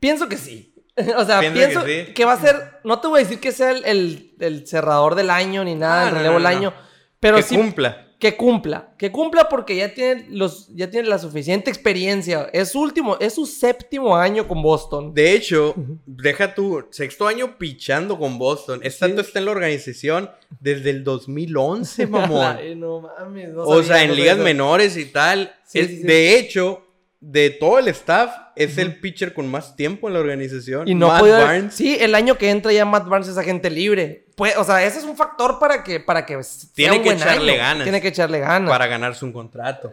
Pienso 0.00 0.28
que 0.28 0.36
sí. 0.36 0.74
O 1.16 1.24
sea, 1.24 1.38
¿Piensa 1.40 1.84
pienso 1.84 2.12
que 2.12 2.24
va 2.24 2.32
a 2.32 2.40
ser. 2.40 2.80
No 2.82 3.00
te 3.00 3.06
voy 3.06 3.20
a 3.20 3.22
decir 3.22 3.38
que 3.40 3.52
sea 3.52 3.70
el, 3.70 3.84
el- 3.84 4.34
el 4.40 4.66
cerrador 4.66 5.14
del 5.14 5.30
año 5.30 5.62
ni 5.64 5.76
nada, 5.76 6.02
Ah, 6.02 6.08
el 6.08 6.14
no, 6.14 6.18
relevo 6.18 6.38
no, 6.40 6.48
del 6.48 6.54
no. 6.60 6.66
año. 6.68 6.74
Pero 7.20 7.36
que 7.36 7.42
sí 7.44 7.56
cumpla. 7.56 8.07
Que 8.18 8.36
cumpla. 8.36 8.94
Que 8.98 9.12
cumpla 9.12 9.48
porque 9.48 9.76
ya 9.76 9.94
tiene, 9.94 10.26
los, 10.30 10.68
ya 10.74 10.90
tiene 10.90 11.08
la 11.08 11.18
suficiente 11.20 11.70
experiencia. 11.70 12.50
Es 12.52 12.70
su 12.72 12.80
último, 12.80 13.16
es 13.20 13.34
su 13.34 13.46
séptimo 13.46 14.16
año 14.16 14.48
con 14.48 14.60
Boston. 14.60 15.14
De 15.14 15.34
hecho, 15.34 15.74
deja 16.04 16.52
tu 16.54 16.84
sexto 16.90 17.28
año 17.28 17.56
pichando 17.58 18.18
con 18.18 18.36
Boston. 18.38 18.80
Esta 18.82 19.06
Sí. 19.06 19.14
está 19.18 19.38
en 19.38 19.44
la 19.44 19.52
organización 19.52 20.30
desde 20.58 20.90
el 20.90 21.04
2011, 21.04 22.06
mamón. 22.08 22.56
Ay, 22.58 22.74
no 22.74 23.00
mames. 23.02 23.50
no 23.50 23.62
o 23.62 23.76
sabía, 23.82 23.86
sea, 23.94 24.02
en 24.02 24.08
no 24.10 24.14
ligas 24.16 24.30
sabía. 24.36 24.44
menores 24.44 24.96
y 24.96 25.04
tal. 25.06 25.54
Sí, 25.64 25.78
Es- 25.78 25.86
sí, 25.86 25.96
sí. 25.98 26.02
De 26.02 26.38
hecho, 26.38 26.84
de 27.20 27.50
todo 27.50 27.78
el 27.78 27.88
staff, 27.88 28.32
es 28.56 28.78
el 28.78 28.98
pitcher 28.98 29.32
con 29.34 29.46
más 29.48 29.76
tiempo 29.76 30.08
en 30.08 30.14
la 30.14 30.20
organización. 30.20 30.88
Y 30.88 30.94
no 30.96 31.06
Matt 31.08 31.20
podía- 31.20 31.38
Barnes. 31.38 31.74
Sí, 31.74 31.96
el 32.00 32.14
año 32.16 32.36
que 32.36 32.50
entra 32.50 32.72
ya 32.72 32.84
Matt 32.84 33.08
Barnes 33.08 33.28
es 33.28 33.38
agente 33.38 33.70
libre. 33.70 34.26
Pues, 34.38 34.56
o 34.56 34.62
sea, 34.64 34.82
ese 34.86 35.00
es 35.00 35.04
un 35.04 35.16
factor 35.16 35.58
para 35.58 35.82
que, 35.84 35.98
para 36.00 36.24
que 36.24 36.40
sea 36.42 36.70
Tiene 36.74 36.96
un 36.96 37.02
que 37.02 37.08
buen 37.10 37.18
echarle 37.18 37.52
año. 37.52 37.60
ganas. 37.60 37.82
Tiene 37.82 38.00
que 38.00 38.08
echarle 38.08 38.38
ganas. 38.38 38.70
Para 38.70 38.86
ganarse 38.86 39.24
un 39.24 39.32
contrato. 39.32 39.90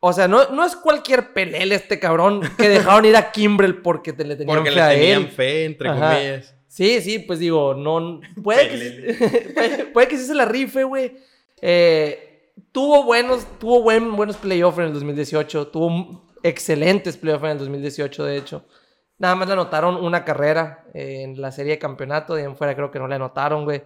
O 0.00 0.12
sea, 0.12 0.26
no, 0.26 0.48
no 0.50 0.64
es 0.64 0.74
cualquier 0.74 1.32
pelele 1.34 1.74
este 1.74 2.00
cabrón 2.00 2.40
que 2.56 2.68
dejaron 2.70 3.04
ir 3.04 3.14
a 3.14 3.30
Kimbrel 3.30 3.76
porque 3.82 4.12
te 4.14 4.24
le 4.24 4.36
tenían 4.36 4.56
Porque 4.56 4.70
fe 4.70 4.74
le 4.76 4.82
a 4.82 4.88
tenían 4.88 5.22
él. 5.22 5.28
fe, 5.28 5.64
entre 5.66 5.88
Ajá. 5.90 6.14
comillas. 6.16 6.54
Sí, 6.66 7.00
sí, 7.02 7.18
pues 7.20 7.38
digo, 7.38 7.74
no. 7.74 8.20
Puede 8.42 8.68
que, 8.70 9.50
puede, 9.54 9.84
puede 9.86 10.08
que 10.08 10.16
sí 10.18 10.24
se 10.24 10.34
la 10.34 10.46
rife, 10.46 10.82
güey. 10.84 11.16
Eh, 11.60 12.50
tuvo 12.72 13.04
buenos, 13.04 13.46
tuvo 13.60 13.82
buen, 13.82 14.16
buenos 14.16 14.36
playoffs 14.38 14.78
en 14.78 14.84
el 14.86 14.92
2018. 14.94 15.68
Tuvo 15.68 16.26
excelentes 16.42 17.16
playoffs 17.16 17.44
en 17.44 17.50
el 17.50 17.58
2018, 17.58 18.24
de 18.24 18.36
hecho. 18.38 18.64
Nada 19.18 19.34
más 19.34 19.46
le 19.46 19.52
anotaron 19.52 19.96
una 19.96 20.24
carrera 20.24 20.84
eh, 20.92 21.22
en 21.22 21.40
la 21.40 21.52
serie 21.52 21.72
de 21.72 21.78
campeonato. 21.78 22.34
De 22.34 22.42
ahí 22.42 22.46
en 22.46 22.56
fuera 22.56 22.74
creo 22.74 22.90
que 22.90 22.98
no 22.98 23.08
le 23.08 23.14
anotaron, 23.14 23.64
güey. 23.64 23.82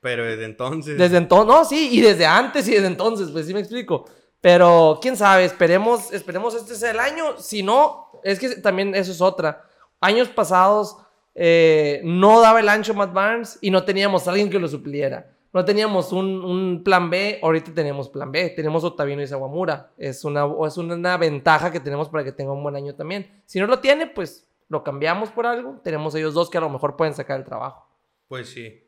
Pero 0.00 0.24
desde 0.24 0.44
entonces. 0.44 0.96
Desde 0.96 1.16
entonces, 1.16 1.46
no, 1.46 1.64
sí, 1.64 1.88
y 1.92 2.00
desde 2.00 2.26
antes 2.26 2.68
y 2.68 2.72
desde 2.72 2.86
entonces, 2.86 3.30
pues 3.30 3.46
sí 3.46 3.54
me 3.54 3.60
explico. 3.60 4.04
Pero 4.40 4.98
quién 5.02 5.16
sabe, 5.16 5.44
esperemos, 5.44 6.12
esperemos 6.12 6.54
este 6.54 6.76
sea 6.76 6.92
el 6.92 7.00
año. 7.00 7.38
Si 7.38 7.62
no, 7.62 8.12
es 8.22 8.38
que 8.38 8.50
también 8.56 8.94
eso 8.94 9.10
es 9.10 9.20
otra. 9.20 9.64
Años 10.00 10.28
pasados 10.28 10.96
eh, 11.34 12.00
no 12.04 12.40
daba 12.40 12.60
el 12.60 12.68
ancho 12.68 12.94
Matt 12.94 13.12
Barnes 13.12 13.58
y 13.60 13.70
no 13.70 13.84
teníamos 13.84 14.26
a 14.26 14.30
alguien 14.30 14.48
que 14.48 14.60
lo 14.60 14.68
supliera. 14.68 15.34
No 15.52 15.64
teníamos 15.64 16.12
un, 16.12 16.44
un 16.44 16.84
plan 16.84 17.10
B, 17.10 17.40
ahorita 17.42 17.72
tenemos 17.74 18.08
plan 18.08 18.30
B. 18.30 18.50
Tenemos 18.50 18.84
Otavino 18.84 19.22
y 19.22 19.26
Sawamura. 19.26 19.92
Es 19.96 20.24
una, 20.24 20.46
es 20.66 20.76
una 20.76 21.16
ventaja 21.16 21.72
que 21.72 21.80
tenemos 21.80 22.08
para 22.08 22.22
que 22.22 22.32
tenga 22.32 22.52
un 22.52 22.62
buen 22.62 22.76
año 22.76 22.94
también. 22.94 23.42
Si 23.44 23.58
no 23.58 23.66
lo 23.66 23.80
tiene, 23.80 24.06
pues 24.06 24.47
lo 24.68 24.84
cambiamos 24.84 25.30
por 25.30 25.46
algo. 25.46 25.80
Tenemos 25.82 26.14
ellos 26.14 26.34
dos 26.34 26.50
que 26.50 26.58
a 26.58 26.60
lo 26.60 26.68
mejor 26.70 26.96
pueden 26.96 27.14
sacar 27.14 27.38
el 27.38 27.44
trabajo. 27.44 27.88
Pues 28.28 28.50
sí. 28.50 28.84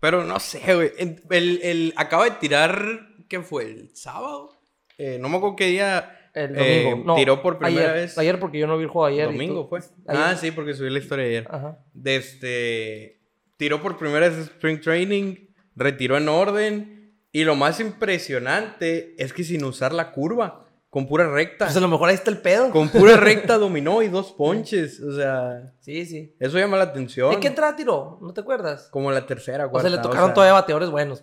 Pero 0.00 0.24
no 0.24 0.38
sé, 0.40 0.74
güey. 0.74 0.92
El, 0.98 1.22
el- 1.30 1.60
el- 1.62 1.94
acaba 1.96 2.24
de 2.24 2.32
tirar. 2.32 3.08
¿Qué 3.28 3.40
fue? 3.40 3.64
¿El 3.64 3.96
sábado? 3.96 4.52
Eh, 4.98 5.18
no 5.20 5.28
me 5.28 5.36
acuerdo 5.38 5.56
qué 5.56 5.66
día. 5.66 6.12
El 6.34 6.56
eh, 6.58 6.82
domingo. 6.84 7.04
no, 7.06 7.14
tiró 7.16 7.42
por 7.42 7.58
primera 7.58 7.92
ayer, 7.92 7.94
vez. 8.02 8.18
Ayer 8.18 8.38
porque 8.38 8.58
yo 8.58 8.66
no 8.66 8.76
vi 8.76 8.84
el 8.84 8.90
juego 8.90 9.06
ayer. 9.06 9.26
Domingo 9.26 9.66
fue. 9.68 9.78
ayer. 9.80 9.92
Ah, 10.22 10.36
sí, 10.36 10.50
porque 10.50 10.74
subí 10.74 10.90
la 10.90 10.98
historia 10.98 11.24
ayer. 11.24 11.46
Ajá. 11.50 11.78
De 11.94 12.16
este. 12.16 13.20
Tiró 13.56 13.80
por 13.82 13.96
primera 13.96 14.28
vez 14.28 14.36
Spring 14.38 14.80
Training. 14.80 15.34
Retiró 15.74 16.16
en 16.18 16.28
orden. 16.28 17.14
Y 17.32 17.44
lo 17.44 17.54
más 17.56 17.80
impresionante 17.80 19.14
es 19.18 19.32
que 19.32 19.44
sin 19.44 19.64
usar 19.64 19.92
la 19.92 20.12
curva, 20.12 20.65
con 20.96 21.06
pura 21.06 21.28
recta. 21.30 21.66
Pues 21.66 21.76
a 21.76 21.80
lo 21.80 21.88
mejor 21.88 22.08
ahí 22.08 22.14
está 22.14 22.30
el 22.30 22.38
pedo. 22.38 22.70
Con 22.70 22.88
pura 22.88 23.16
recta 23.18 23.58
dominó 23.58 24.00
y 24.00 24.08
dos 24.08 24.32
ponches. 24.32 24.98
O 25.02 25.14
sea, 25.14 25.74
Sí, 25.80 26.06
sí. 26.06 26.34
eso 26.40 26.58
llama 26.58 26.78
la 26.78 26.84
atención. 26.84 27.30
¿De 27.32 27.38
qué 27.38 27.48
entrada 27.48 27.76
tiró? 27.76 28.18
¿No 28.22 28.32
te 28.32 28.40
acuerdas? 28.40 28.88
Como 28.90 29.12
la 29.12 29.26
tercera, 29.26 29.66
O 29.66 29.70
cuarta. 29.70 29.90
sea, 29.90 29.96
le 29.98 30.02
tocaron 30.02 30.32
todavía 30.32 30.54
bateadores 30.54 30.88
buenos. 30.88 31.22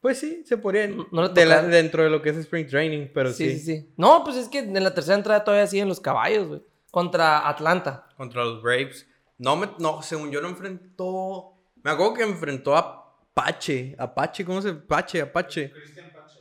Pues 0.00 0.18
sí, 0.18 0.42
se 0.46 0.56
podría. 0.56 0.86
No 1.12 1.22
le 1.24 1.28
de 1.28 1.44
la- 1.44 1.60
dentro 1.62 2.02
de 2.02 2.08
lo 2.08 2.22
que 2.22 2.30
es 2.30 2.36
Spring 2.38 2.66
Training, 2.66 3.08
pero 3.12 3.30
Sí, 3.30 3.50
sí. 3.50 3.58
sí, 3.58 3.76
sí. 3.80 3.92
No, 3.98 4.24
pues 4.24 4.36
es 4.38 4.48
que 4.48 4.60
en 4.60 4.82
la 4.82 4.94
tercera 4.94 5.16
entrada 5.18 5.44
todavía 5.44 5.66
siguen 5.66 5.88
los 5.88 6.00
caballos, 6.00 6.48
güey. 6.48 6.62
Contra 6.90 7.46
Atlanta. 7.46 8.06
Contra 8.16 8.42
los 8.42 8.62
Braves. 8.62 9.06
No, 9.36 9.54
me, 9.56 9.68
no, 9.78 10.00
según 10.00 10.30
yo 10.30 10.40
no 10.40 10.48
enfrentó. 10.48 11.52
Me 11.82 11.90
acuerdo 11.90 12.14
que 12.14 12.22
enfrentó 12.22 12.74
a 12.74 13.14
Pache. 13.34 13.94
Apache, 13.98 14.46
¿cómo 14.46 14.62
se 14.62 14.72
Pache? 14.72 15.20
Apache. 15.20 15.70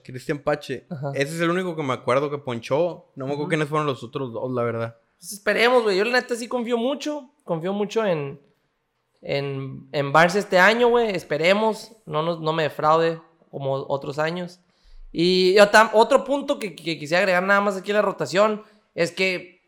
Cristian 0.04 0.40
Pache. 0.40 0.86
Ajá. 0.90 1.12
Ese 1.14 1.36
es 1.36 1.42
el 1.42 1.50
único 1.50 1.76
que 1.76 1.84
me 1.84 1.94
acuerdo 1.94 2.30
que 2.30 2.38
ponchó. 2.38 3.12
No 3.16 3.26
me 3.26 3.34
acuerdo 3.34 3.50
quiénes 3.50 3.68
fueron 3.68 3.88
los 3.88 4.04
otros 4.04 4.34
dos, 4.34 4.52
la 4.52 4.64
verdad. 4.64 4.98
Pues 5.18 5.34
esperemos, 5.34 5.84
güey. 5.84 5.98
Yo 5.98 6.06
la 6.06 6.20
neta 6.20 6.36
sí 6.36 6.48
confío 6.48 6.78
mucho. 6.78 7.32
Confío 7.44 7.74
mucho 7.74 8.06
en, 8.06 8.40
en, 9.22 9.88
en 9.92 10.12
Barnes 10.12 10.36
este 10.36 10.60
año, 10.60 10.90
güey. 10.90 11.16
Esperemos. 11.16 11.92
No, 12.06 12.24
nos, 12.24 12.40
no 12.40 12.54
me 12.54 12.64
defraude 12.64 13.22
como 13.52 13.74
otros 13.74 14.20
años. 14.20 14.62
Y 15.12 15.58
otro 15.94 16.24
punto 16.24 16.60
que, 16.60 16.76
que 16.76 16.98
quisiera 17.00 17.20
agregar 17.20 17.44
nada 17.44 17.62
más 17.62 17.76
aquí 17.76 17.92
a 17.92 17.96
la 17.96 18.02
rotación 18.02 18.64
es 18.94 19.12
que 19.12 19.60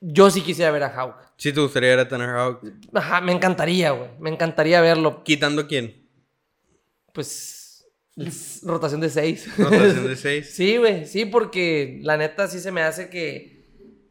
yo 0.00 0.30
sí 0.30 0.40
quisiera 0.42 0.70
ver 0.70 0.84
a 0.84 0.88
Hawk. 0.88 1.16
Sí, 1.36 1.52
te 1.52 1.60
gustaría 1.60 1.90
ver 1.90 2.00
a 2.00 2.08
Tanner 2.08 2.30
Houck. 2.30 2.62
Ajá, 2.94 3.20
me 3.20 3.32
encantaría, 3.32 3.90
güey. 3.90 4.10
Me 4.18 4.30
encantaría 4.30 4.80
verlo. 4.80 5.22
¿Quitando 5.22 5.66
quién? 5.66 6.08
Pues, 7.12 7.28
es 7.28 7.65
rotación 8.62 9.00
de 9.00 9.10
seis. 9.10 9.46
Rotación 9.58 10.06
de 10.06 10.16
6. 10.16 10.54
Sí, 10.54 10.76
güey, 10.78 11.06
sí, 11.06 11.26
porque 11.26 12.00
la 12.02 12.16
neta 12.16 12.48
sí 12.48 12.60
se 12.60 12.72
me 12.72 12.82
hace 12.82 13.10
que 13.10 13.56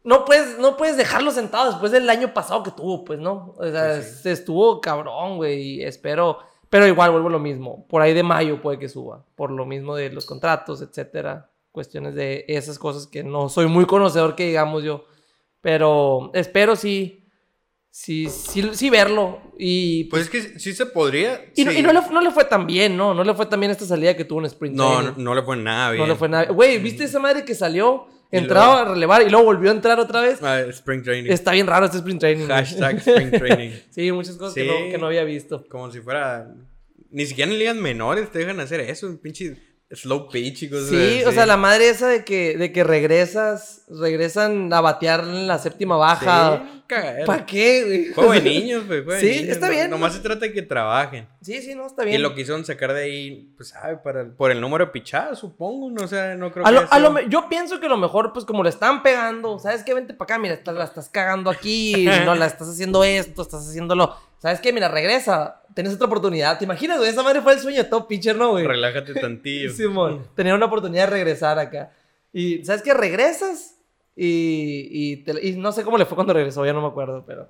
no 0.04 0.24
puedes, 0.24 0.58
no 0.58 0.76
puedes 0.76 0.96
dejarlo 0.96 1.32
sentado 1.32 1.70
después 1.70 1.90
del 1.90 2.08
año 2.08 2.32
pasado 2.32 2.62
que 2.62 2.70
tuvo, 2.70 3.04
pues, 3.04 3.18
¿no? 3.18 3.54
O 3.58 3.68
sea, 3.68 4.00
sí. 4.00 4.28
estuvo 4.28 4.80
cabrón, 4.80 5.36
güey, 5.36 5.60
y 5.60 5.82
espero, 5.82 6.38
pero 6.70 6.86
igual 6.86 7.10
vuelvo 7.10 7.28
a 7.28 7.32
lo 7.32 7.40
mismo, 7.40 7.86
por 7.88 8.02
ahí 8.02 8.14
de 8.14 8.22
mayo 8.22 8.60
puede 8.62 8.78
que 8.78 8.88
suba, 8.88 9.24
por 9.34 9.50
lo 9.50 9.66
mismo 9.66 9.96
de 9.96 10.10
los 10.10 10.24
contratos, 10.24 10.80
etcétera, 10.80 11.50
cuestiones 11.72 12.14
de 12.14 12.44
esas 12.46 12.78
cosas 12.78 13.08
que 13.08 13.24
no 13.24 13.48
soy 13.48 13.66
muy 13.66 13.84
conocedor 13.84 14.36
que 14.36 14.46
digamos 14.46 14.84
yo, 14.84 15.06
pero 15.60 16.30
espero 16.34 16.76
sí, 16.76 17.25
sí, 17.98 18.28
sí, 18.28 18.62
sí 18.74 18.90
verlo 18.90 19.40
y 19.58 20.04
Pues 20.04 20.24
es 20.24 20.30
que 20.30 20.58
sí 20.58 20.74
se 20.74 20.84
podría. 20.86 21.46
y, 21.54 21.64
no, 21.64 21.72
y 21.72 21.80
no, 21.82 21.92
le, 21.94 22.00
no 22.12 22.20
le 22.20 22.30
fue 22.30 22.44
tan 22.44 22.66
bien, 22.66 22.94
¿no? 22.96 23.14
No 23.14 23.24
le 23.24 23.34
fue 23.34 23.46
tan 23.46 23.58
bien 23.58 23.72
esta 23.72 23.86
salida 23.86 24.14
que 24.14 24.24
tuvo 24.26 24.40
en 24.40 24.46
Sprint 24.46 24.76
no, 24.76 24.92
Training. 24.96 25.12
no, 25.16 25.24
no 25.24 25.34
le 25.34 25.42
fue 25.42 25.56
nada 25.56 25.90
bien. 25.92 26.02
No 26.02 26.06
le 26.06 26.14
fue 26.14 26.28
nada. 26.28 26.44
Güey, 26.52 26.78
¿viste 26.78 27.04
esa 27.04 27.18
madre 27.18 27.44
que 27.44 27.54
salió? 27.54 28.06
Entraba 28.30 28.74
luego- 28.74 28.90
a 28.90 28.94
relevar 28.94 29.22
y 29.22 29.30
luego 29.30 29.46
volvió 29.46 29.70
a 29.70 29.72
entrar 29.74 29.98
otra 29.98 30.20
vez. 30.20 30.42
Ah, 30.42 30.60
Spring 30.60 31.02
Training. 31.02 31.30
Está 31.30 31.52
bien 31.52 31.66
raro 31.66 31.86
este 31.86 31.98
sprint 31.98 32.20
training. 32.20 32.46
Hashtag 32.48 32.96
Spring 32.98 33.30
Training. 33.30 33.70
sí, 33.90 34.12
muchas 34.12 34.36
cosas 34.36 34.54
que, 34.54 34.66
no, 34.66 34.72
que 34.90 34.98
no 34.98 35.06
había 35.06 35.24
visto. 35.24 35.64
Como 35.68 35.90
si 35.90 36.00
fuera. 36.00 36.52
Ni 37.10 37.24
siquiera 37.24 37.50
en 37.50 37.58
ligas 37.58 37.76
menores 37.76 38.30
te 38.30 38.40
dejan 38.40 38.60
hacer 38.60 38.80
eso. 38.80 39.16
Pinche 39.22 39.56
slow 39.90 40.28
pitch 40.28 40.64
y 40.64 40.70
cosas 40.70 40.88
Sí, 40.88 41.22
o 41.24 41.32
sea, 41.32 41.46
la 41.46 41.56
madre 41.56 41.88
esa 41.88 42.08
de 42.08 42.24
que, 42.24 42.56
de 42.56 42.72
que 42.72 42.82
regresas, 42.84 43.84
regresan 43.88 44.72
a 44.72 44.80
batear 44.80 45.20
en 45.20 45.46
la 45.46 45.58
séptima 45.58 45.96
baja. 45.96 46.62
Sí. 46.64 46.72
¿Para 47.26 47.44
qué, 47.46 47.82
güey? 47.84 48.12
Juego 48.12 48.32
de 48.32 48.42
niños, 48.42 48.84
juego 48.86 49.12
de 49.12 49.20
Sí, 49.20 49.26
niños, 49.40 49.48
está 49.48 49.66
no- 49.66 49.72
bien. 49.72 49.90
Nomás 49.90 50.14
se 50.14 50.20
trata 50.20 50.40
de 50.46 50.52
que 50.52 50.62
trabajen. 50.62 51.26
Sí, 51.42 51.60
sí, 51.60 51.74
no, 51.74 51.86
está 51.86 52.04
bien. 52.04 52.20
Y 52.20 52.22
lo 52.22 52.32
quisieron 52.34 52.64
sacar 52.64 52.92
de 52.94 53.02
ahí, 53.02 53.52
pues, 53.56 53.70
sabe, 53.70 53.96
para, 53.96 54.24
por 54.36 54.52
el 54.52 54.60
número 54.60 54.86
de 54.86 54.92
pichadas, 54.92 55.38
supongo. 55.40 55.90
No 55.90 56.06
sé, 56.06 56.36
no 56.36 56.52
creo 56.52 56.64
A 56.64 56.70
que. 56.70 56.74
lo- 56.76 56.86
a 56.92 56.98
lo 57.00 57.20
yo 57.28 57.48
pienso 57.48 57.80
que 57.80 57.88
lo 57.88 57.96
mejor, 57.96 58.32
pues 58.32 58.44
como 58.44 58.62
le 58.62 58.70
están 58.70 59.02
pegando, 59.02 59.58
¿sabes 59.58 59.82
qué? 59.82 59.94
Vente 59.94 60.14
para 60.14 60.34
acá, 60.34 60.38
mira, 60.38 60.60
la 60.64 60.84
estás 60.84 61.08
cagando 61.08 61.50
aquí, 61.50 62.06
no, 62.24 62.34
la 62.36 62.46
estás 62.46 62.68
haciendo 62.68 63.02
esto, 63.02 63.42
estás 63.42 63.68
haciéndolo. 63.68 64.14
¿Sabes 64.38 64.60
qué? 64.60 64.72
Mira, 64.72 64.88
regresa, 64.88 65.62
tienes 65.74 65.94
otra 65.94 66.06
oportunidad. 66.06 66.58
¿Te 66.58 66.64
imaginas, 66.64 66.98
güey? 66.98 67.10
Esa 67.10 67.22
madre 67.22 67.40
fue 67.40 67.54
el 67.54 67.58
sueño 67.60 67.78
de 67.82 67.88
top 67.88 68.06
pitcher, 68.08 68.36
¿no, 68.36 68.50
güey? 68.50 68.66
Relájate 68.66 69.14
tantillo. 69.20 69.70
Simón, 69.72 70.26
tener 70.34 70.54
una 70.54 70.66
oportunidad 70.66 71.04
de 71.06 71.10
regresar 71.10 71.58
acá. 71.58 71.92
Y, 72.32 72.64
¿sabes 72.64 72.82
qué? 72.82 72.92
Regresas 72.94 73.78
y, 74.14 74.88
y, 74.90 75.16
te- 75.24 75.46
y 75.46 75.52
no 75.56 75.72
sé 75.72 75.84
cómo 75.84 75.98
le 75.98 76.04
fue 76.06 76.14
cuando 76.16 76.32
regresó, 76.34 76.64
ya 76.66 76.72
no 76.72 76.82
me 76.82 76.88
acuerdo, 76.88 77.24
pero... 77.26 77.48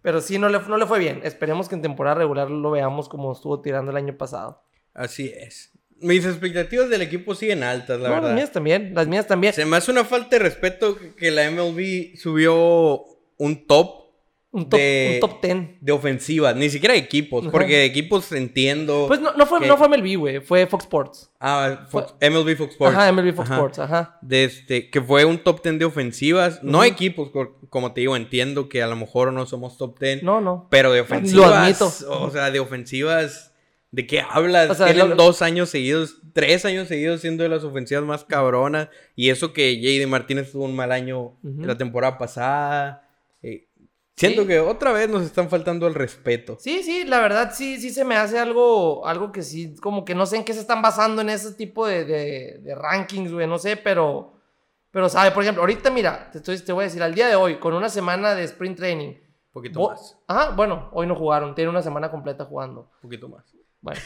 Pero 0.00 0.20
sí, 0.20 0.38
no 0.38 0.48
le, 0.48 0.60
no 0.60 0.76
le 0.76 0.86
fue 0.86 1.00
bien. 1.00 1.20
Esperemos 1.24 1.68
que 1.68 1.74
en 1.74 1.82
temporada 1.82 2.14
regular 2.14 2.48
lo 2.50 2.70
veamos 2.70 3.08
como 3.08 3.32
estuvo 3.32 3.60
tirando 3.60 3.90
el 3.90 3.96
año 3.96 4.16
pasado. 4.16 4.62
Así 4.94 5.32
es. 5.36 5.72
Mis 6.00 6.24
expectativas 6.24 6.88
del 6.88 7.02
equipo 7.02 7.34
siguen 7.34 7.64
altas, 7.64 7.98
la 8.00 8.08
No, 8.08 8.14
verdad. 8.14 8.28
las 8.28 8.34
mías 8.36 8.52
también, 8.52 8.94
las 8.94 9.08
mías 9.08 9.26
también. 9.26 9.52
Se 9.52 9.64
me 9.66 9.76
hace 9.76 9.90
una 9.90 10.04
falta 10.04 10.36
de 10.36 10.38
respeto 10.38 10.96
que 11.16 11.32
la 11.32 11.50
MLB 11.50 12.16
subió 12.16 13.02
un 13.38 13.66
top 13.66 14.07
Un 14.50 14.66
top, 14.70 14.80
de- 14.80 15.20
un 15.22 15.28
top 15.28 15.42
10. 15.42 15.56
de 15.80 15.92
ofensivas, 15.92 16.56
ni 16.56 16.70
siquiera 16.70 16.94
de 16.94 17.00
equipos, 17.00 17.42
Ajá. 17.42 17.52
porque 17.52 17.76
de 17.76 17.84
equipos 17.84 18.32
entiendo. 18.32 19.04
Pues 19.06 19.20
no, 19.20 19.34
no, 19.34 19.44
fue, 19.44 19.60
que- 19.60 19.66
no 19.66 19.76
fue 19.76 19.88
MLB, 19.88 20.16
güey. 20.16 20.40
Fue 20.40 20.66
Fox 20.66 20.84
Sports. 20.84 21.30
Ah, 21.38 21.86
Fox- 21.90 22.14
MLB 22.20 22.56
Fox 22.56 22.72
Sports. 22.72 22.96
Ajá, 22.96 23.08
MLB 23.12 23.34
Fox 23.34 23.46
Ajá. 23.50 23.56
Sports, 23.56 23.78
ajá. 23.78 24.18
De 24.22 24.44
este, 24.44 24.88
que 24.88 25.02
fue 25.02 25.26
un 25.26 25.38
top 25.38 25.62
10 25.62 25.78
de 25.78 25.84
ofensivas, 25.84 26.62
no 26.62 26.82
equipos, 26.82 27.30
como 27.68 27.92
te 27.92 28.00
digo, 28.00 28.16
entiendo 28.16 28.70
que 28.70 28.82
a 28.82 28.86
lo 28.86 28.96
mejor 28.96 29.32
no 29.34 29.44
somos 29.44 29.76
top 29.76 29.98
10, 30.00 30.22
No, 30.22 30.40
no. 30.40 30.66
pero 30.70 30.92
de 30.92 30.98
Lo 30.98 31.04
ofensivas, 31.04 31.52
admito. 31.52 32.10
o 32.10 32.30
sea, 32.30 32.50
de 32.50 32.58
ofensivas, 32.58 33.52
¿de 33.90 34.06
qué 34.06 34.22
hablas? 34.22 34.70
O 34.70 34.74
sea, 34.74 34.86
Tienen 34.86 35.10
lo- 35.10 35.16
dos 35.16 35.42
años 35.42 35.68
seguidos, 35.68 36.22
tres 36.32 36.64
años 36.64 36.88
seguidos 36.88 37.20
siendo 37.20 37.42
de 37.42 37.50
las 37.50 37.64
ofensivas 37.64 38.02
más 38.04 38.24
cabronas, 38.24 38.88
y 39.14 39.28
eso 39.28 39.52
que 39.52 39.74
J.D. 39.76 40.06
Martínez 40.06 40.52
tuvo 40.52 40.64
un 40.64 40.74
mal 40.74 40.90
año 40.90 41.36
la 41.42 41.76
temporada 41.76 42.16
pasada. 42.16 43.04
eh, 43.40 43.67
siento 44.18 44.42
Sí. 44.42 44.48
que 44.48 44.60
otra 44.60 44.92
vez 44.92 45.08
nos 45.08 45.22
están 45.22 45.48
faltando 45.48 45.86
el 45.86 45.94
respeto. 45.94 46.56
Sí, 46.60 46.82
sí, 46.82 47.04
la 47.04 47.20
verdad 47.20 47.52
sí, 47.54 47.80
sí 47.80 47.90
se 47.90 48.04
me 48.04 48.16
hace 48.16 48.38
algo, 48.38 49.06
algo 49.06 49.32
que 49.32 49.42
sí, 49.42 49.74
como 49.76 50.04
que 50.04 50.14
no 50.14 50.26
sé 50.26 50.36
en 50.36 50.44
qué 50.44 50.52
se 50.54 50.60
están 50.60 50.82
basando 50.82 51.22
en 51.22 51.30
ese 51.30 51.52
tipo 51.54 51.86
de, 51.86 52.04
de- 52.04 52.58
de 52.62 52.74
rankings, 52.74 53.32
güey, 53.32 53.46
no 53.46 53.58
sé, 53.58 53.76
pero, 53.76 54.32
pero 54.90 55.08
sabe, 55.08 55.30
por 55.30 55.42
ejemplo, 55.42 55.62
ahorita 55.62 55.90
mira, 55.90 56.30
te, 56.30 56.38
estoy, 56.38 56.58
te 56.58 56.72
voy 56.72 56.82
a 56.82 56.86
decir, 56.88 57.02
al 57.02 57.14
día 57.14 57.28
de 57.28 57.36
hoy, 57.36 57.58
con 57.58 57.74
una 57.74 57.88
semana 57.88 58.34
de 58.34 58.44
sprint 58.44 58.76
training, 58.78 59.08
Un 59.10 59.52
poquito 59.52 59.80
Bo- 59.80 59.90
más, 59.90 60.16
Ajá, 60.26 60.50
bueno, 60.50 60.88
hoy 60.92 61.06
no 61.06 61.14
jugaron, 61.14 61.54
tienen 61.54 61.70
una 61.70 61.82
semana 61.82 62.10
completa 62.10 62.44
jugando. 62.44 62.90
un 62.96 63.00
poquito 63.02 63.28
más. 63.28 63.44
Bueno. 63.80 64.00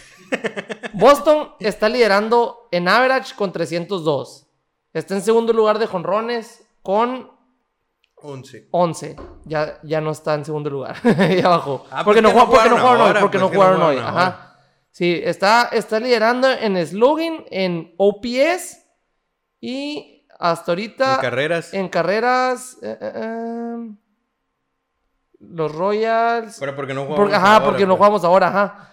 Boston 0.92 1.52
está 1.60 1.88
liderando 1.88 2.68
en 2.70 2.88
average 2.88 3.34
con 3.34 3.52
302. 3.52 4.46
Está 4.92 5.14
en 5.14 5.22
segundo 5.22 5.52
lugar 5.52 5.78
de 5.78 5.86
jonrones 5.86 6.62
con 6.82 7.30
11. 8.22 8.68
11. 8.70 9.16
Ya, 9.44 9.78
ya 9.82 10.00
no 10.00 10.10
está 10.12 10.34
en 10.34 10.44
segundo 10.44 10.70
lugar. 10.70 10.96
ya 11.36 11.48
bajó. 11.48 11.84
Ah, 11.90 12.04
porque, 12.04 12.22
no, 12.22 12.30
porque 12.32 12.68
no 12.68 12.78
jugaron 12.78 13.00
hoy. 13.16 13.20
Porque 13.20 13.38
no 13.38 13.48
jugaron 13.48 13.82
hoy. 13.82 13.96
Ajá. 13.98 14.56
Sí, 14.90 15.20
está, 15.24 15.68
está 15.72 15.98
liderando 16.00 16.50
en 16.50 16.76
slugging, 16.86 17.46
en 17.50 17.94
OPS 17.96 18.78
y 19.60 20.26
hasta 20.38 20.72
ahorita 20.72 21.14
En 21.14 21.20
carreras. 21.20 21.72
en 21.74 21.88
carreras. 21.88 22.76
eh, 22.82 22.98
eh, 23.00 23.12
eh, 23.14 23.90
los 25.40 25.74
Royals. 25.74 26.56
Pero 26.60 26.76
porque 26.76 26.94
no 26.94 27.02
jugamos 27.02 27.20
Porque, 27.20 27.34
ajá, 27.34 27.54
ahora, 27.54 27.64
porque 27.64 27.82
no 27.82 27.88
pues. 27.90 27.98
jugamos 27.98 28.24
ahora, 28.24 28.48
ajá. 28.48 28.88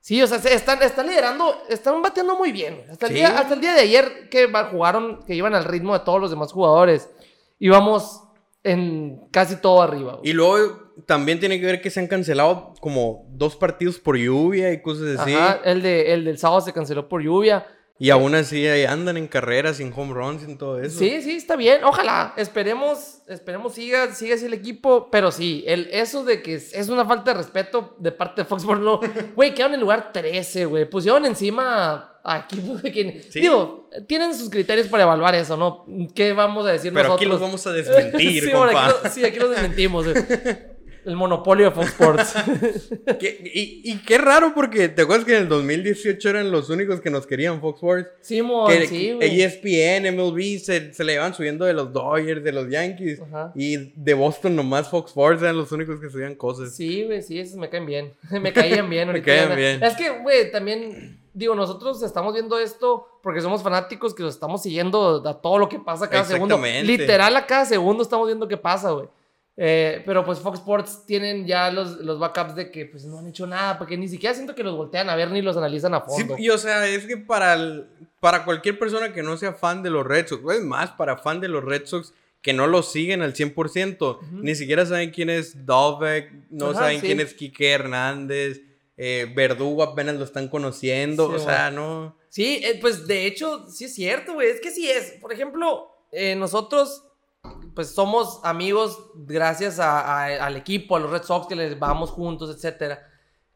Sí, 0.00 0.22
o 0.22 0.26
sea, 0.26 0.38
se- 0.38 0.54
están, 0.54 0.82
están 0.82 1.06
liderando, 1.06 1.62
están 1.68 2.00
bateando 2.02 2.36
muy 2.36 2.52
bien. 2.52 2.84
Hasta 2.90 3.06
el, 3.06 3.12
Sí. 3.12 3.18
día, 3.18 3.38
hasta 3.38 3.54
el 3.54 3.60
día 3.60 3.72
de 3.74 3.80
ayer 3.80 4.28
que 4.28 4.46
jugaron, 4.70 5.24
que 5.26 5.34
iban 5.34 5.54
al 5.54 5.64
ritmo 5.64 5.94
de 5.94 6.04
todos 6.04 6.20
los 6.20 6.30
demás 6.30 6.52
jugadores, 6.52 7.10
íbamos 7.58 8.22
en 8.66 9.20
casi 9.30 9.56
todo 9.56 9.80
arriba. 9.82 10.16
güey. 10.16 10.30
Y 10.30 10.32
luego 10.32 10.92
también 11.06 11.38
tiene 11.38 11.60
que 11.60 11.66
ver 11.66 11.80
que 11.80 11.90
se 11.90 12.00
han 12.00 12.06
cancelado 12.06 12.74
como 12.80 13.26
dos 13.30 13.56
partidos 13.56 13.98
por 13.98 14.16
lluvia 14.16 14.72
y 14.72 14.82
cosas 14.82 15.20
así. 15.20 15.34
Ajá, 15.34 15.60
el, 15.64 15.82
de, 15.82 16.12
el 16.14 16.24
del 16.24 16.38
sábado 16.38 16.60
se 16.60 16.72
canceló 16.72 17.08
por 17.08 17.22
lluvia. 17.22 17.66
Y 17.98 18.10
aún 18.10 18.34
así 18.34 18.66
ahí 18.66 18.84
andan 18.84 19.16
en 19.16 19.26
carreras, 19.26 19.78
sin 19.78 19.90
home 19.96 20.12
runs, 20.12 20.42
sin 20.42 20.58
todo 20.58 20.78
eso. 20.80 20.98
Sí, 20.98 21.22
sí, 21.22 21.32
está 21.36 21.56
bien. 21.56 21.82
Ojalá. 21.82 22.34
Esperemos, 22.36 23.22
esperemos 23.26 23.72
siga, 23.74 24.12
siga 24.14 24.34
así 24.34 24.44
el 24.44 24.52
equipo. 24.52 25.08
Pero 25.10 25.32
sí, 25.32 25.64
el, 25.66 25.88
eso 25.90 26.22
de 26.22 26.42
que 26.42 26.56
es, 26.56 26.74
es 26.74 26.88
una 26.90 27.06
falta 27.06 27.32
de 27.32 27.38
respeto 27.38 27.94
de 27.98 28.12
parte 28.12 28.42
de 28.42 28.44
Fox 28.46 28.62
Sports. 28.62 28.82
No, 28.82 29.00
güey, 29.34 29.54
quedaron 29.54 29.74
en 29.74 29.80
lugar 29.80 30.12
13, 30.12 30.66
güey. 30.66 30.88
Pusieron 30.90 31.24
encima 31.24 32.18
a 32.22 32.38
equipos 32.40 32.82
de 32.82 32.92
que... 32.92 33.22
Sí. 33.30 33.40
Digo, 33.40 33.88
tienen 34.06 34.34
sus 34.36 34.50
criterios 34.50 34.88
para 34.88 35.04
evaluar 35.04 35.34
eso, 35.34 35.56
¿no? 35.56 35.86
¿Qué 36.14 36.32
vamos 36.34 36.66
a 36.66 36.72
decir 36.72 36.92
Pero 36.92 37.14
aquí 37.14 37.24
nosotros? 37.24 37.30
los 37.30 37.40
vamos 37.40 37.66
a 37.66 37.72
desmentir, 37.72 38.44
sí, 38.44 38.50
compa. 38.52 38.86
aquí 38.88 38.94
lo- 39.04 39.10
sí, 39.10 39.24
aquí 39.24 39.38
los 39.38 39.50
desmentimos. 39.50 40.04
güey. 40.04 40.16
El 41.06 41.14
monopolio 41.14 41.66
de 41.66 41.70
Fox 41.70 41.88
Sports. 41.88 42.34
Y, 43.20 43.80
y 43.84 43.98
qué 44.04 44.18
raro 44.18 44.52
porque 44.54 44.88
te 44.88 45.02
acuerdas 45.02 45.24
que 45.24 45.36
en 45.36 45.42
el 45.44 45.48
2018 45.48 46.28
eran 46.28 46.50
los 46.50 46.68
únicos 46.68 47.00
que 47.00 47.10
nos 47.10 47.26
querían 47.26 47.60
Fox 47.60 47.76
Sports. 47.76 48.08
Simón, 48.20 48.70
Que, 48.70 48.86
sí, 48.86 49.12
güey. 49.12 49.40
ESPN, 49.40 50.14
MLB 50.16 50.58
se, 50.58 50.92
se 50.92 51.04
le 51.04 51.14
iban 51.14 51.32
subiendo 51.32 51.64
de 51.64 51.72
los 51.72 51.92
Dodgers, 51.92 52.42
de 52.42 52.52
los 52.52 52.68
Yankees. 52.68 53.20
Ajá. 53.20 53.52
Y 53.54 53.92
de 53.94 54.14
Boston 54.14 54.56
nomás 54.56 54.90
Fox 54.90 55.10
Sports 55.10 55.42
eran 55.42 55.56
los 55.56 55.70
únicos 55.72 56.00
que 56.00 56.10
subían 56.10 56.34
cosas. 56.34 56.74
Sí, 56.74 57.04
güey, 57.04 57.22
sí, 57.22 57.38
esos 57.38 57.56
me 57.56 57.70
caen 57.70 57.86
bien. 57.86 58.12
me 58.30 58.52
caían 58.52 58.90
bien. 58.90 59.08
ahorita 59.08 59.24
caían 59.26 59.56
bien. 59.56 59.82
Es 59.82 59.94
que, 59.94 60.10
güey, 60.10 60.50
también 60.50 61.20
digo, 61.32 61.54
nosotros 61.54 62.02
estamos 62.02 62.32
viendo 62.32 62.58
esto 62.58 63.06
porque 63.22 63.42
somos 63.42 63.62
fanáticos 63.62 64.14
que 64.14 64.22
los 64.22 64.34
estamos 64.34 64.62
siguiendo 64.62 65.22
a 65.26 65.34
todo 65.34 65.58
lo 65.58 65.68
que 65.68 65.78
pasa 65.78 66.08
cada 66.08 66.24
segundo. 66.24 66.58
Literal, 66.82 67.36
a 67.36 67.46
cada 67.46 67.64
segundo 67.64 68.02
estamos 68.02 68.26
viendo 68.26 68.48
qué 68.48 68.56
pasa, 68.56 68.90
güey. 68.90 69.06
Eh, 69.58 70.02
pero 70.04 70.22
pues 70.24 70.38
Fox 70.40 70.58
Sports 70.58 71.04
tienen 71.06 71.46
ya 71.46 71.70
los, 71.70 71.96
los 72.00 72.18
backups 72.18 72.54
de 72.54 72.70
que 72.70 72.84
pues 72.86 73.04
no 73.06 73.18
han 73.20 73.28
hecho 73.28 73.46
nada, 73.46 73.78
porque 73.78 73.96
ni 73.96 74.06
siquiera 74.06 74.34
siento 74.34 74.54
que 74.54 74.62
los 74.62 74.76
voltean 74.76 75.08
a 75.08 75.16
ver 75.16 75.30
ni 75.30 75.40
los 75.40 75.56
analizan 75.56 75.94
a 75.94 76.04
Sí, 76.08 76.20
fondo. 76.24 76.36
y 76.38 76.50
o 76.50 76.58
sea, 76.58 76.86
es 76.86 77.06
que 77.06 77.16
para, 77.16 77.54
el- 77.54 77.86
para 78.20 78.44
cualquier 78.44 78.78
persona 78.78 79.14
que 79.14 79.22
no 79.22 79.36
sea 79.38 79.54
fan 79.54 79.82
de 79.82 79.88
los 79.88 80.06
Red 80.06 80.26
Sox, 80.26 80.42
es 80.54 80.62
más, 80.62 80.90
para 80.90 81.16
fan 81.16 81.40
de 81.40 81.48
los 81.48 81.64
Red 81.64 81.86
Sox 81.86 82.12
que 82.42 82.52
no 82.52 82.66
los 82.66 82.92
siguen 82.92 83.22
al 83.22 83.32
100%, 83.34 84.18
ni 84.30 84.54
siquiera 84.54 84.84
saben 84.84 85.10
quién 85.10 85.30
es 85.30 85.64
Dovek, 85.66 86.30
no 86.50 86.70
Ajá, 86.70 86.80
saben 86.80 87.00
sí. 87.00 87.06
quién 87.06 87.20
es 87.20 87.32
Quique 87.34 87.70
Hernández, 87.72 88.60
eh, 88.98 89.26
Verdugo 89.34 89.82
apenas 89.82 90.16
lo 90.16 90.24
están 90.24 90.48
conociendo, 90.48 91.28
Sí, 91.30 91.34
o 91.34 91.38
sea, 91.38 91.70
no... 91.70 92.14
Sí, 92.28 92.60
eh, 92.62 92.78
pues 92.80 93.06
de 93.06 93.26
hecho, 93.26 93.66
sí 93.70 93.86
es 93.86 93.94
cierto, 93.94 94.34
güey. 94.34 94.48
Es 94.50 94.60
que 94.60 94.70
sí 94.70 94.88
es. 94.90 95.12
Por 95.22 95.32
ejemplo, 95.32 95.90
nosotros, 96.36 97.04
pues 97.74 97.94
somos 97.94 98.40
amigos 98.44 98.98
gracias 99.14 99.78
a- 99.78 100.00
a- 100.00 100.46
al 100.46 100.56
equipo, 100.56 100.96
a 100.96 101.00
los 101.00 101.10
Red 101.10 101.22
Sox 101.24 101.46
que 101.46 101.56
les 101.56 101.78
vamos 101.78 102.10
juntos, 102.10 102.54
etcétera. 102.54 103.06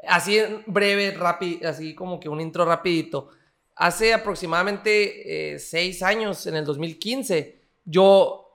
Así 0.09 0.38
en 0.38 0.62
breve, 0.66 1.11
rápido, 1.12 1.68
así 1.68 1.95
como 1.95 2.18
que 2.20 2.28
un 2.28 2.41
intro 2.41 2.64
rapidito. 2.64 3.28
Hace 3.76 4.12
aproximadamente 4.14 5.55
eh, 5.55 5.59
seis 5.59 6.03
años, 6.03 6.47
en 6.47 6.57
el 6.57 6.64
2015, 6.64 7.61
yo, 7.84 8.47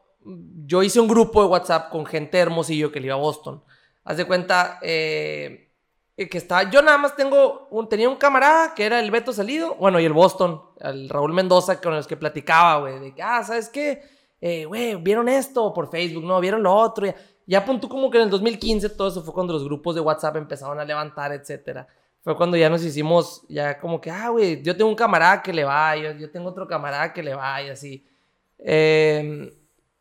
yo 0.66 0.84
hice 0.84 1.00
un 1.00 1.08
grupo 1.08 1.42
de 1.44 1.48
WhatsApp 1.50 1.90
con 1.90 2.06
gente 2.06 2.38
hermosillo 2.38 2.92
que 2.92 3.00
le 3.00 3.08
iba 3.08 3.16
a 3.16 3.20
Boston. 3.20 3.64
Haz 4.04 4.18
de 4.18 4.26
cuenta, 4.26 4.80
eh, 4.84 5.72
eh, 6.18 6.30
que 6.30 6.38
estaba, 6.38 6.70
yo 6.70 6.82
nada 6.82 6.98
más 6.98 7.16
tengo, 7.16 7.68
un, 7.72 7.90
tenía 7.90 8.08
un 8.08 8.16
camarada 8.18 8.74
que 8.76 8.86
era 8.86 9.00
el 9.00 9.10
Beto 9.12 9.34
Salido, 9.34 9.76
bueno, 9.76 10.00
y 10.00 10.06
el 10.06 10.14
Boston, 10.14 10.62
el 10.80 11.10
Raúl 11.10 11.34
Mendoza, 11.34 11.82
con 11.82 11.96
los 11.96 12.08
que 12.08 12.18
platicaba, 12.18 12.80
güey, 12.82 13.00
de 13.00 13.14
que, 13.16 13.22
ah, 13.24 13.44
¿sabes 13.44 13.70
qué? 13.70 14.02
Eh, 14.48 14.66
güey, 14.66 14.96
¿vieron 14.98 15.28
esto 15.28 15.74
por 15.74 15.90
Facebook? 15.90 16.24
No, 16.24 16.40
¿vieron 16.40 16.62
lo 16.62 16.72
otro? 16.72 17.08
Ya, 17.08 17.16
ya 17.48 17.58
apuntó 17.58 17.90
como 17.90 18.12
que 18.12 18.20
en 18.20 18.26
el 18.26 18.30
2015 18.30 18.90
todo 18.90 19.08
eso 19.08 19.24
fue 19.24 19.34
cuando 19.34 19.54
los 19.54 19.64
grupos 19.64 19.96
de 19.96 20.02
WhatsApp 20.02 20.36
empezaron 20.36 20.80
a 20.80 20.86
levantar, 20.86 21.32
etcétera. 21.32 21.88
Fue 22.22 22.38
cuando 22.38 22.56
ya 22.56 22.70
nos 22.70 22.84
hicimos, 22.84 23.44
ya 23.50 23.80
como 23.80 24.00
que, 24.00 24.12
ah, 24.12 24.30
güey, 24.30 24.62
yo 24.62 24.78
tengo 24.78 24.92
un 24.92 24.96
camarada 24.96 25.42
que 25.42 25.52
le 25.52 25.64
va, 25.64 25.96
yo, 25.96 26.12
yo 26.12 26.30
tengo 26.30 26.50
otro 26.50 26.68
camarada 26.68 27.12
que 27.12 27.24
le 27.24 27.34
va, 27.34 27.60
y 27.64 27.70
así. 27.70 28.06
Eh, 28.60 29.52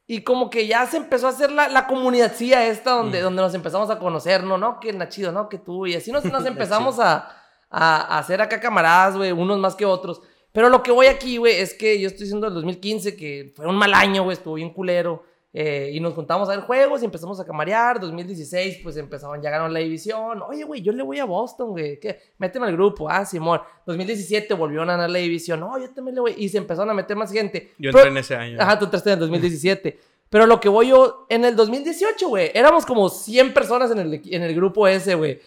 y 0.06 0.20
como 0.20 0.50
que 0.50 0.66
ya 0.66 0.84
se 0.84 0.98
empezó 0.98 1.26
a 1.28 1.30
hacer 1.30 1.50
la, 1.50 1.68
la 1.68 1.86
comunidadcilla 1.86 2.66
esta 2.66 2.90
donde, 2.90 3.22
donde 3.22 3.40
nos 3.40 3.54
empezamos 3.54 3.88
a 3.88 3.98
conocer, 3.98 4.44
¿no? 4.44 4.58
¿No? 4.58 4.78
Que 4.78 4.92
Nachido, 4.92 5.32
¿no? 5.32 5.48
Que 5.48 5.56
tú. 5.56 5.86
Y 5.86 5.94
así 5.94 6.12
nos, 6.12 6.22
nos 6.26 6.44
empezamos 6.44 6.98
a, 6.98 7.34
a, 7.70 7.96
a 8.14 8.18
hacer 8.18 8.42
acá 8.42 8.60
camaradas, 8.60 9.16
güey, 9.16 9.32
unos 9.32 9.58
más 9.58 9.74
que 9.74 9.86
otros. 9.86 10.20
Pero 10.54 10.68
lo 10.68 10.84
que 10.84 10.92
voy 10.92 11.06
aquí, 11.06 11.36
güey, 11.36 11.56
es 11.56 11.74
que 11.74 11.98
yo 12.00 12.06
estoy 12.06 12.22
diciendo 12.26 12.46
el 12.46 12.54
2015, 12.54 13.16
que 13.16 13.52
fue 13.56 13.66
un 13.66 13.74
mal 13.74 13.92
año, 13.92 14.22
güey, 14.22 14.36
estuvo 14.36 14.54
bien 14.54 14.70
culero. 14.72 15.24
eh, 15.56 15.90
y 15.92 16.00
nos 16.00 16.14
juntamos 16.14 16.48
a 16.48 16.52
ver 16.52 16.60
juegos 16.62 17.02
y 17.02 17.04
empezamos 17.04 17.38
a 17.40 17.44
camarear. 17.44 18.00
2016, 18.00 18.80
pues 18.82 18.96
empezaron, 18.96 19.40
ya 19.42 19.50
ganaron 19.50 19.72
la 19.72 19.78
división. 19.80 20.42
Oye, 20.42 20.64
güey, 20.64 20.80
yo 20.82 20.90
le 20.92 21.02
voy 21.04 21.18
a 21.20 21.24
Boston, 21.24 21.70
güey. 21.70 21.98
¿Qué? 22.00 22.18
Méteme 22.38 22.66
al 22.66 22.72
grupo. 22.72 23.08
Ah, 23.10 23.24
Simón. 23.24 23.60
2017 23.86 24.52
volvieron 24.54 24.88
a 24.90 24.94
ganar 24.94 25.10
la 25.10 25.18
división. 25.20 25.60
No, 25.60 25.78
yo 25.78 25.88
también 25.90 26.14
le 26.16 26.20
voy. 26.22 26.34
Y 26.36 26.48
se 26.48 26.58
empezaron 26.58 26.90
a 26.90 26.94
meter 26.94 27.16
más 27.16 27.30
gente. 27.32 27.70
Yo 27.78 27.90
Pero- 27.92 27.98
entré 27.98 28.10
en 28.10 28.16
ese 28.18 28.34
año. 28.36 28.56
Ajá, 28.60 28.78
tú 28.78 28.84
entraste 28.86 29.10
en 29.10 29.14
el 29.14 29.20
2017. 29.20 29.98
Pero 30.28 30.46
lo 30.46 30.58
que 30.58 30.68
voy 30.68 30.88
yo, 30.88 31.26
en 31.28 31.44
el 31.44 31.54
2018, 31.54 32.28
güey, 32.28 32.50
éramos 32.54 32.84
como 32.84 33.08
100 33.08 33.54
personas 33.54 33.92
en 33.92 33.98
el, 34.00 34.22
en 34.28 34.42
el 34.42 34.54
grupo 34.56 34.88
ese, 34.88 35.14
güey. 35.14 35.38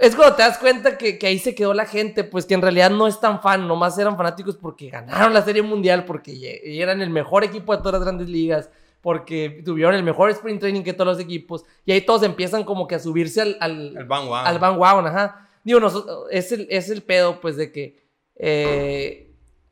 Es 0.00 0.14
cuando 0.14 0.36
te 0.36 0.42
das 0.42 0.58
cuenta 0.58 0.98
que, 0.98 1.18
que 1.18 1.26
ahí 1.26 1.38
se 1.38 1.54
quedó 1.54 1.72
la 1.74 1.86
gente, 1.86 2.24
pues 2.24 2.44
que 2.46 2.54
en 2.54 2.62
realidad 2.62 2.90
no 2.90 3.06
es 3.06 3.18
tan 3.20 3.40
fan, 3.40 3.66
nomás 3.66 3.98
eran 3.98 4.16
fanáticos 4.16 4.56
porque 4.56 4.90
ganaron 4.90 5.32
la 5.32 5.42
Serie 5.42 5.62
Mundial, 5.62 6.04
porque 6.04 6.60
eran 6.64 7.00
el 7.00 7.10
mejor 7.10 7.44
equipo 7.44 7.72
de 7.74 7.78
todas 7.78 7.94
las 7.94 8.02
grandes 8.02 8.28
ligas, 8.28 8.70
porque 9.00 9.62
tuvieron 9.64 9.94
el 9.94 10.02
mejor 10.02 10.30
sprint 10.30 10.60
training 10.60 10.82
que 10.82 10.92
todos 10.92 11.16
los 11.16 11.20
equipos, 11.24 11.64
y 11.84 11.92
ahí 11.92 12.00
todos 12.00 12.22
empiezan 12.24 12.64
como 12.64 12.86
que 12.86 12.96
a 12.96 12.98
subirse 12.98 13.40
al, 13.40 13.56
al, 13.60 13.96
El 13.96 14.04
Van 14.04 14.26
Wow. 14.26 14.34
al 14.34 14.58
bandwagon, 14.58 15.06
ajá. 15.06 15.48
Digo, 15.64 15.80
nosotros, 15.80 16.28
es, 16.30 16.52
el, 16.52 16.66
es 16.70 16.90
el 16.90 17.02
pedo, 17.02 17.40
pues, 17.40 17.56
de 17.56 17.72
que 17.72 17.96
eh, 18.36 19.25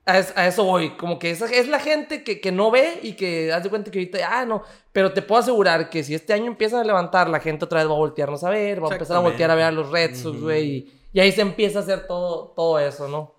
a, 0.07 0.19
es- 0.19 0.33
a 0.37 0.47
eso 0.47 0.65
voy. 0.65 0.91
Como 0.97 1.19
que 1.19 1.31
esa 1.31 1.47
es 1.47 1.69
la 1.69 1.81
gente 1.81 2.23
que, 2.25 2.41
que 2.41 2.53
no 2.53 2.71
ve 2.71 2.99
y 3.03 3.13
que 3.15 3.53
haz 3.53 3.63
de 3.63 3.71
cuenta 3.71 3.91
que 3.91 3.99
ahorita, 3.99 4.19
ah, 4.31 4.45
no. 4.45 4.63
Pero 4.93 5.13
te 5.13 5.23
puedo 5.23 5.41
asegurar 5.41 5.91
que 5.91 6.03
si 6.05 6.15
este 6.15 6.33
año 6.33 6.47
empiezan 6.47 6.81
a 6.81 6.85
levantar, 6.85 7.29
la 7.29 7.41
gente 7.41 7.65
otra 7.65 7.81
vez 7.81 7.89
va 7.89 7.95
a 7.95 7.99
voltearnos 7.99 8.45
a 8.45 8.51
ver, 8.51 8.83
va 8.83 8.89
a 8.89 8.93
empezar 8.93 9.17
a 9.17 9.21
voltear 9.21 9.51
a 9.51 9.55
ver 9.55 9.65
a 9.65 9.71
los 9.73 9.91
Red 9.91 10.15
Sox, 10.15 10.41
güey. 10.41 10.69
y, 10.71 11.01
y 11.13 11.21
ahí 11.21 11.33
se 11.33 11.41
empieza 11.43 11.79
a 11.79 11.83
hacer 11.83 12.07
todo, 12.07 12.53
todo 12.55 12.79
eso, 12.79 13.09
¿no? 13.09 13.35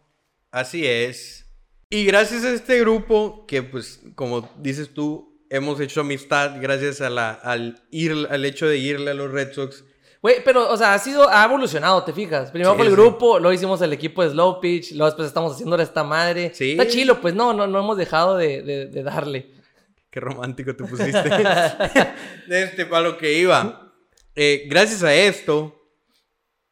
Así 0.51 0.85
es. 0.87 1.45
Y 1.89 2.05
gracias 2.05 2.43
a 2.43 2.51
este 2.51 2.79
grupo, 2.79 3.45
que 3.47 3.61
pues, 3.63 4.01
como 4.15 4.49
dices 4.57 4.93
tú, 4.93 5.37
hemos 5.49 5.79
hecho 5.79 6.01
amistad 6.01 6.55
gracias 6.59 6.99
a 7.01 7.09
la, 7.09 7.31
al, 7.31 7.83
ir, 7.91 8.27
al 8.29 8.43
hecho 8.43 8.67
de 8.67 8.77
irle 8.77 9.11
a 9.11 9.13
los 9.13 9.31
Red 9.31 9.53
Sox. 9.53 9.83
Güey, 10.25 10.43
pero, 10.43 10.71
o 10.71 10.75
sea, 10.75 10.95
ha 10.95 10.97
sido, 10.97 11.29
ha 11.29 11.45
evolucionado, 11.45 12.03
¿te 12.03 12.11
fijas? 12.11 12.49
Primero 12.49 12.71
Sí, 12.71 12.77
fue 12.77 12.85
el 12.87 12.91
sí. 12.93 12.99
grupo, 12.99 13.37
luego 13.37 13.53
hicimos 13.53 13.79
el 13.83 13.93
equipo 13.93 14.23
de 14.23 14.31
Slow 14.31 14.59
Pitch, 14.59 14.93
luego 14.93 15.05
después 15.05 15.27
estamos 15.27 15.53
haciéndole 15.53 15.83
esta 15.83 16.03
madre. 16.03 16.51
Sí. 16.51 16.71
Está 16.71 16.87
chilo, 16.87 17.21
pues 17.21 17.35
no, 17.35 17.53
no, 17.53 17.67
no 17.67 17.77
hemos 17.77 17.95
dejado 17.95 18.35
de, 18.35 18.63
de- 18.63 18.87
de 18.87 19.03
darle. 19.03 19.51
Qué 20.09 20.19
romántico 20.19 20.75
te 20.75 20.83
pusiste. 20.83 21.21
este, 22.49 22.85
para 22.87 23.03
lo 23.03 23.17
que 23.19 23.33
iba. 23.37 23.93
Eh, 24.35 24.63
gracias 24.67 25.03
a 25.03 25.13
esto, 25.13 25.79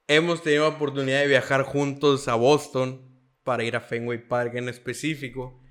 hemos 0.07 0.41
tenido 0.41 0.63
la 0.67 0.75
oportunidad 0.75 1.19
de 1.19 1.27
viajar 1.27 1.61
juntos 1.61 2.27
a 2.27 2.33
Boston 2.33 3.07
para 3.43 3.63
ir 3.63 3.75
a 3.75 3.81
Fenway 3.81 4.27
Park 4.27 4.55
en 4.55 4.67
específico. 4.67 5.61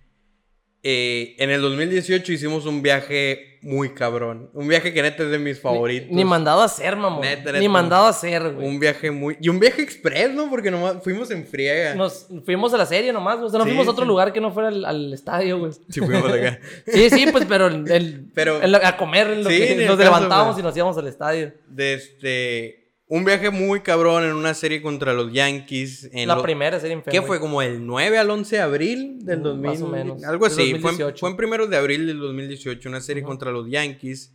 Eh, 0.85 1.37
en 1.39 1.51
el 1.51 1.61
2018 1.61 2.33
hicimos 2.33 2.67
un 2.67 2.83
viaje 2.83 3.59
muy 3.63 3.91
cabrón. 3.95 4.51
Un 4.55 4.67
viaje 4.67 4.93
que 4.93 5.01
neta 5.03 5.23
es 5.23 5.31
de 5.31 5.39
mis 5.39 5.61
favoritos. 5.61 6.09
Ni, 6.11 6.17
ni 6.17 6.25
mandado 6.25 6.61
a 6.63 6.65
hacer, 6.65 6.97
mamón. 6.97 7.21
Neta, 7.21 7.53
Ni 7.53 7.61
neta. 7.61 7.71
mandado 7.71 8.07
a 8.07 8.09
hacer, 8.09 8.51
güey. 8.51 8.67
Un 8.67 8.81
viaje 8.81 9.13
muy... 9.13 9.37
Y 9.41 9.49
un 9.49 9.61
viaje 9.61 9.81
express, 9.83 10.35
¿no? 10.35 10.51
Porque 10.51 10.73
nomás 10.73 10.97
fuimos 11.05 11.31
en 11.31 11.47
friega. 11.47 11.95
Nos 11.95 12.27
fuimos 12.45 12.75
a 12.75 12.79
la 12.79 12.87
serie 12.87 13.13
nomás. 13.13 13.39
O 13.39 13.49
sea, 13.49 13.59
no 13.59 13.65
Sí, 13.65 13.71
fuimos 13.71 13.87
a 13.87 13.91
otro 13.93 14.03
sí. 14.05 14.09
lugar 14.09 14.33
que 14.33 14.41
no 14.41 14.51
fuera 14.51 14.71
al, 14.71 14.85
al 14.85 15.15
estadio, 15.15 15.61
güey. 15.61 15.73
Sí, 15.89 16.01
fuimos 16.01 16.33
acá. 16.33 16.59
Sí, 16.89 17.11
sí, 17.11 17.27
pues, 17.31 17.45
pero, 17.49 17.69
el, 17.69 18.27
Pero- 18.35 18.59
a 18.85 18.97
comer, 18.97 19.29
en 19.29 19.45
lo 19.45 19.51
Sí, 19.51 19.59
que 19.59 19.77
ni 19.77 19.85
nos 19.85 19.97
caso, 19.97 20.11
levantábamos 20.11 20.59
y 20.59 20.63
nos 20.63 20.77
íbamos 20.77 20.99
al 20.99 21.07
estadio. 21.07 21.53
De 21.69 21.95
este... 21.95 22.82
Un 23.15 23.27
viaje 23.27 23.51
muy 23.51 23.81
cabrón 23.81 24.25
en 24.25 24.33
una 24.33 24.55
serie 24.55 24.81
contra 24.81 25.13
los 25.13 25.31
Yankees. 25.33 26.09
En 26.15 26.29
la 26.29 26.37
lo- 26.37 26.43
primera 26.43 26.81
serie 26.81 26.95
en 26.95 27.03
¿Qué 27.03 27.21
fue? 27.21 27.39
¿Como 27.41 27.61
el 27.61 27.85
9 27.85 28.17
al 28.17 28.31
11 28.31 28.57
de 28.57 28.63
abril 28.63 29.19
del 29.25 29.41
Mm, 29.41 29.43
2000? 29.43 29.71
más 29.71 29.83
o 29.83 29.87
menos. 29.89 30.25
Algo 30.25 30.47
así. 30.47 30.55
Fue 30.57 30.65
en, 30.65 30.83
2018. 30.83 31.21
fue 31.21 31.29
en 31.31 31.37
de 31.69 31.77
abril 31.77 32.07
del 32.07 32.19
2018, 32.21 32.89
una 32.89 33.03
serie 33.03 33.23
contra 33.23 33.51
los 33.53 33.69
Yankees. 33.69 34.35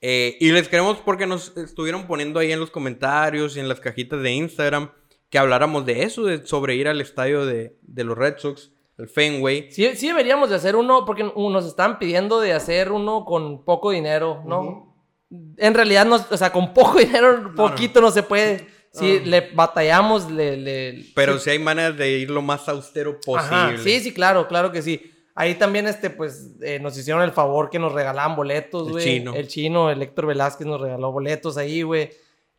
Eh, 0.00 0.36
y 0.38 0.52
les 0.52 0.68
queremos 0.68 0.98
porque 0.98 1.26
nos 1.26 1.56
estuvieron 1.56 2.06
poniendo 2.06 2.38
ahí 2.38 2.52
en 2.52 2.60
los 2.60 2.70
comentarios 2.70 3.56
y 3.56 3.60
en 3.60 3.68
las 3.68 3.80
cajitas 3.80 4.22
de 4.22 4.30
Instagram 4.32 4.90
que 5.28 5.38
habláramos 5.38 5.84
de 5.84 6.04
eso, 6.04 6.22
de, 6.24 6.46
sobre 6.46 6.76
ir 6.76 6.86
al 6.86 7.00
estadio 7.00 7.44
de, 7.44 7.76
de 7.82 8.04
los 8.04 8.16
Red 8.16 8.34
Sox, 8.38 8.70
el 8.96 9.08
Fenway. 9.08 9.72
Sí, 9.72 9.90
sí 9.96 10.06
deberíamos 10.06 10.50
de 10.50 10.54
hacer 10.54 10.76
uno, 10.76 11.04
porque 11.04 11.24
nos 11.24 11.66
están 11.66 11.98
pidiendo 11.98 12.40
de 12.40 12.52
hacer 12.52 12.92
uno 12.92 13.24
con 13.24 13.64
poco 13.64 13.90
dinero, 13.90 14.40
¿no? 14.46 14.60
Ujú. 14.60 14.93
En 15.56 15.74
realidad, 15.74 16.04
no, 16.06 16.16
o 16.30 16.36
sea, 16.36 16.50
con 16.52 16.72
poco 16.74 16.98
dinero, 16.98 17.52
poquito 17.54 18.00
no, 18.00 18.10
se 18.10 18.22
puede. 18.22 18.66
Si 18.92 19.16
Ah. 19.18 19.22
le 19.24 19.40
batallamos, 19.54 20.30
le... 20.30 20.56
le- 20.56 21.04
Pero 21.16 21.38
sí 21.38 21.50
hay 21.50 21.58
maneras 21.58 21.96
de 21.96 22.10
ir 22.18 22.30
lo 22.30 22.42
más 22.42 22.68
austero 22.68 23.18
posible. 23.20 23.56
Ajá, 23.56 23.76
sí, 23.82 24.00
sí, 24.00 24.12
claro, 24.14 24.46
claro 24.46 24.70
que 24.70 24.82
sí. 24.82 25.10
Ahí 25.34 25.56
también, 25.56 25.88
este, 25.88 26.10
pues, 26.10 26.52
eh, 26.62 26.78
nos 26.78 26.96
hicieron 26.96 27.20
el 27.22 27.32
favor 27.32 27.70
que 27.70 27.80
nos 27.80 27.92
regalaban 27.92 28.36
boletos, 28.36 28.86
El 28.86 28.92
güey. 28.92 29.04
chino. 29.04 29.34
El 29.34 29.48
chino, 29.48 29.90
el 29.90 30.00
Héctor 30.00 30.26
Velázquez 30.26 30.64
nos 30.66 30.80
regaló 30.80 31.10
boletos 31.10 31.56
ahí, 31.56 31.82
güey. 31.82 32.10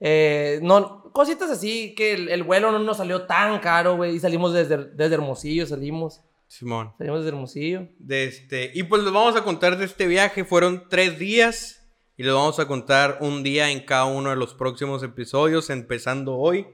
Eh, 0.01 0.59
no, 0.61 1.03
cositas 1.13 1.49
así, 1.49 1.95
que 1.95 2.13
el, 2.15 2.27
el 2.27 2.43
vuelo 2.43 2.69
no 2.73 2.79
nos 2.79 2.97
salió 2.97 3.21
tan 3.21 3.59
caro, 3.59 3.95
güey. 3.95 4.15
Y 4.15 4.19
salimos 4.19 4.51
desde, 4.53 4.77
desde 4.93 5.15
Hermosillo, 5.15 5.65
salimos. 5.65 6.19
Simón. 6.47 6.93
Salimos 6.97 7.19
desde 7.21 7.29
Hermosillo. 7.29 7.87
De 7.97 8.25
este, 8.25 8.71
y 8.73 8.83
pues 8.83 9.01
les 9.03 9.13
vamos 9.13 9.37
a 9.37 9.43
contar 9.45 9.77
de 9.77 9.85
este 9.85 10.05
viaje. 10.05 10.43
Fueron 10.43 10.83
tres 10.89 11.17
días. 11.17 11.84
Y 12.17 12.23
les 12.23 12.33
vamos 12.33 12.59
a 12.59 12.67
contar 12.67 13.17
un 13.21 13.43
día 13.43 13.69
en 13.71 13.81
cada 13.81 14.05
uno 14.05 14.29
de 14.29 14.35
los 14.37 14.53
próximos 14.53 15.03
episodios, 15.03 15.69
empezando 15.69 16.35
hoy. 16.37 16.65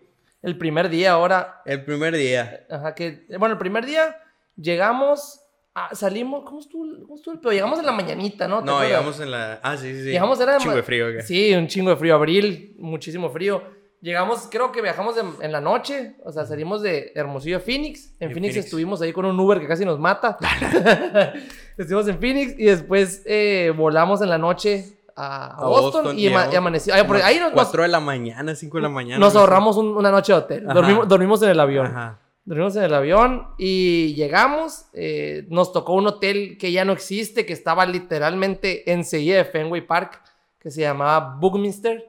El 0.43 0.57
primer 0.57 0.89
día 0.89 1.11
ahora, 1.13 1.61
El 1.65 1.83
primer 1.83 2.15
día. 2.15 2.65
ajá, 2.69 2.93
que, 2.95 3.25
bueno, 3.39 3.53
el 3.53 3.57
primer 3.59 3.85
día 3.85 4.17
llegamos, 4.55 5.41
a- 5.73 5.95
salimos, 5.95 6.43
¿cómo 6.45 6.59
estuvo, 6.59 6.83
cómo 7.03 7.15
estuvo 7.15 7.33
el 7.33 7.39
pedo? 7.39 7.51
Llegamos 7.53 7.79
en 7.79 7.85
la 7.85 7.91
mañanita, 7.91 8.47
¿no? 8.47 8.59
¿Te 8.59 8.65
No, 8.65 8.81
llegamos 8.83 9.19
en 9.19 9.31
la. 9.31 9.59
Ah, 9.63 9.77
sí, 9.77 9.91
sí, 9.93 10.03
sí. 10.03 10.09
Llegamos, 10.09 10.39
era 10.39 10.57
Chingo 10.57 10.71
ma- 10.71 10.77
de 10.77 10.83
frío 10.83 11.07
acá. 11.07 11.21
Sí, 11.21 11.53
un 11.53 11.67
chingo 11.67 11.89
de 11.91 11.95
frío. 11.95 12.15
Abril, 12.15 12.75
muchísimo 12.79 13.29
frío. 13.31 13.63
Llegamos, 14.01 14.47
creo 14.49 14.71
que 14.71 14.81
viajamos 14.81 15.15
en, 15.17 15.27
en 15.41 15.51
la 15.51 15.61
noche. 15.61 16.15
O 16.23 16.31
sea, 16.31 16.45
salimos 16.45 16.81
de 16.81 17.11
Hermosillo 17.15 17.57
a 17.57 17.59
Phoenix. 17.59 18.07
En, 18.19 18.29
En 18.29 18.33
Phoenix, 18.33 18.53
Phoenix. 18.53 18.65
estuvimos 18.65 19.01
ahí 19.03 19.13
con 19.13 19.25
un 19.25 19.39
Uber 19.39 19.59
que 19.59 19.67
casi 19.67 19.85
nos 19.85 19.99
mata. 19.99 20.37
estuvimos 21.77 22.07
en 22.07 22.19
Phoenix 22.19 22.55
y 22.57 22.65
después 22.65 23.21
eh, 23.25 23.71
volamos 23.75 24.21
en 24.21 24.29
la 24.29 24.37
noche 24.39 24.97
a, 25.21 25.45
a 25.47 25.57
A 25.57 25.67
Boston, 25.67 26.03
Boston, 26.05 26.19
y, 26.19 26.27
ama- 26.27 26.37
llegamos 26.39 26.53
y 26.53 26.57
amaneció. 26.57 26.93
Ay, 26.93 27.01
ahí 27.23 27.35
nos, 27.39 27.53
nos- 27.53 27.53
4 27.65 27.83
de 27.83 27.87
la 27.89 27.99
mañana, 27.99 28.55
5 28.55 28.77
de 28.77 28.81
la 28.83 28.89
mañana. 28.89 29.19
nos 29.19 29.35
ahorramos 29.35 29.77
un- 29.77 29.95
una 29.97 30.11
noche 30.11 30.33
de 30.33 30.39
hotel. 30.39 30.65
Dormimos, 30.65 31.07
dormimos 31.07 31.41
en 31.43 31.49
el 31.49 31.59
avión. 31.59 31.87
Ajá. 31.87 32.19
Dormimos 32.43 32.75
en 32.75 32.83
el 32.83 32.93
avión 32.93 33.47
y 33.57 34.13
llegamos. 34.15 34.85
eh, 34.93 35.45
nos 35.49 35.71
tocó 35.71 35.93
un 35.93 36.07
hotel 36.07 36.57
que 36.59 36.71
ya 36.71 36.83
no 36.85 36.91
existe, 36.93 37.45
que 37.45 37.53
estaba 37.53 37.85
literalmente 37.85 38.91
enseguida 38.91 39.37
de 39.37 39.45
Fenway 39.45 39.81
Park, 39.85 40.21
que 40.59 40.71
se 40.71 40.81
llamaba 40.81 41.37
Buckminster. 41.39 42.07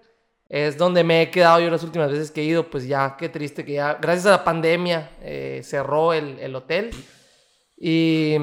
Es 0.48 0.76
donde 0.76 1.02
me 1.04 1.22
he 1.22 1.30
quedado 1.30 1.60
yo 1.60 1.70
las 1.70 1.82
últimas 1.82 2.10
veces 2.10 2.30
que 2.30 2.42
he 2.42 2.44
ido. 2.44 2.68
Pues 2.68 2.86
ya, 2.86 3.16
qué 3.18 3.28
triste 3.30 3.64
que 3.64 3.72
ya, 3.74 3.94
gracias 4.00 4.26
a 4.26 4.30
la 4.32 4.44
pandemia, 4.44 5.10
eh, 5.22 5.60
cerró 5.64 6.12
el, 6.12 6.38
el 6.38 6.54
hotel. 6.54 6.90
Y, 7.76 8.36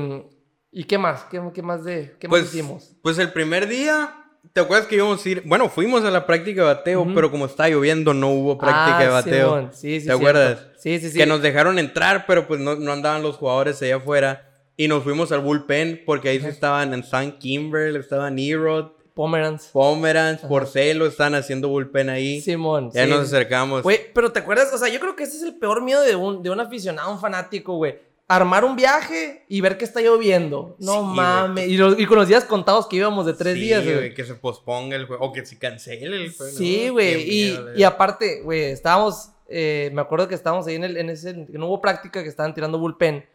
¿y 0.72 0.84
qué 0.86 0.98
más? 0.98 1.24
¿Qué, 1.26 1.42
qué 1.54 1.62
más 1.62 1.84
de 1.84 2.16
qué 2.20 2.28
más 2.28 2.40
Pues, 2.40 2.54
hicimos? 2.54 2.92
pues 3.02 3.18
el 3.20 3.32
primer 3.32 3.68
día, 3.68 4.14
¿te 4.54 4.62
acuerdas 4.62 4.88
que 4.88 4.95
íbamos 4.95 5.26
a 5.26 5.30
ir? 5.30 5.43
Bueno, 5.45 5.70
fuimos 5.70 6.04
a 6.04 6.12
la 6.12 6.26
práctica 6.26 6.62
de 6.62 6.68
bateo, 6.68 7.08
pero 7.14 7.32
como 7.32 7.45
está 7.45 7.68
lloviendo 7.70 8.14
no 8.14 8.30
hubo 8.30 8.58
práctica 8.58 8.97
Ah, 8.97 9.02
de 9.04 9.08
bateo. 9.10 9.56
Simón. 9.56 9.72
Sí, 9.74 10.00
sí, 10.02 10.08
¿Te 10.08 10.14
acuerdas? 10.14 10.66
Sí, 10.78 11.00
sí, 11.00 11.10
sí. 11.12 11.18
Que 11.18 11.26
nos 11.26 11.41
dejaron 11.41 11.80
entrar, 11.80 12.26
pero 12.28 12.47
pues 12.47 12.60
no, 12.60 12.76
no 12.76 12.91
andaban 12.91 13.22
los 13.24 13.36
jugadores 13.38 13.82
allá 13.82 13.97
afuera. 13.97 14.45
Y 14.78 14.88
nos 14.88 15.04
fuimos 15.04 15.32
al 15.32 15.41
bullpen 15.41 16.04
porque 16.06 16.30
ahí 16.30 16.39
sí 16.39 16.47
estaban 16.47 16.93
en 16.93 17.04
San 17.04 17.38
Kimbrel, 17.38 17.97
estaban 17.97 18.39
Erod, 18.39 18.91
Pomeranz. 19.14 19.68
Pomeranz, 19.74 20.39
Porcelo, 20.41 21.06
estaban 21.06 21.36
haciendo 21.36 21.68
bullpen 21.68 22.10
ahí. 22.10 22.39
Simón. 22.39 22.89
ya 22.93 23.04
sí. 23.04 23.10
nos 23.10 23.22
acercamos. 23.22 23.84
Güey, 23.84 24.14
pero 24.14 24.32
¿te 24.32 24.39
acuerdas? 24.39 24.74
O 24.74 24.78
sea, 24.78 24.88
yo 24.88 25.02
creo 25.02 25.18
que 25.18 25.24
ese 25.24 25.36
es 25.36 25.43
el 25.43 25.56
peor 25.60 25.82
miedo 25.84 26.02
de 26.02 26.16
un, 26.16 26.41
de 26.41 26.50
un 26.50 26.62
aficionado, 26.62 27.12
un 27.12 27.20
fanático, 27.20 27.76
güey. 27.76 28.00
Armar 28.30 28.64
un 28.64 28.76
viaje 28.76 29.44
y 29.50 29.60
ver 29.60 29.78
que 29.78 29.84
está 29.86 30.02
lloviendo. 30.02 30.76
No 30.80 30.94
Sí, 31.02 31.16
mames. 31.16 31.68
Y, 31.68 31.78
los- 31.78 32.00
y 32.00 32.06
con 32.06 32.18
los 32.18 32.28
días 32.28 32.46
contados 32.46 32.86
que 32.88 32.96
íbamos 32.98 33.26
de 33.26 33.34
tres 33.34 33.56
Sí, 33.56 33.60
días, 33.62 33.84
güey, 33.84 34.14
que 34.14 34.24
se 34.24 34.36
posponga 34.36 34.96
el 34.96 35.06
juego. 35.08 35.26
O 35.26 35.34
que 35.34 35.46
se 35.46 35.58
cancele 35.58 36.16
el 36.26 36.32
juego. 36.34 36.56
Sí, 36.58 36.90
güey. 36.90 37.24
Y, 37.24 37.58
miedo, 37.76 37.88
aparte, 37.88 38.42
güey, 38.44 38.66
estábamos. 38.66 39.32
eh, 39.48 39.90
me 39.94 40.02
acuerdo 40.02 40.28
que 40.28 40.36
estábamos 40.36 40.68
ahí 40.68 40.76
en, 40.76 40.84
el, 40.84 40.96
en 40.98 41.10
ese. 41.10 41.34
Que 41.52 41.58
no 41.58 41.66
hubo 41.66 41.82
práctica, 41.82 42.22
que 42.22 42.30
estaban 42.30 42.54
tirando 42.54 42.78
bullpen. 42.78 43.26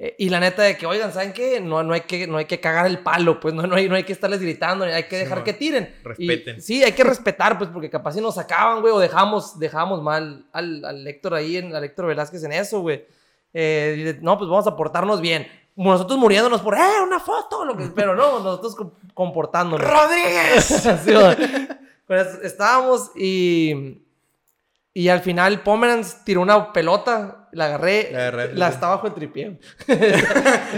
Eh, 0.00 0.14
y 0.16 0.28
la 0.30 0.38
neta 0.40 0.62
de 0.62 0.76
que, 0.78 0.86
oigan, 0.86 1.12
¿saben 1.12 1.32
qué? 1.34 1.60
No, 1.60 1.82
no, 1.82 1.92
hay, 1.92 2.02
que, 2.02 2.26
no 2.26 2.38
hay 2.38 2.44
que 2.46 2.58
cagar 2.60 2.86
el 2.86 3.00
palo, 3.00 3.40
pues 3.40 3.52
no, 3.52 3.66
no, 3.66 3.74
hay, 3.74 3.88
no 3.88 3.96
hay 3.96 4.04
que 4.04 4.12
estarles 4.12 4.40
gritando, 4.40 4.84
hay 4.84 5.02
que 5.08 5.16
dejar 5.18 5.42
que 5.44 5.52
tiren. 5.52 5.92
Y- 6.02 6.06
Respeten. 6.06 6.62
sí, 6.62 6.82
hay 6.84 6.92
que 6.92 7.02
respetar, 7.04 7.58
pues, 7.58 7.68
porque 7.68 7.90
capaz 7.90 8.12
si 8.14 8.20
nos 8.22 8.36
sacaban, 8.36 8.80
güey, 8.80 8.94
o 8.94 8.98
dejamos, 9.00 9.58
dejamos 9.58 10.00
mal 10.02 10.46
al, 10.52 10.84
al 10.84 11.06
Héctor 11.06 11.34
ahí, 11.34 11.56
en, 11.56 11.74
al 11.74 11.82
Héctor 11.84 12.06
Velázquez 12.06 12.44
en 12.44 12.52
eso, 12.52 12.80
güey. 12.80 13.04
Eh, 13.54 14.18
no, 14.22 14.36
pues 14.38 14.48
vamos 14.50 14.66
a 14.66 14.76
portarnos 14.76 15.20
bien. 15.20 15.46
Nosotros 15.76 16.18
muriéndonos 16.18 16.60
por, 16.60 16.74
¡eh, 16.74 17.00
una 17.04 17.20
foto! 17.20 17.64
Lo 17.64 17.76
que, 17.76 17.86
pero 17.86 18.14
no, 18.16 18.40
nosotros 18.40 18.74
com- 18.74 18.90
comportándonos. 19.14 19.88
¡Rodríguez! 19.88 20.66
Sí. 21.04 21.12
Pues 22.06 22.26
estábamos 22.42 23.10
y. 23.16 24.02
Y 24.94 25.10
al 25.10 25.20
final 25.20 25.60
Pomeranz 25.60 26.24
tiró 26.24 26.40
una 26.40 26.72
pelota, 26.72 27.48
la 27.52 27.66
agarré, 27.66 28.08
La 28.10 28.18
agarré, 28.28 28.54
la 28.54 28.68
sí. 28.68 28.74
está 28.74 28.88
bajo 28.88 29.06
el 29.06 29.14
tripié. 29.14 29.60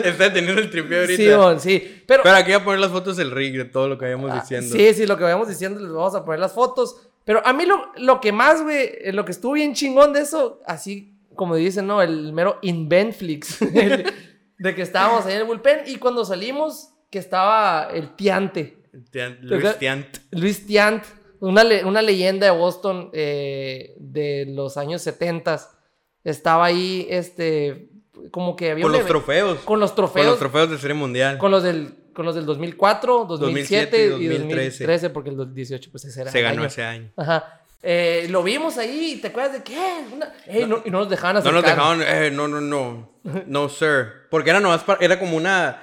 Está 0.05 0.31
teniendo 0.33 0.61
el 0.61 0.69
tripeo 0.69 1.01
ahorita. 1.03 1.23
Sí, 1.23 1.31
güey, 1.33 1.59
sí. 1.61 2.03
Pero, 2.07 2.23
Pero 2.23 2.37
aquí 2.37 2.51
voy 2.53 2.61
a 2.61 2.65
poner 2.65 2.81
las 2.81 2.91
fotos 2.91 3.17
del 3.17 3.31
rig 3.31 3.57
de 3.57 3.65
todo 3.65 3.89
lo 3.89 3.97
que 3.97 4.05
habíamos 4.07 4.31
Ah, 4.33 4.41
diciendo. 4.41 4.77
Sí, 4.77 4.93
sí, 4.93 5.07
lo 5.07 5.17
que 5.17 5.25
vayamos 5.25 5.49
diciendo, 5.49 5.81
les 5.81 5.91
vamos 5.91 6.15
a 6.15 6.25
poner 6.25 6.41
las 6.41 6.53
fotos. 6.53 6.97
Pero 7.25 7.41
a 7.47 7.53
mí 7.55 7.65
lo, 7.65 7.93
lo 7.97 8.21
que 8.21 8.33
más, 8.33 8.63
güey, 8.63 8.91
eh, 9.01 9.13
lo 9.15 9.25
que 9.25 9.33
estuvo 9.33 9.53
bien 9.53 9.73
chingón 9.75 10.13
de 10.13 10.21
eso, 10.21 10.61
así 10.67 11.15
como 11.41 11.57
dicen, 11.57 11.87
¿no? 11.87 12.03
El 12.03 12.35
mero 12.35 12.59
Invenflix. 12.61 13.63
el- 13.75 14.13
de 14.59 14.75
que 14.75 14.83
estábamos 14.83 15.25
ahí 15.25 15.33
en 15.33 15.39
el 15.41 15.47
bullpen 15.47 15.85
y 15.87 15.97
cuando 15.97 16.23
salimos, 16.23 16.91
que 17.11 17.19
estaba 17.19 17.89
el 17.95 18.15
Tiante. 18.15 18.77
Tiant- 19.11 19.39
Luis. 19.41 19.79
Tiant. 19.79 20.07
Luis 20.33 20.67
Tiant, 20.67 21.03
una, 21.41 21.65
le- 21.65 21.83
una 21.87 22.03
leyenda 22.03 22.45
de 22.45 22.53
Boston 22.53 23.09
eh, 23.15 23.95
de 23.99 24.45
los 24.51 24.77
años 24.77 25.01
70. 25.01 25.67
Estaba 26.25 26.67
ahí, 26.67 27.07
este, 27.09 27.89
como 28.31 28.55
que 28.55 28.73
había 28.73 28.83
Con 28.83 28.93
los 28.93 29.07
trofeos. 29.07 29.61
con 29.61 29.81
los 29.81 29.93
Con 29.93 29.97
trofeos, 29.97 30.27
los 30.27 30.39
trofeos 30.39 30.71
de 30.71 30.77
Serie 30.77 30.95
Mundial. 30.95 31.39
con 31.39 31.51
los 31.51 31.63
del, 31.63 31.95
con 32.13 32.27
los 32.27 32.35
del 32.35 32.45
2004, 32.45 33.25
2007 33.25 34.09
2007 34.11 34.23
y 34.23 34.25
y 34.27 34.29
2013, 34.29 34.85
2013, 34.85 35.11
porque 35.11 35.31
el 35.31 35.37
2018 35.39 35.91
pues 35.91 36.05
ese 36.05 36.21
era 36.21 36.31
Se 36.31 36.43
ganó 36.43 36.59
año. 36.59 36.67
ese 36.67 36.83
año. 36.83 37.11
Ajá. 37.17 37.60
Eh, 37.83 38.27
lo 38.29 38.43
vimos 38.43 38.77
ahí, 38.77 39.19
¿te 39.23 39.29
acuerdas 39.29 39.55
de 39.55 39.63
qué? 39.63 39.79
Una- 40.13 40.33
Ey, 40.47 40.67
no, 40.67 40.83
y 40.85 40.91
no 40.91 40.99
nos 40.99 41.09
dejaban 41.09 41.35
No 41.37 41.41
acercar. 41.41 41.63
nos 41.63 41.71
dejaban, 41.71 42.03
eh, 42.03 42.31
no, 42.31 42.47
no, 42.47 42.61
no. 42.61 43.11
No, 43.47 43.69
sir. 43.71 44.27
Porque 44.31 44.51
era 44.51 44.61
nomás 44.61 44.83
para- 44.85 45.03
era 45.03 45.19
como 45.19 45.37
una, 45.37 45.83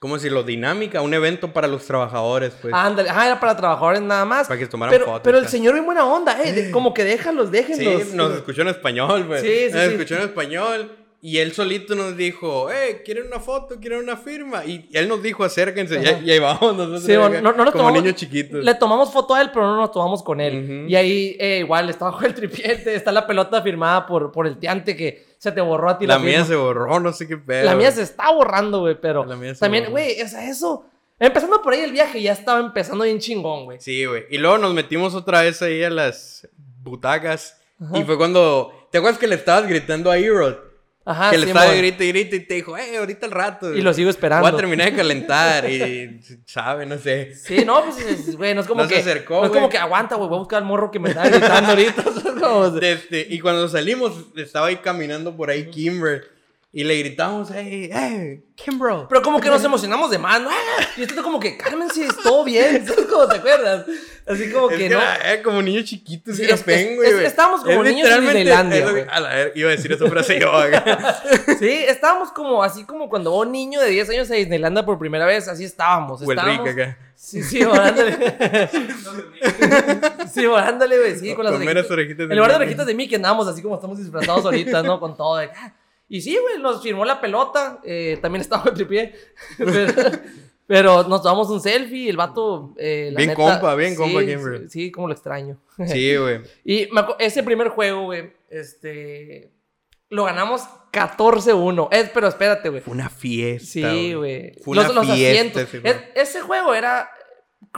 ¿cómo 0.00 0.14
decirlo? 0.14 0.44
Dinámica, 0.44 1.00
un 1.02 1.12
evento 1.14 1.52
para 1.52 1.66
los 1.66 1.84
trabajadores, 1.84 2.52
pues. 2.62 2.72
Ándale, 2.72 3.10
ajá, 3.10 3.26
era 3.26 3.40
para 3.40 3.56
trabajadores 3.56 4.00
nada 4.02 4.24
más. 4.24 4.46
Para 4.46 4.60
que 4.60 4.66
tomaran 4.68 4.92
pero, 4.92 5.06
fotos, 5.06 5.22
pero 5.24 5.38
el 5.38 5.48
señor 5.48 5.74
bien 5.74 5.84
buena 5.84 6.04
onda, 6.06 6.40
eh, 6.44 6.52
de- 6.52 6.70
como 6.70 6.94
que 6.94 7.02
déjalos, 7.02 7.50
déjenlos. 7.50 8.02
sí, 8.04 8.10
nos 8.16 8.34
escuchó 8.36 8.62
en 8.62 8.68
español, 8.68 9.24
pues. 9.26 9.40
Sí, 9.42 9.48
sí, 9.68 9.72
Nos 9.72 9.82
sí. 9.84 9.90
escuchó 9.92 10.14
en 10.16 10.22
español. 10.22 10.96
Y 11.24 11.38
él 11.38 11.52
solito 11.52 11.94
nos 11.94 12.16
dijo, 12.16 12.68
eh, 12.68 13.02
¿quieren 13.04 13.28
una 13.28 13.38
foto? 13.38 13.78
¿Quieren 13.78 14.00
una 14.00 14.16
firma? 14.16 14.64
Y 14.64 14.88
él 14.92 15.08
nos 15.08 15.22
dijo, 15.22 15.44
acérquense. 15.44 16.02
Y, 16.24 16.30
ahí 16.32 16.40
vamos 16.40 16.76
nosotros. 16.76 17.04
Sí, 17.04 17.12
no, 17.12 17.28
no 17.28 17.40
nos 17.52 17.54
como 17.54 17.72
tomamos- 17.72 18.02
niños 18.02 18.16
chiquitos. 18.16 18.64
Le 18.64 18.74
tomamos 18.74 19.12
foto 19.12 19.32
a 19.36 19.40
él, 19.40 19.50
pero 19.54 19.64
no 19.64 19.76
nos 19.76 19.92
tomamos 19.92 20.20
con 20.24 20.40
él. 20.40 20.86
Y 20.88 20.96
ahí, 20.96 21.36
eh, 21.38 21.58
igual, 21.60 21.88
está 21.90 22.06
bajo 22.06 22.24
el 22.24 22.34
tripiente, 22.34 22.92
está 22.96 23.12
la 23.12 23.24
pelota 23.24 23.62
firmada 23.62 24.04
por, 24.04 24.32
por 24.32 24.48
el 24.48 24.58
tiante 24.58 24.96
que 24.96 25.24
se 25.38 25.52
te 25.52 25.60
borró 25.60 25.90
a 25.90 25.98
ti 25.98 26.08
La 26.08 26.14
la, 26.14 26.18
mía 26.20 26.30
firma. 26.32 26.46
se 26.46 26.56
borró, 26.56 26.98
no 26.98 27.12
sé 27.12 27.28
qué 27.28 27.36
pedo. 27.36 27.66
La 27.66 27.76
mía 27.76 27.92
se 27.92 28.02
está 28.02 28.32
borrando, 28.32 28.80
güey, 28.80 29.00
pero 29.00 29.24
La 29.24 29.36
mía 29.36 29.54
se 29.54 29.60
también, 29.60 29.92
güey, 29.92 30.20
o 30.22 30.26
sea, 30.26 30.50
eso... 30.50 30.86
Empezando 31.20 31.62
por 31.62 31.72
ahí 31.72 31.82
el 31.82 31.92
viaje, 31.92 32.20
ya 32.20 32.32
estaba 32.32 32.58
empezando 32.58 33.04
bien 33.04 33.20
chingón, 33.20 33.66
güey. 33.66 33.78
Sí, 33.80 34.06
güey. 34.06 34.24
Y 34.28 34.38
luego 34.38 34.58
nos 34.58 34.74
metimos 34.74 35.14
otra 35.14 35.42
vez 35.42 35.62
ahí 35.62 35.84
a 35.84 35.90
las 35.90 36.48
butacas. 36.82 37.60
Ajá. 37.80 37.96
Y 37.96 38.02
fue 38.02 38.16
cuando. 38.16 38.72
¿Te 38.90 38.98
acuerdas 38.98 39.20
que 39.20 39.28
le 39.28 39.36
estabas 39.36 39.68
gritando 39.68 40.10
a 40.10 40.18
Erod? 40.18 40.56
Ajá, 41.04 41.30
que 41.30 41.38
le 41.38 41.46
Simón. 41.46 41.62
estaba 41.62 41.76
grita 41.78 42.04
y 42.04 42.08
grita 42.08 42.36
y 42.36 42.40
te 42.40 42.54
dijo, 42.54 42.76
eh, 42.78 42.96
ahorita 42.96 43.26
al 43.26 43.32
rato. 43.32 43.74
Y 43.74 43.82
lo 43.82 43.92
sigo 43.92 44.08
esperando. 44.08 44.42
Voy 44.48 44.54
a 44.54 44.56
terminar 44.56 44.90
de 44.90 44.96
calentar. 44.96 45.68
y, 45.68 46.20
sabe, 46.46 46.86
no 46.86 46.96
sé. 46.98 47.34
Sí, 47.34 47.64
no, 47.64 47.82
pues, 47.84 47.98
es- 48.06 48.36
güey, 48.36 48.54
no 48.54 48.60
es 48.60 48.66
como 48.68 48.82
No 48.82 48.88
se 48.88 48.94
que... 48.94 49.00
acercó, 49.00 49.40
no 49.40 49.46
es 49.46 49.50
como 49.52 49.68
que 49.68 49.78
aguanta, 49.78 50.14
güey, 50.14 50.28
voy 50.28 50.36
a 50.36 50.40
buscar 50.40 50.58
al 50.62 50.64
morro 50.64 50.90
que 50.90 50.98
me 51.00 51.08
está 51.10 51.28
gritando 51.28 51.70
ahorita. 51.70 52.04
Como- 52.40 52.70
Desde- 52.70 53.26
y 53.30 53.38
cuando 53.40 53.68
salimos, 53.68 54.26
estaba 54.36 54.66
ahí 54.68 54.76
caminando 54.76 55.36
por 55.36 55.50
ahí 55.50 55.70
Kimber. 55.70 56.31
Y 56.74 56.84
le 56.84 56.96
gritamos, 56.96 57.50
hey, 57.54 57.90
hey, 57.92 58.44
Kimbro. 58.54 59.06
Pero 59.06 59.20
como 59.20 59.38
que 59.42 59.50
nos 59.50 59.62
emocionamos 59.62 60.10
de 60.10 60.16
más, 60.16 60.40
¿no? 60.40 60.48
¡Ah! 60.48 60.54
Y 60.96 61.02
esto 61.02 61.22
como 61.22 61.38
que, 61.38 61.58
cálmense, 61.58 62.06
es 62.06 62.16
todo 62.22 62.44
bien. 62.44 62.82
¿Sabes 62.86 63.04
cómo 63.10 63.28
te 63.28 63.36
acuerdas? 63.36 63.84
Así 64.26 64.50
como 64.50 64.70
Es 64.70 64.78
que, 64.78 64.84
que 64.84 64.88
no. 64.94 64.98
era, 64.98 65.34
eh, 65.34 65.42
como 65.42 65.60
niño 65.60 65.82
chiquito, 65.82 66.32
sí, 66.32 66.44
es- 66.44 66.50
es- 66.52 66.64
güey, 66.64 67.06
es- 67.08 67.12
güey. 67.14 67.26
estábamos 67.26 67.60
como 67.62 67.84
Es 67.84 67.90
niños 67.92 68.08
en 68.08 68.22
Disneylandia, 68.22 68.88
güey. 68.90 69.04
A 69.10 69.20
la 69.20 69.28
ver, 69.34 69.52
iba 69.54 69.68
a 69.68 69.72
decir 69.72 69.92
esa 69.92 70.08
frase 70.08 70.40
yo. 70.40 70.50
Sí, 71.58 71.68
estábamos 71.86 72.32
como 72.32 72.62
así 72.64 72.84
como 72.84 73.10
cuando 73.10 73.34
un 73.36 73.52
niño 73.52 73.78
de 73.78 73.90
10 73.90 74.08
años 74.08 74.30
a 74.30 74.34
Disneylandia 74.34 74.82
por 74.86 74.98
primera 74.98 75.26
vez, 75.26 75.48
así 75.48 75.64
estábamos. 75.64 76.22
O 76.22 76.32
el 76.32 76.38
estábamos. 76.38 76.66
Rick 76.68 76.78
acá. 76.80 76.98
Sí, 77.14 77.42
sí, 77.42 77.62
orándole. 77.64 78.16
sí, 80.32 80.46
orándole, 80.46 80.98
güey, 80.98 81.18
sí, 81.18 81.34
con 81.34 81.44
las 81.44 81.58
meras 81.58 81.90
orejitas 81.90 82.28
de 82.28 82.32
En 82.32 82.36
lugar 82.38 82.52
de 82.52 82.56
orejitas 82.56 82.86
de 82.86 82.94
Mickey 82.94 83.16
andábamos 83.16 83.46
así 83.46 83.60
como 83.60 83.74
estamos 83.74 83.98
disfrazados 83.98 84.42
ahorita, 84.46 84.82
¿no? 84.82 84.98
Con 84.98 85.14
todo. 85.16 85.36
de- 85.36 85.50
ah. 85.54 85.74
Y 86.12 86.20
sí, 86.20 86.36
güey, 86.40 86.58
nos 86.60 86.82
firmó 86.82 87.04
la 87.06 87.20
pelota. 87.20 87.80
eh, 87.84 88.18
también 88.20 88.42
estaba 88.42 88.64
el 88.68 88.74
tripié. 88.74 89.14
pero, 89.58 89.92
pero 90.66 91.02
nos 91.04 91.22
tomamos 91.22 91.48
un 91.48 91.60
selfie. 91.60 92.10
El 92.10 92.16
vato. 92.18 92.74
eh, 92.76 93.08
la 93.12 93.16
Bien 93.16 93.30
neta, 93.30 93.42
compa, 93.42 93.74
bien 93.74 93.94
compa, 93.96 94.20
sí, 94.20 94.26
Kimber. 94.26 94.68
Sí, 94.70 94.90
como 94.92 95.08
lo 95.08 95.14
extraño. 95.14 95.58
Sí, 95.86 96.14
güey. 96.16 96.40
Y 96.64 96.88
ese 97.18 97.42
primer 97.42 97.68
juego, 97.70 98.02
güey, 98.04 98.30
este. 98.50 99.50
Lo 100.10 100.24
ganamos 100.24 100.62
14-1. 100.92 101.88
Es, 101.90 102.10
pero 102.10 102.28
espérate, 102.28 102.68
güey. 102.68 102.82
Fue 102.82 102.92
una 102.92 103.08
fiesta. 103.08 103.66
Sí, 103.90 104.12
güey. 104.12 104.52
Fue 104.62 104.72
una 104.76 104.82
Los, 104.88 104.94
los 104.94 105.06
fiesta 105.06 105.60
asientos. 105.60 105.74
Es- 105.82 106.28
ese 106.28 106.40
juego 106.42 106.74
era. 106.74 107.08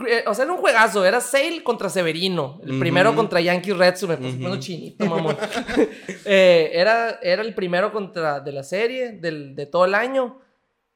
Eh, 0.07 0.23
O 0.27 0.33
sea, 0.33 0.43
era 0.45 0.53
un 0.53 0.59
juegazo. 0.59 1.05
Era 1.05 1.21
Sale 1.21 1.63
contra 1.63 1.89
Severino. 1.89 2.59
El 2.65 2.79
primero 2.79 3.15
contra 3.15 3.39
Yankee 3.41 3.73
Red 3.73 3.95
Sox. 3.95 4.09
Me 4.09 4.17
puse 4.17 4.29
poniendo 4.33 4.59
chinito, 4.59 5.05
mamón. 5.05 5.37
Eh, 6.27 6.71
era, 6.73 7.19
era 7.21 7.41
el 7.43 7.53
primero 7.53 7.91
contra 7.91 8.39
de 8.39 8.51
la 8.51 8.63
serie, 8.63 9.11
del, 9.11 9.55
de 9.55 9.65
todo 9.67 9.85
el 9.85 9.93
año. 9.93 10.39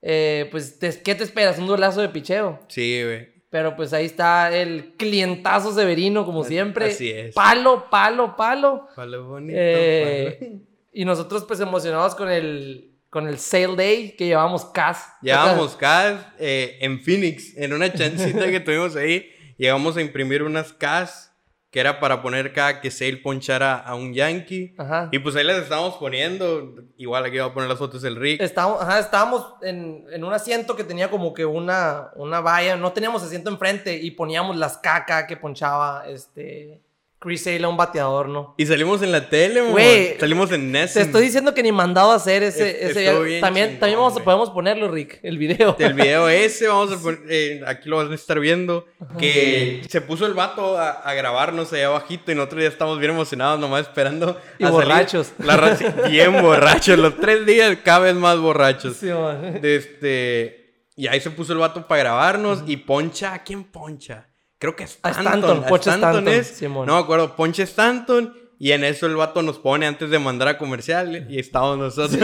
Eh, 0.02 0.48
pues, 0.52 0.80
te- 0.80 1.02
¿qué 1.04 1.14
te 1.14 1.24
esperas? 1.24 1.60
Un 1.60 1.68
duelazo 1.68 2.02
de 2.02 2.10
picheo. 2.10 2.60
Sí, 2.68 3.04
güey. 3.04 3.28
Pero 3.52 3.76
pues 3.76 3.94
ahí 3.94 4.06
está 4.06 4.56
el 4.56 4.94
clientazo 4.96 5.72
Severino, 5.74 6.26
como 6.26 6.44
siempre. 6.44 6.86
así 6.86 7.10
es. 7.10 7.34
Palo, 7.34 7.90
palo, 7.90 8.36
palo. 8.36 8.88
Palo 8.96 9.28
bonito. 9.28 9.54
Eh, 9.60 10.38
palo. 10.40 10.52
y 10.94 11.06
nosotros 11.06 11.46
pues 11.46 11.60
emocionados 11.60 12.14
con 12.16 12.30
el, 12.30 12.89
con 13.10 13.28
el 13.28 13.40
Sale 13.40 13.76
Day 13.76 14.12
que 14.16 14.28
llevábamos 14.28 14.66
CAS. 14.66 15.04
Llevábamos 15.22 15.76
CAS 15.76 16.20
eh, 16.38 16.78
en 16.82 17.00
Phoenix, 17.00 17.56
en 17.58 17.74
una 17.74 17.92
chancita 17.92 18.48
que 18.50 18.60
tuvimos 18.60 18.96
ahí. 18.96 19.30
Llegamos 19.58 19.98
a 19.98 20.02
imprimir 20.02 20.44
unas 20.44 20.74
CAS 20.74 21.30
que 21.72 21.80
era 21.80 22.00
para 22.00 22.22
poner 22.24 22.52
cada 22.52 22.82
que 22.82 22.90
Sale 22.90 23.18
ponchara 23.18 23.76
a 23.76 23.94
un 23.94 24.14
Yankee. 24.14 24.74
Ajá. 24.78 25.10
Y 25.12 25.20
pues 25.20 25.36
ahí 25.36 25.44
les 25.44 25.58
estábamos 25.58 25.98
poniendo. 25.98 26.76
Igual 26.98 27.26
aquí 27.26 27.38
voy 27.38 27.48
a 27.48 27.54
poner 27.54 27.70
las 27.70 27.78
fotos 27.78 28.02
del 28.02 28.16
Rick. 28.16 28.42
Estábamos, 28.42 28.82
ajá, 28.82 29.00
estábamos 29.00 29.54
en, 29.62 30.06
en 30.12 30.24
un 30.24 30.34
asiento 30.34 30.76
que 30.76 30.84
tenía 30.84 31.12
como 31.12 31.34
que 31.34 31.46
una, 31.46 32.10
una 32.16 32.42
valla, 32.42 32.76
no 32.76 32.92
teníamos 32.92 33.22
asiento 33.22 33.52
enfrente 33.52 33.98
y 33.98 34.12
poníamos 34.12 34.56
las 34.58 34.78
caca 34.78 35.28
que 35.28 35.38
ponchaba 35.38 36.06
este 36.08 36.82
Chris 37.22 37.44
Sale 37.44 37.64
a 37.66 37.68
un 37.68 37.76
bateador, 37.76 38.30
¿no? 38.30 38.56
Y 38.58 38.66
salimos 38.66 39.02
en 39.02 39.12
la 39.12 39.30
tele, 39.30 39.60
güey. 39.60 40.18
Salimos 40.18 40.52
en 40.54 40.62
Te 40.62 40.80
Nessun. 40.80 41.02
estoy 41.02 41.24
diciendo 41.24 41.54
que 41.54 41.62
ni 41.62 41.72
mandado 41.74 42.12
a 42.12 42.16
hacer 42.16 42.44
ese, 42.44 42.70
Es- 42.86 42.92
ese 42.96 43.22
bien 43.24 43.42
También, 43.42 43.66
chingón, 43.68 43.80
también 43.82 44.00
vamos 44.00 44.18
a, 44.18 44.24
podemos 44.24 44.50
ponerlo, 44.52 44.90
Rick, 44.90 45.20
el 45.24 45.38
video. 45.38 45.76
El 45.80 45.94
video 45.96 46.30
ese, 46.30 46.68
vamos 46.70 46.94
a 46.94 46.98
poner, 46.98 47.20
eh, 47.30 47.62
aquí 47.68 47.90
lo 47.90 47.98
van 47.98 48.10
a 48.10 48.16
estar 48.16 48.40
viendo, 48.40 48.86
que 49.20 49.82
se 49.90 50.00
puso 50.00 50.26
el 50.26 50.34
vato 50.34 50.78
a, 50.78 50.92
a 50.92 51.14
grabarnos 51.14 51.74
allá 51.74 51.88
abajito 51.88 52.32
y 52.32 52.36
nosotros 52.36 52.62
ya 52.64 52.70
estamos 52.70 52.98
bien 53.00 53.12
emocionados 53.12 53.60
nomás 53.60 53.82
esperando. 53.82 54.40
Y 54.58 54.64
a 54.64 54.68
salir. 54.72 54.86
borrachos. 54.86 55.32
La 55.40 55.58
ra- 55.58 55.76
sí, 55.76 55.86
bien 56.10 56.42
borrachos, 56.42 56.98
los 56.98 57.18
tres 57.20 57.46
días 57.46 57.78
cada 57.84 58.00
vez 58.00 58.16
más 58.16 58.40
borrachos. 58.40 58.96
Sí, 58.96 59.08
man. 59.08 59.60
Este, 59.62 60.84
y 60.96 61.08
ahí 61.08 61.20
se 61.20 61.32
puso 61.32 61.52
el 61.52 61.60
vato 61.60 61.86
para 61.86 62.00
grabarnos 62.04 62.64
y 62.66 62.78
poncha, 62.78 63.34
¿a 63.34 63.44
quién 63.44 63.66
poncha? 63.66 64.29
Creo 64.60 64.76
que 64.76 64.84
es 64.84 65.00
A 65.02 65.10
Stanton. 65.12 65.64
Stanton, 65.64 65.80
Stanton, 65.94 66.28
es. 66.28 66.48
Simón. 66.48 66.86
No 66.86 66.96
me 66.96 67.00
acuerdo, 67.02 67.36
poncha 67.36 67.64
Stanton. 67.64 68.36
Y 68.62 68.74
en 68.74 68.84
eso 68.84 69.06
el 69.06 69.16
vato 69.16 69.42
nos 69.42 69.58
pone 69.58 69.88
antes 69.88 70.10
de 70.10 70.20
mandar 70.20 70.50
a 70.50 70.58
comercial 70.58 71.26
y 71.30 71.40
estamos 71.40 71.78
nosotros. 71.78 72.20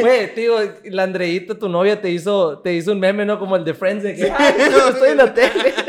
Güey, 0.00 0.34
tío, 0.34 0.56
la 0.84 1.02
Andreita, 1.02 1.58
tu 1.58 1.68
novia, 1.68 2.00
te 2.00 2.08
hizo, 2.10 2.60
te 2.60 2.72
hizo 2.72 2.92
un 2.92 3.00
meme, 3.00 3.26
¿no? 3.26 3.38
Como 3.38 3.54
el 3.56 3.64
de 3.64 3.74
Friends, 3.74 4.02
de 4.02 4.14
que, 4.16 4.30
ay, 4.30 4.54
no, 4.70 4.88
estoy 4.88 5.10
en 5.10 5.16
la 5.18 5.32
tele. 5.34 5.74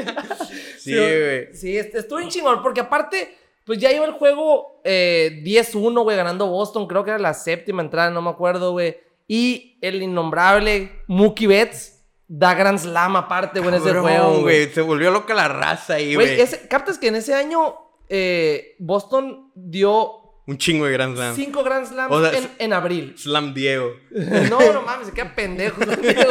Sí, 0.77 0.95
güey. 0.95 1.53
Sí, 1.53 1.77
est- 1.77 1.93
estuvo 1.93 2.19
en 2.19 2.29
chingón, 2.29 2.63
porque 2.63 2.81
aparte, 2.81 3.37
pues 3.65 3.77
ya 3.77 3.91
iba 3.91 4.03
el 4.03 4.13
juego 4.13 4.81
eh, 4.83 5.39
10-1, 5.45 6.01
güey, 6.03 6.17
ganando 6.17 6.47
Boston, 6.47 6.87
creo 6.87 7.03
que 7.03 7.11
era 7.11 7.19
la 7.19 7.35
séptima 7.35 7.83
entrada, 7.83 8.09
no 8.09 8.21
me 8.23 8.31
acuerdo, 8.31 8.71
güey. 8.71 8.97
Y 9.27 9.77
el 9.81 10.01
innombrable 10.01 10.91
Mookie 11.05 11.45
Betts 11.45 12.00
da 12.33 12.53
Grand 12.53 12.79
Slam 12.79 13.17
aparte, 13.17 13.59
güey, 13.59 13.75
en 13.75 13.81
ese 13.81 13.93
juego, 13.93 14.39
güey. 14.41 14.69
Se 14.73 14.79
volvió 14.79 15.11
loca 15.11 15.33
la 15.33 15.49
raza 15.49 15.95
ahí, 15.95 16.15
Güey, 16.15 16.37
captas 16.69 16.97
que 16.97 17.07
en 17.09 17.15
ese 17.15 17.33
año 17.33 17.75
eh, 18.07 18.77
Boston 18.79 19.51
dio 19.53 20.39
Un 20.47 20.57
chingo 20.57 20.85
de 20.85 20.93
Grand 20.93 21.13
Slam. 21.15 21.35
cinco 21.35 21.61
Grand 21.61 21.85
Slams 21.85 22.13
O 22.13 22.21
sea, 22.21 22.37
en, 22.39 22.49
en 22.57 22.71
abril. 22.73 23.15
Slam 23.17 23.53
Diego. 23.53 23.91
No, 24.49 24.59
no 24.71 24.81
mames, 24.83 25.07
se 25.07 25.13
queda 25.13 25.35
pendejo. 25.35 25.81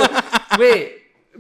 Güey, 0.57 0.93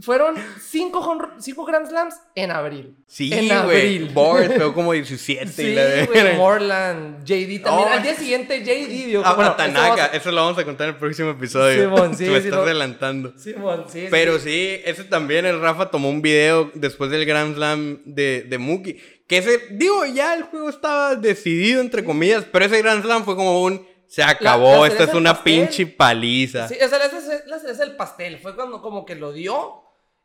fueron 0.03 0.35
cinco, 0.61 1.01
home- 1.01 1.29
cinco 1.39 1.65
Grand 1.65 1.87
Slams 1.89 2.15
en 2.35 2.51
abril. 2.51 2.97
Sí, 3.07 3.33
en 3.33 3.51
abril. 3.53 4.11
Board 4.13 4.49
pegó 4.49 4.73
como 4.75 4.93
17 4.93 5.45
y 5.45 5.49
Sí, 5.49 6.07
güey. 6.07 6.37
Morland, 6.37 7.25
JD 7.25 7.63
también. 7.63 7.89
Oh. 7.89 7.93
Al 7.93 8.03
día 8.03 8.15
siguiente, 8.15 8.61
JD 8.65 9.07
dio. 9.07 9.27
A, 9.27 9.35
bueno, 9.35 9.51
a 9.51 9.53
esto 9.67 9.73
Tanaka. 9.73 10.05
a- 10.05 10.09
Eso 10.09 10.31
lo 10.33 10.43
vamos 10.45 10.59
a 10.59 10.65
contar 10.65 10.89
en 10.89 10.95
el 10.95 11.01
próximo 11.01 11.31
episodio. 11.31 11.83
Simón, 11.85 12.17
sí, 12.17 12.25
Me 12.31 12.41
sí, 12.41 12.47
estás 12.47 12.59
no. 12.61 12.63
adelantando. 12.65 13.33
Simón, 13.39 13.85
sí, 13.89 14.01
sí. 14.03 14.07
Pero 14.11 14.39
sí, 14.39 14.81
ese 14.85 15.05
también, 15.05 15.47
el 15.47 15.61
Rafa 15.61 15.91
tomó 15.91 16.09
un 16.11 16.23
video 16.23 16.71
después 16.75 17.11
del 17.11 17.25
Grand 17.27 17.55
Slam 17.57 18.01
de, 18.05 18.43
de 18.49 18.59
Mookie. 18.59 19.01
Que 19.27 19.39
ese, 19.39 19.61
digo, 19.73 20.05
ya 20.07 20.35
el 20.35 20.43
juego 20.45 20.69
estaba 20.71 21.15
decidido, 21.15 21.81
entre 21.81 22.05
comillas, 22.05 22.45
pero 22.51 22.65
ese 22.65 22.79
Grand 22.83 23.03
Slam 23.03 23.25
fue 23.25 23.37
como 23.37 23.63
un, 23.63 23.87
se 24.09 24.25
acabó, 24.25 24.85
esta 24.87 25.05
es 25.05 25.15
una 25.15 25.35
pastel. 25.35 25.53
pinche 25.61 25.87
paliza. 25.87 26.67
Sí, 26.67 26.75
o 26.85 26.89
sea, 26.89 26.99
esa 27.05 27.19
es 27.19 27.47
la 27.47 27.61
cereza 27.61 27.85
del 27.85 27.95
pastel. 27.95 28.39
Fue 28.41 28.57
cuando 28.57 28.83
como 28.83 29.05
que 29.07 29.15
lo 29.15 29.33
dio. 29.33 29.83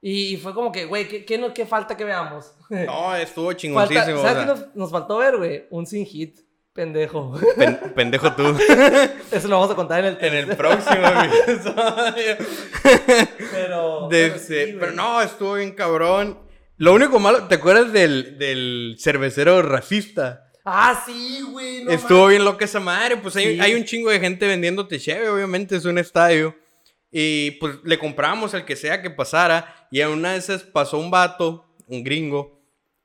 Y 0.08 0.38
fue 0.38 0.54
como 0.54 0.72
que, 0.72 0.86
güey, 0.86 1.08
¿qué, 1.08 1.26
qué, 1.26 1.38
no- 1.40 1.52
qué 1.52 1.66
falta 1.66 1.98
que 1.98 2.04
veamos? 2.04 2.52
No, 2.70 3.16
estuvo 3.16 3.52
chingoncísimo. 3.54 4.20
o 4.20 4.22
¿Sabes 4.22 4.34
sea, 4.34 4.40
qué 4.42 4.46
nos, 4.46 4.76
nos 4.76 4.92
faltó 4.92 5.18
ver, 5.18 5.38
güey? 5.38 5.66
Un 5.72 5.88
sin 5.88 6.06
hit. 6.06 6.38
Pendejo. 6.74 7.40
pen- 7.58 7.80
pendejo 7.96 8.34
tú. 8.34 8.44
Eso 9.32 9.48
lo 9.48 9.56
vamos 9.60 9.72
a 9.72 9.76
contar 9.76 10.00
en 10.06 10.18
el 10.18 10.18
en 10.24 10.34
el 10.34 10.48
próximo 10.58 11.08
episodio. 11.48 12.36
Pero. 13.52 14.08
De 14.10 14.34
pero 14.48 14.90
sí, 14.92 14.96
no, 14.96 15.22
estuvo 15.22 15.54
bien 15.56 15.72
cabrón. 15.74 16.38
Lo 16.78 16.94
único 16.94 17.20
malo, 17.20 17.44
¿te 17.48 17.56
acuerdas 17.56 17.94
del, 17.94 18.38
del 18.38 18.98
cervecero 19.00 19.62
racista? 19.62 20.52
Ah, 20.66 21.02
sí, 21.06 21.42
güey. 21.50 21.84
no 21.86 21.92
Estuvo 21.92 22.28
bien 22.28 22.44
loca 22.44 22.66
esa 22.66 22.80
madre. 22.80 23.18
Pues 23.18 23.36
hay, 23.38 23.56
Sí. 23.56 23.60
hay 23.62 23.74
un 23.76 23.86
chingo 23.86 24.10
de 24.10 24.20
gente 24.20 24.46
vendiéndote 24.48 25.00
cheve, 25.00 25.30
obviamente 25.30 25.76
es 25.78 25.86
un 25.86 25.98
estadio. 25.98 26.56
Y 27.12 27.52
pues 27.52 27.78
le 27.86 27.98
compramos 27.98 28.54
al 28.54 28.66
que 28.66 28.76
sea 28.76 29.02
que 29.02 29.10
pasara. 29.10 29.74
Y 29.92 30.02
en 30.02 30.10
una 30.10 30.34
de 30.34 30.38
esas 30.40 30.64
pasó 30.64 30.98
un 30.98 31.12
vato, 31.12 31.66
un 31.88 32.04
gringo. 32.04 32.56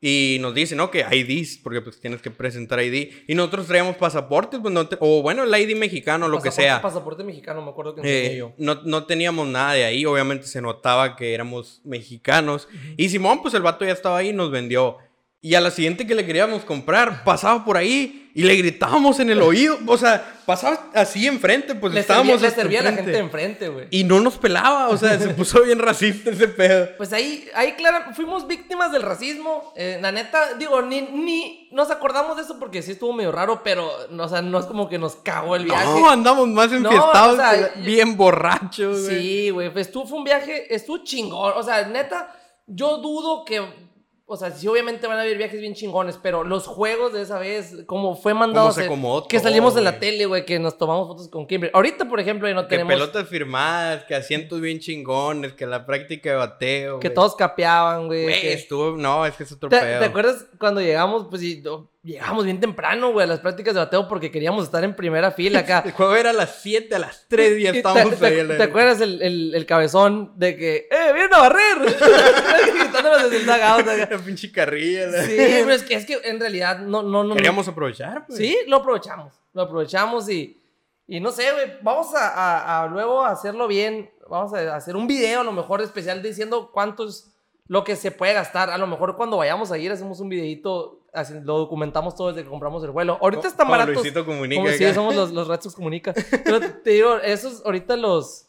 Y 0.03 0.39
nos 0.41 0.55
dice, 0.55 0.75
¿no? 0.75 0.91
Que 0.91 1.01
IDs, 1.13 1.59
porque 1.63 1.83
pues 1.83 2.01
tienes 2.01 2.23
que 2.23 2.31
presentar 2.31 2.83
ID. 2.83 3.11
Y 3.29 3.35
nosotros 3.35 3.67
traíamos 3.67 3.97
pasaportes, 3.97 4.59
pues 4.61 4.73
no 4.73 4.89
te- 4.89 4.97
o 4.99 5.21
bueno, 5.21 5.45
el 5.45 5.55
ID 5.55 5.77
mexicano, 5.77 6.27
lo 6.27 6.41
que 6.41 6.51
sea. 6.51 6.81
Pasaporte 6.81 7.23
mexicano, 7.23 7.61
me 7.61 7.71
acuerdo 7.71 7.95
que 7.95 8.01
Eh, 8.05 8.37
yo. 8.39 8.55
no, 8.57 8.77
no 8.85 9.05
teníamos 9.05 9.47
nada 9.47 9.75
de 9.75 9.85
ahí, 9.85 10.07
obviamente 10.07 10.47
se 10.47 10.63
notaba 10.63 11.17
que 11.17 11.35
éramos 11.35 11.83
mexicanos. 11.85 12.67
Y 12.97 13.11
Simón, 13.11 13.43
pues 13.43 13.53
el 13.53 13.61
vato 13.61 13.85
ya 13.85 13.93
estaba 13.93 14.17
ahí 14.19 14.31
y 14.31 14.33
nos 14.33 14.51
vendió. 14.51 14.97
Y 15.43 15.55
a 15.55 15.61
la 15.63 15.71
siguiente 15.71 16.07
que 16.07 16.15
le 16.15 16.27
queríamos 16.27 16.65
comprar, 16.65 17.25
pasaba 17.25 17.65
por 17.65 17.79
ahí 17.79 18.31
y 18.35 18.43
le 18.43 18.55
gritábamos 18.57 19.21
en 19.21 19.31
el 19.31 19.41
oído. 19.41 19.79
O 19.87 19.97
sea, 19.97 20.35
pasaba 20.45 20.91
así 20.95 21.27
enfrente, 21.27 21.75
pues 21.75 21.95
Le 21.95 22.03
servía, 22.03 22.21
estábamos. 22.35 22.43
le 22.43 22.51
servía 22.51 22.81
a 22.81 22.83
la 22.83 22.89
enfrente. 22.91 23.13
gente 23.13 23.25
enfrente, 23.25 23.69
güey. 23.71 23.87
Y 23.91 24.05
no 24.05 24.21
nos 24.21 24.37
pelaba, 24.37 24.89
o 24.89 24.99
sea, 24.99 25.19
se 25.19 25.29
puso 25.35 25.63
bien 25.63 25.79
racista 25.79 26.31
ese 26.31 26.47
pedo. 26.47 26.91
Pues 26.99 27.15
ahí, 27.15 27.49
ahí, 27.55 27.73
claro, 27.73 28.15
fuimos 28.15 28.47
víctimas 28.47 28.93
del 28.93 29.01
racismo. 29.01 29.73
Eh, 29.77 29.99
la 30.03 30.13
neta, 30.13 30.55
digo, 30.59 30.83
ni, 30.83 31.01
ni 31.01 31.71
nos 31.73 31.91
acordamos 31.91 32.37
de 32.37 32.43
eso 32.43 32.59
porque 32.59 32.83
sí 32.83 32.93
estuvo 32.93 33.15
medio 33.15 33.33
raro, 33.33 33.63
pero, 33.65 33.91
no, 34.11 34.25
o 34.25 34.29
sea, 34.29 34.43
no 34.43 34.59
es 34.59 34.67
como 34.67 34.91
que 34.91 34.99
nos 34.99 35.17
cagó 35.17 35.57
el 35.57 35.65
viaje. 35.65 35.87
No, 35.87 36.11
andamos 36.11 36.49
más 36.49 36.71
enfiestados, 36.71 37.35
o 37.35 37.37
sea, 37.37 37.73
que 37.73 37.81
bien 37.81 38.15
borrachos, 38.17 39.05
güey. 39.07 39.23
Sí, 39.23 39.51
güey, 39.51 39.73
pues 39.73 39.87
estuvo, 39.87 40.07
fue 40.07 40.19
un 40.19 40.25
viaje, 40.25 40.75
estuvo 40.75 40.99
chingón. 41.03 41.55
O 41.57 41.63
sea, 41.63 41.87
neta, 41.87 42.37
yo 42.67 42.99
dudo 42.99 43.45
que. 43.47 43.90
O 44.33 44.37
sea, 44.37 44.53
sí, 44.53 44.69
obviamente 44.69 45.09
van 45.09 45.19
a 45.19 45.23
haber 45.23 45.37
viajes 45.37 45.61
bien 45.61 45.75
chingones, 45.75 46.17
pero 46.23 46.45
los 46.45 46.67
juegos 46.69 47.13
de 47.13 47.23
esa 47.23 47.39
vez, 47.41 47.75
como 47.87 48.15
fue 48.15 48.33
mandado. 48.33 48.69
A 48.69 48.71
hacer, 48.71 48.85
acomodó 48.85 49.27
que 49.27 49.39
todo, 49.39 49.49
salimos 49.49 49.77
en 49.77 49.83
la 49.83 49.91
güey. 49.91 50.01
tele, 50.01 50.27
güey, 50.27 50.45
que 50.45 50.59
nos 50.61 50.79
tomamos 50.79 51.09
fotos 51.09 51.29
con 51.29 51.49
Kimber. 51.49 51.71
Ahorita, 51.75 52.09
por 52.09 52.21
ejemplo, 52.21 52.47
ya 52.47 52.55
no 52.55 52.63
Que 52.63 52.77
tenemos. 52.77 52.93
pelotas 52.95 53.29
firmadas, 53.29 54.05
que 54.05 54.15
asientos 54.15 54.61
bien 54.61 54.79
chingones, 54.79 55.53
que 55.55 55.67
la 55.67 55.85
práctica 55.85 56.31
de 56.31 56.37
bateo. 56.37 57.01
que 57.01 57.09
güey. 57.09 57.15
todos 57.15 57.35
capeaban, 57.35 58.07
güey. 58.07 58.23
Güey, 58.23 58.41
que- 58.41 58.53
estuvo. 58.53 58.97
No, 58.97 59.27
es 59.27 59.35
que 59.35 59.43
es 59.43 59.51
otro 59.51 59.69
¿Te, 59.69 59.81
pedo. 59.81 59.99
te 59.99 60.05
acuerdas 60.05 60.47
cuando 60.61 60.81
llegamos? 60.81 61.27
Pues 61.29 61.43
y, 61.43 61.61
no, 61.63 61.91
llegamos 62.05 62.45
bien 62.45 62.61
temprano, 62.61 63.11
güey, 63.13 63.25
a 63.25 63.27
las 63.27 63.41
prácticas 63.41 63.75
de 63.75 63.81
bateo 63.81 64.07
porque 64.07 64.31
queríamos 64.31 64.65
estar 64.65 64.85
en 64.85 64.95
primera 64.95 65.33
fila 65.33 65.59
acá. 65.59 65.83
El 65.87 65.91
juego 65.93 66.15
era 66.15 66.31
a 66.31 66.35
las 66.35 66.61
7, 66.63 66.95
a 66.95 66.99
las 67.01 67.27
3 67.29 67.53
y 67.59 67.63
ya 67.65 67.75
Y 67.75 67.79
estábamos 67.79 68.17
te, 68.17 68.27
ahí. 68.27 68.35
te- 68.35 68.41
a 68.43 68.45
la- 68.45 68.57
te 68.59 68.63
acuerdas 68.63 69.01
el, 69.01 69.21
el- 69.23 69.55
el 69.57 69.67
cabezón 69.67 70.35
de 70.37 70.57
que, 70.57 70.77
¡eh, 70.89 71.13
vienen 71.15 71.35
a 71.35 71.39
barrer! 71.41 71.97
Gritándonos 73.03 73.31
desde 73.31 73.37
el 73.39 73.47
dugout. 73.47 74.11
La 74.11 74.19
pinche 74.19 74.53
carrilla. 74.53 75.07
la- 75.09 75.25
Sí, 75.25 75.35
pero 75.37 75.73
es 75.73 75.83
que, 75.83 75.95
es 75.95 76.07
que 76.07 76.21
en 76.25 76.39
realidad 76.41 76.79
no, 76.81 77.03
no, 77.03 77.25
no. 77.25 77.35
Queríamos 77.35 77.67
aprovechar, 77.69 78.27
pues. 78.27 78.39
Sí, 78.39 78.57
lo 78.67 78.77
aprovechamos. 78.77 79.35
Lo 79.53 79.63
aprovechamos 79.63 80.29
y, 80.29 80.61
y 81.07 81.21
no 81.21 81.31
sé, 81.33 81.51
güey. 81.53 81.79
Vamos 81.83 82.15
a, 82.15 82.29
a- 82.29 82.83
a 82.83 82.87
luego 82.89 83.25
hacerlo 83.25 83.67
bien. 83.69 84.11
Vamos 84.29 84.55
a 84.55 84.77
hacer 84.77 84.95
un 84.97 85.07
video 85.07 85.41
a 85.41 85.45
lo 85.45 85.53
mejor 85.53 85.81
especial 85.81 86.23
diciendo 86.23 86.71
cuánto 86.73 87.09
es 87.09 87.33
lo 87.67 87.83
que 87.85 87.97
se 87.97 88.11
puede 88.11 88.33
gastar. 88.33 88.71
A 88.71 88.79
lo 88.79 88.87
mejor 88.87 89.17
cuando 89.17 89.37
vayamos 89.37 89.73
a 89.73 89.79
ir 89.79 89.91
hacemos 89.91 90.21
un 90.21 90.29
videito, 90.29 91.01
así, 91.13 91.35
lo 91.43 91.59
documentamos 91.59 92.15
todo 92.15 92.29
desde 92.29 92.45
que 92.45 92.49
compramos 92.51 92.83
el 92.85 92.91
vuelo. 92.91 93.19
Ahorita 93.21 93.49
están 93.49 93.67
Como 93.67 93.73
baratos. 93.79 93.95
Luisito 93.95 94.25
comunica. 94.25 94.63
Como, 94.63 94.73
sí, 94.75 94.95
somos 94.95 95.15
los, 95.17 95.33
los 95.33 95.47
Sox 95.49 95.75
Comunica. 95.75 96.15
Pero 96.45 96.61
te 96.61 96.91
digo, 96.91 97.17
esos 97.17 97.65
ahorita 97.65 97.97
los... 97.97 98.47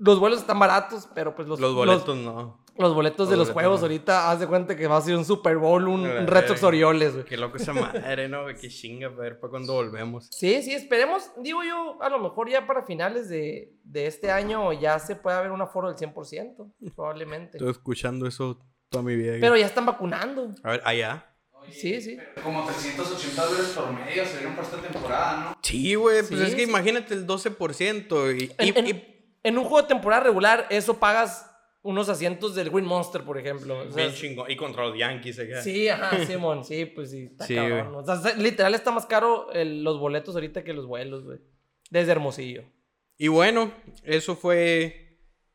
Los 0.00 0.20
vuelos 0.20 0.38
están 0.38 0.60
baratos, 0.60 1.08
pero 1.12 1.34
pues 1.34 1.48
los, 1.48 1.58
Los 1.58 1.74
boletos 1.74 2.16
no. 2.16 2.60
Los 2.78 2.94
boletos 2.94 3.28
de 3.28 3.36
Los 3.36 3.48
boletos, 3.48 3.52
juegos 3.54 3.80
no. 3.80 3.84
ahorita, 3.86 4.30
haz 4.30 4.40
de 4.40 4.46
cuenta 4.46 4.76
que 4.76 4.86
va 4.86 4.96
a 4.96 5.00
ser 5.00 5.16
un 5.16 5.24
Super 5.24 5.56
Bowl, 5.58 5.88
un, 5.88 6.04
Red 6.26 6.46
Sox. 6.48 6.62
Orioles, 6.62 7.12
güey. 7.12 7.24
Qué 7.24 7.36
loco 7.36 7.56
esa 7.56 7.72
madre, 7.72 8.28
¿no? 8.28 8.46
Qué 8.60 8.68
chinga, 8.68 9.10
para 9.10 9.22
ver 9.22 9.40
para 9.40 9.50
cuándo 9.50 9.72
volvemos. 9.74 10.28
Sí, 10.30 10.62
sí, 10.62 10.72
esperemos, 10.74 11.30
digo 11.42 11.62
yo, 11.64 12.00
a 12.02 12.08
lo 12.08 12.18
mejor 12.20 12.48
ya 12.48 12.66
para 12.66 12.84
finales 12.84 13.28
de, 13.28 13.72
de 13.84 14.06
este 14.06 14.30
año 14.30 14.72
ya 14.72 14.98
se 14.98 15.16
puede 15.16 15.36
haber 15.36 15.50
un 15.50 15.60
aforo 15.60 15.92
del 15.92 15.96
100%, 15.96 16.72
probablemente. 16.94 17.58
Estoy 17.58 17.70
escuchando 17.70 18.26
eso 18.26 18.58
toda 18.88 19.02
mi 19.02 19.16
vida. 19.16 19.34
Pero 19.40 19.56
ya 19.56 19.66
están 19.66 19.84
vacunando. 19.86 20.54
A 20.62 20.70
ver, 20.70 20.82
allá. 20.84 21.24
Sí, 21.70 22.00
sí. 22.00 22.16
Como 22.42 22.64
380 22.64 23.44
dólares 23.44 23.72
por 23.76 23.92
medio 23.92 24.24
se 24.24 24.38
dieron 24.38 24.54
por 24.54 24.64
esta 24.64 24.78
temporada, 24.78 25.36
¿no? 25.50 25.58
Sí, 25.62 25.94
güey. 25.96 26.18
Pues 26.20 26.28
Sí, 26.40 26.46
es 26.46 26.54
que 26.54 26.64
sí. 26.64 26.70
imagínate 26.70 27.12
el 27.12 27.26
12%. 27.26 28.40
Y, 28.40 28.52
En, 28.56 28.66
y- 28.66 28.78
en- 28.78 28.86
y 28.86 29.04
en 29.42 29.58
un 29.58 29.64
juego 29.64 29.82
de 29.82 29.88
temporada 29.88 30.22
regular, 30.22 30.66
eso 30.70 30.98
pagas 30.98 31.50
unos 31.82 32.08
asientos 32.08 32.54
del 32.54 32.68
Win 32.70 32.84
Monster, 32.84 33.22
por 33.22 33.38
ejemplo. 33.38 33.78
O 33.80 33.90
sea, 33.92 34.04
bien 34.06 34.14
chingón. 34.14 34.50
Y 34.50 34.56
contra 34.56 34.86
los 34.86 34.98
Yankees 34.98 35.38
acá. 35.38 35.62
Sí, 35.62 35.88
ajá, 35.88 36.24
Simón, 36.26 36.64
sí, 36.64 36.86
pues 36.86 37.10
sí, 37.10 37.24
está 37.30 37.46
Sí, 37.46 37.54
cabrón. 37.54 37.94
O 37.94 38.04
sea, 38.04 38.16
se- 38.16 38.36
literal 38.42 38.74
está 38.74 38.90
más 38.90 39.06
caro 39.06 39.50
el- 39.52 39.82
los 39.84 39.98
boletos 39.98 40.34
ahorita 40.34 40.64
que 40.64 40.72
los 40.72 40.86
vuelos, 40.86 41.24
güey. 41.24 41.38
Desde 41.90 42.12
Hermosillo. 42.12 42.64
Y 43.16 43.28
bueno, 43.28 43.72
eso 44.04 44.36
fue 44.36 45.04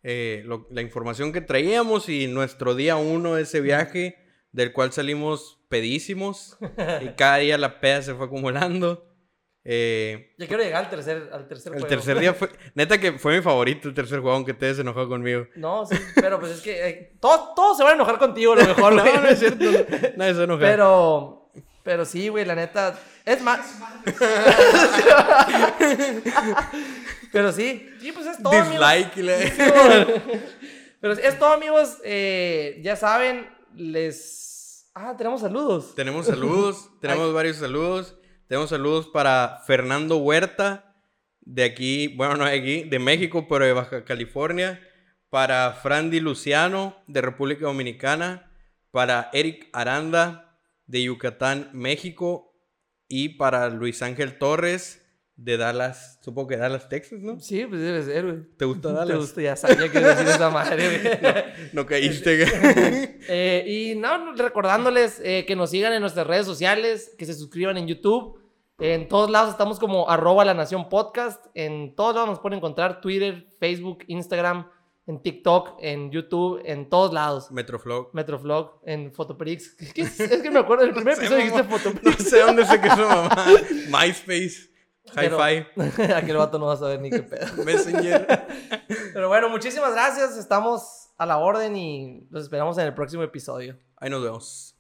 eh, 0.06 0.42
lo- 0.46 0.68
la 0.70 0.82
información 0.82 1.32
que 1.32 1.40
traíamos 1.40 2.10
y 2.10 2.28
nuestro 2.28 2.76
día 2.76 2.98
uno 2.98 3.36
de 3.36 3.44
ese 3.44 3.62
viaje, 3.62 4.18
del 4.52 4.74
cual 4.74 4.92
salimos 4.92 5.62
pedísimos. 5.70 6.58
y 7.02 7.08
cada 7.16 7.38
día 7.38 7.58
la 7.58 7.80
peda 7.80 8.02
se 8.02 8.14
fue 8.14 8.26
acumulando. 8.26 9.13
Eh, 9.66 10.34
Ya 10.38 10.48
quiero 10.48 10.62
llegar 10.62 10.84
al 10.84 10.90
tercer, 10.90 11.30
al 11.32 11.48
tercer 11.48 11.72
el 11.74 11.80
juego. 11.80 11.88
tercer 11.96 12.20
día 12.20 12.34
fue. 12.34 12.50
Neta 12.76 12.98
que 13.00 13.14
fue 13.14 13.38
mi 13.38 13.42
favorito 13.42 13.88
el 13.88 13.94
tercer 13.94 14.20
juego, 14.20 14.36
aunque 14.36 14.54
te 14.54 14.70
enojado 14.72 15.08
conmigo. 15.08 15.48
No, 15.56 15.86
sí, 15.86 15.96
pero 16.16 16.40
pues 16.40 16.52
es 16.54 16.62
que 16.62 16.88
eh, 16.88 17.14
todos, 17.22 17.56
todos 17.56 17.78
se 17.78 17.84
van 17.84 17.94
a 17.94 17.96
enojar 17.96 18.18
contigo, 18.20 18.54
a 18.54 18.56
lo 18.58 18.66
mejor, 18.66 18.94
No, 18.94 19.04
no 19.22 19.28
es 19.28 19.40
cierto. 19.40 19.64
Nadie 20.18 20.34
se 20.36 20.44
enoja. 20.44 20.60
Pero, 20.62 21.50
Pero 21.84 22.04
sí, 22.06 22.28
güey, 22.28 22.44
la 22.46 22.56
neta. 22.56 23.00
Es 23.26 23.42
más. 23.42 23.62
Pero 27.32 27.52
sí. 27.52 27.90
Sí, 28.00 28.12
pues 28.12 28.26
es 28.28 28.38
todo. 28.44 28.52
amigos. 28.54 28.72
Dislike. 28.72 29.18
y 29.18 29.22
le- 29.24 30.22
Pero 31.00 31.14
es 31.14 31.40
todo, 31.40 31.54
amigos. 31.54 31.98
Eh, 32.04 32.80
ya 32.84 32.96
saben, 32.96 33.50
les. 33.76 34.90
Ah, 34.94 35.16
tenemos 35.18 35.42
saludos. 35.42 35.96
Tenemos 35.96 36.28
saludos, 36.28 36.90
tenemos 37.02 37.28
Ay. 37.28 37.34
varios 37.34 37.58
saludos. 37.58 38.16
Tenemos 38.48 38.72
saludos 38.72 39.08
para 39.08 39.62
Fernando 39.66 40.18
Huerta, 40.18 40.94
de 41.40 41.64
aquí, 41.64 42.10
bueno, 42.10 42.36
no 42.36 42.46
de 42.46 42.56
aquí, 42.56 42.84
de 42.84 43.00
México, 43.00 43.48
pero 43.48 43.66
de 43.66 43.74
Baja 43.74 44.04
California. 44.04 44.82
Para 45.30 45.72
Frandy 45.74 46.20
Luciano, 46.20 46.96
de 47.08 47.22
República 47.22 47.66
Dominicana. 47.66 48.52
Para 48.92 49.30
Eric 49.34 49.70
Aranda, 49.74 50.60
de 50.86 51.04
Yucatán, 51.04 51.70
México. 51.74 52.54
Y 53.08 53.30
para 53.30 53.70
Luis 53.70 54.02
Ángel 54.02 54.38
Torres, 54.38 55.03
de 55.36 55.58
Dallas, 55.58 56.20
supongo 56.22 56.50
que 56.50 56.58
Dallas, 56.58 56.88
Texas, 56.90 57.20
¿no? 57.22 57.40
Sí, 57.40 57.66
pues 57.66 57.82
debe 57.82 58.04
ser, 58.04 58.24
güey. 58.26 58.44
¿Te 58.56 58.66
gusta 58.66 58.90
Te 58.90 58.94
Dallas? 58.96 59.18
gusta, 59.18 59.42
ya 59.42 59.56
sabía 59.56 59.92
que 59.92 60.00
decir 60.00 60.28
esa 60.28 60.50
madre, 60.50 60.88
güey. 61.00 61.44
No 61.74 61.86
caíste. 61.86 62.46
Eh, 63.30 63.64
y 63.66 63.96
no, 63.96 64.34
recordándoles 64.36 65.22
eh, 65.24 65.46
que 65.48 65.56
nos 65.56 65.70
sigan 65.70 65.94
en 65.94 66.02
nuestras 66.02 66.28
redes 66.28 66.46
sociales, 66.46 67.16
que 67.18 67.26
se 67.26 67.34
suscriban 67.34 67.78
en 67.78 67.88
YouTube. 67.88 68.38
En 68.80 69.08
todos 69.08 69.30
lados 69.30 69.52
estamos 69.52 69.80
como 69.80 70.10
arroba 70.10 70.44
la 70.44 70.54
nación 70.54 70.90
podcast. 70.90 71.46
En 71.54 71.96
todos 71.96 72.16
lados 72.16 72.30
nos 72.30 72.40
pueden 72.40 72.58
encontrar 72.58 73.00
Twitter, 73.00 73.48
Facebook, 73.60 74.00
Instagram, 74.08 74.68
en 75.08 75.22
TikTok, 75.22 75.78
en 75.80 76.12
YouTube, 76.12 76.62
en 76.66 76.90
todos 76.90 77.14
lados. 77.14 77.50
Metroflog. 77.50 78.10
Metroflog, 78.14 78.82
en 78.86 79.14
Fotoprix. 79.14 79.76
¿Qué 79.94 80.02
es? 80.02 80.20
Es 80.20 80.42
que 80.42 80.52
me 80.52 80.60
acuerdo 80.60 80.84
del 80.84 80.94
primer 80.94 81.16
sé, 81.16 81.22
episodio 81.22 81.46
dijiste. 81.46 81.64
Fotoprix. 81.64 82.20
No 82.20 82.26
sé 82.26 82.40
dónde 82.42 82.66
se 82.66 82.82
quedó 82.82 83.08
mamá. 83.08 83.46
MySpace. 83.90 84.73
Hi-Fi. 85.12 86.14
Aquel 86.16 86.38
vato 86.38 86.58
no 86.58 86.68
va 86.68 86.74
a 86.74 86.78
saber 86.78 87.00
ni 87.00 87.10
qué 87.10 87.24
pedo. 87.24 87.46
Messenger. 87.66 88.26
Pero 89.14 89.28
bueno, 89.28 89.50
muchísimas 89.50 89.94
gracias. 89.94 90.38
Estamos 90.38 91.10
a 91.18 91.26
la 91.26 91.38
orden 91.38 91.76
y 91.76 92.28
los 92.30 92.44
esperamos 92.44 92.78
en 92.78 92.86
el 92.86 92.94
próximo 92.94 93.24
episodio. 93.24 93.78
Ahí 93.98 94.10
nos 94.10 94.24
vemos. 94.24 94.73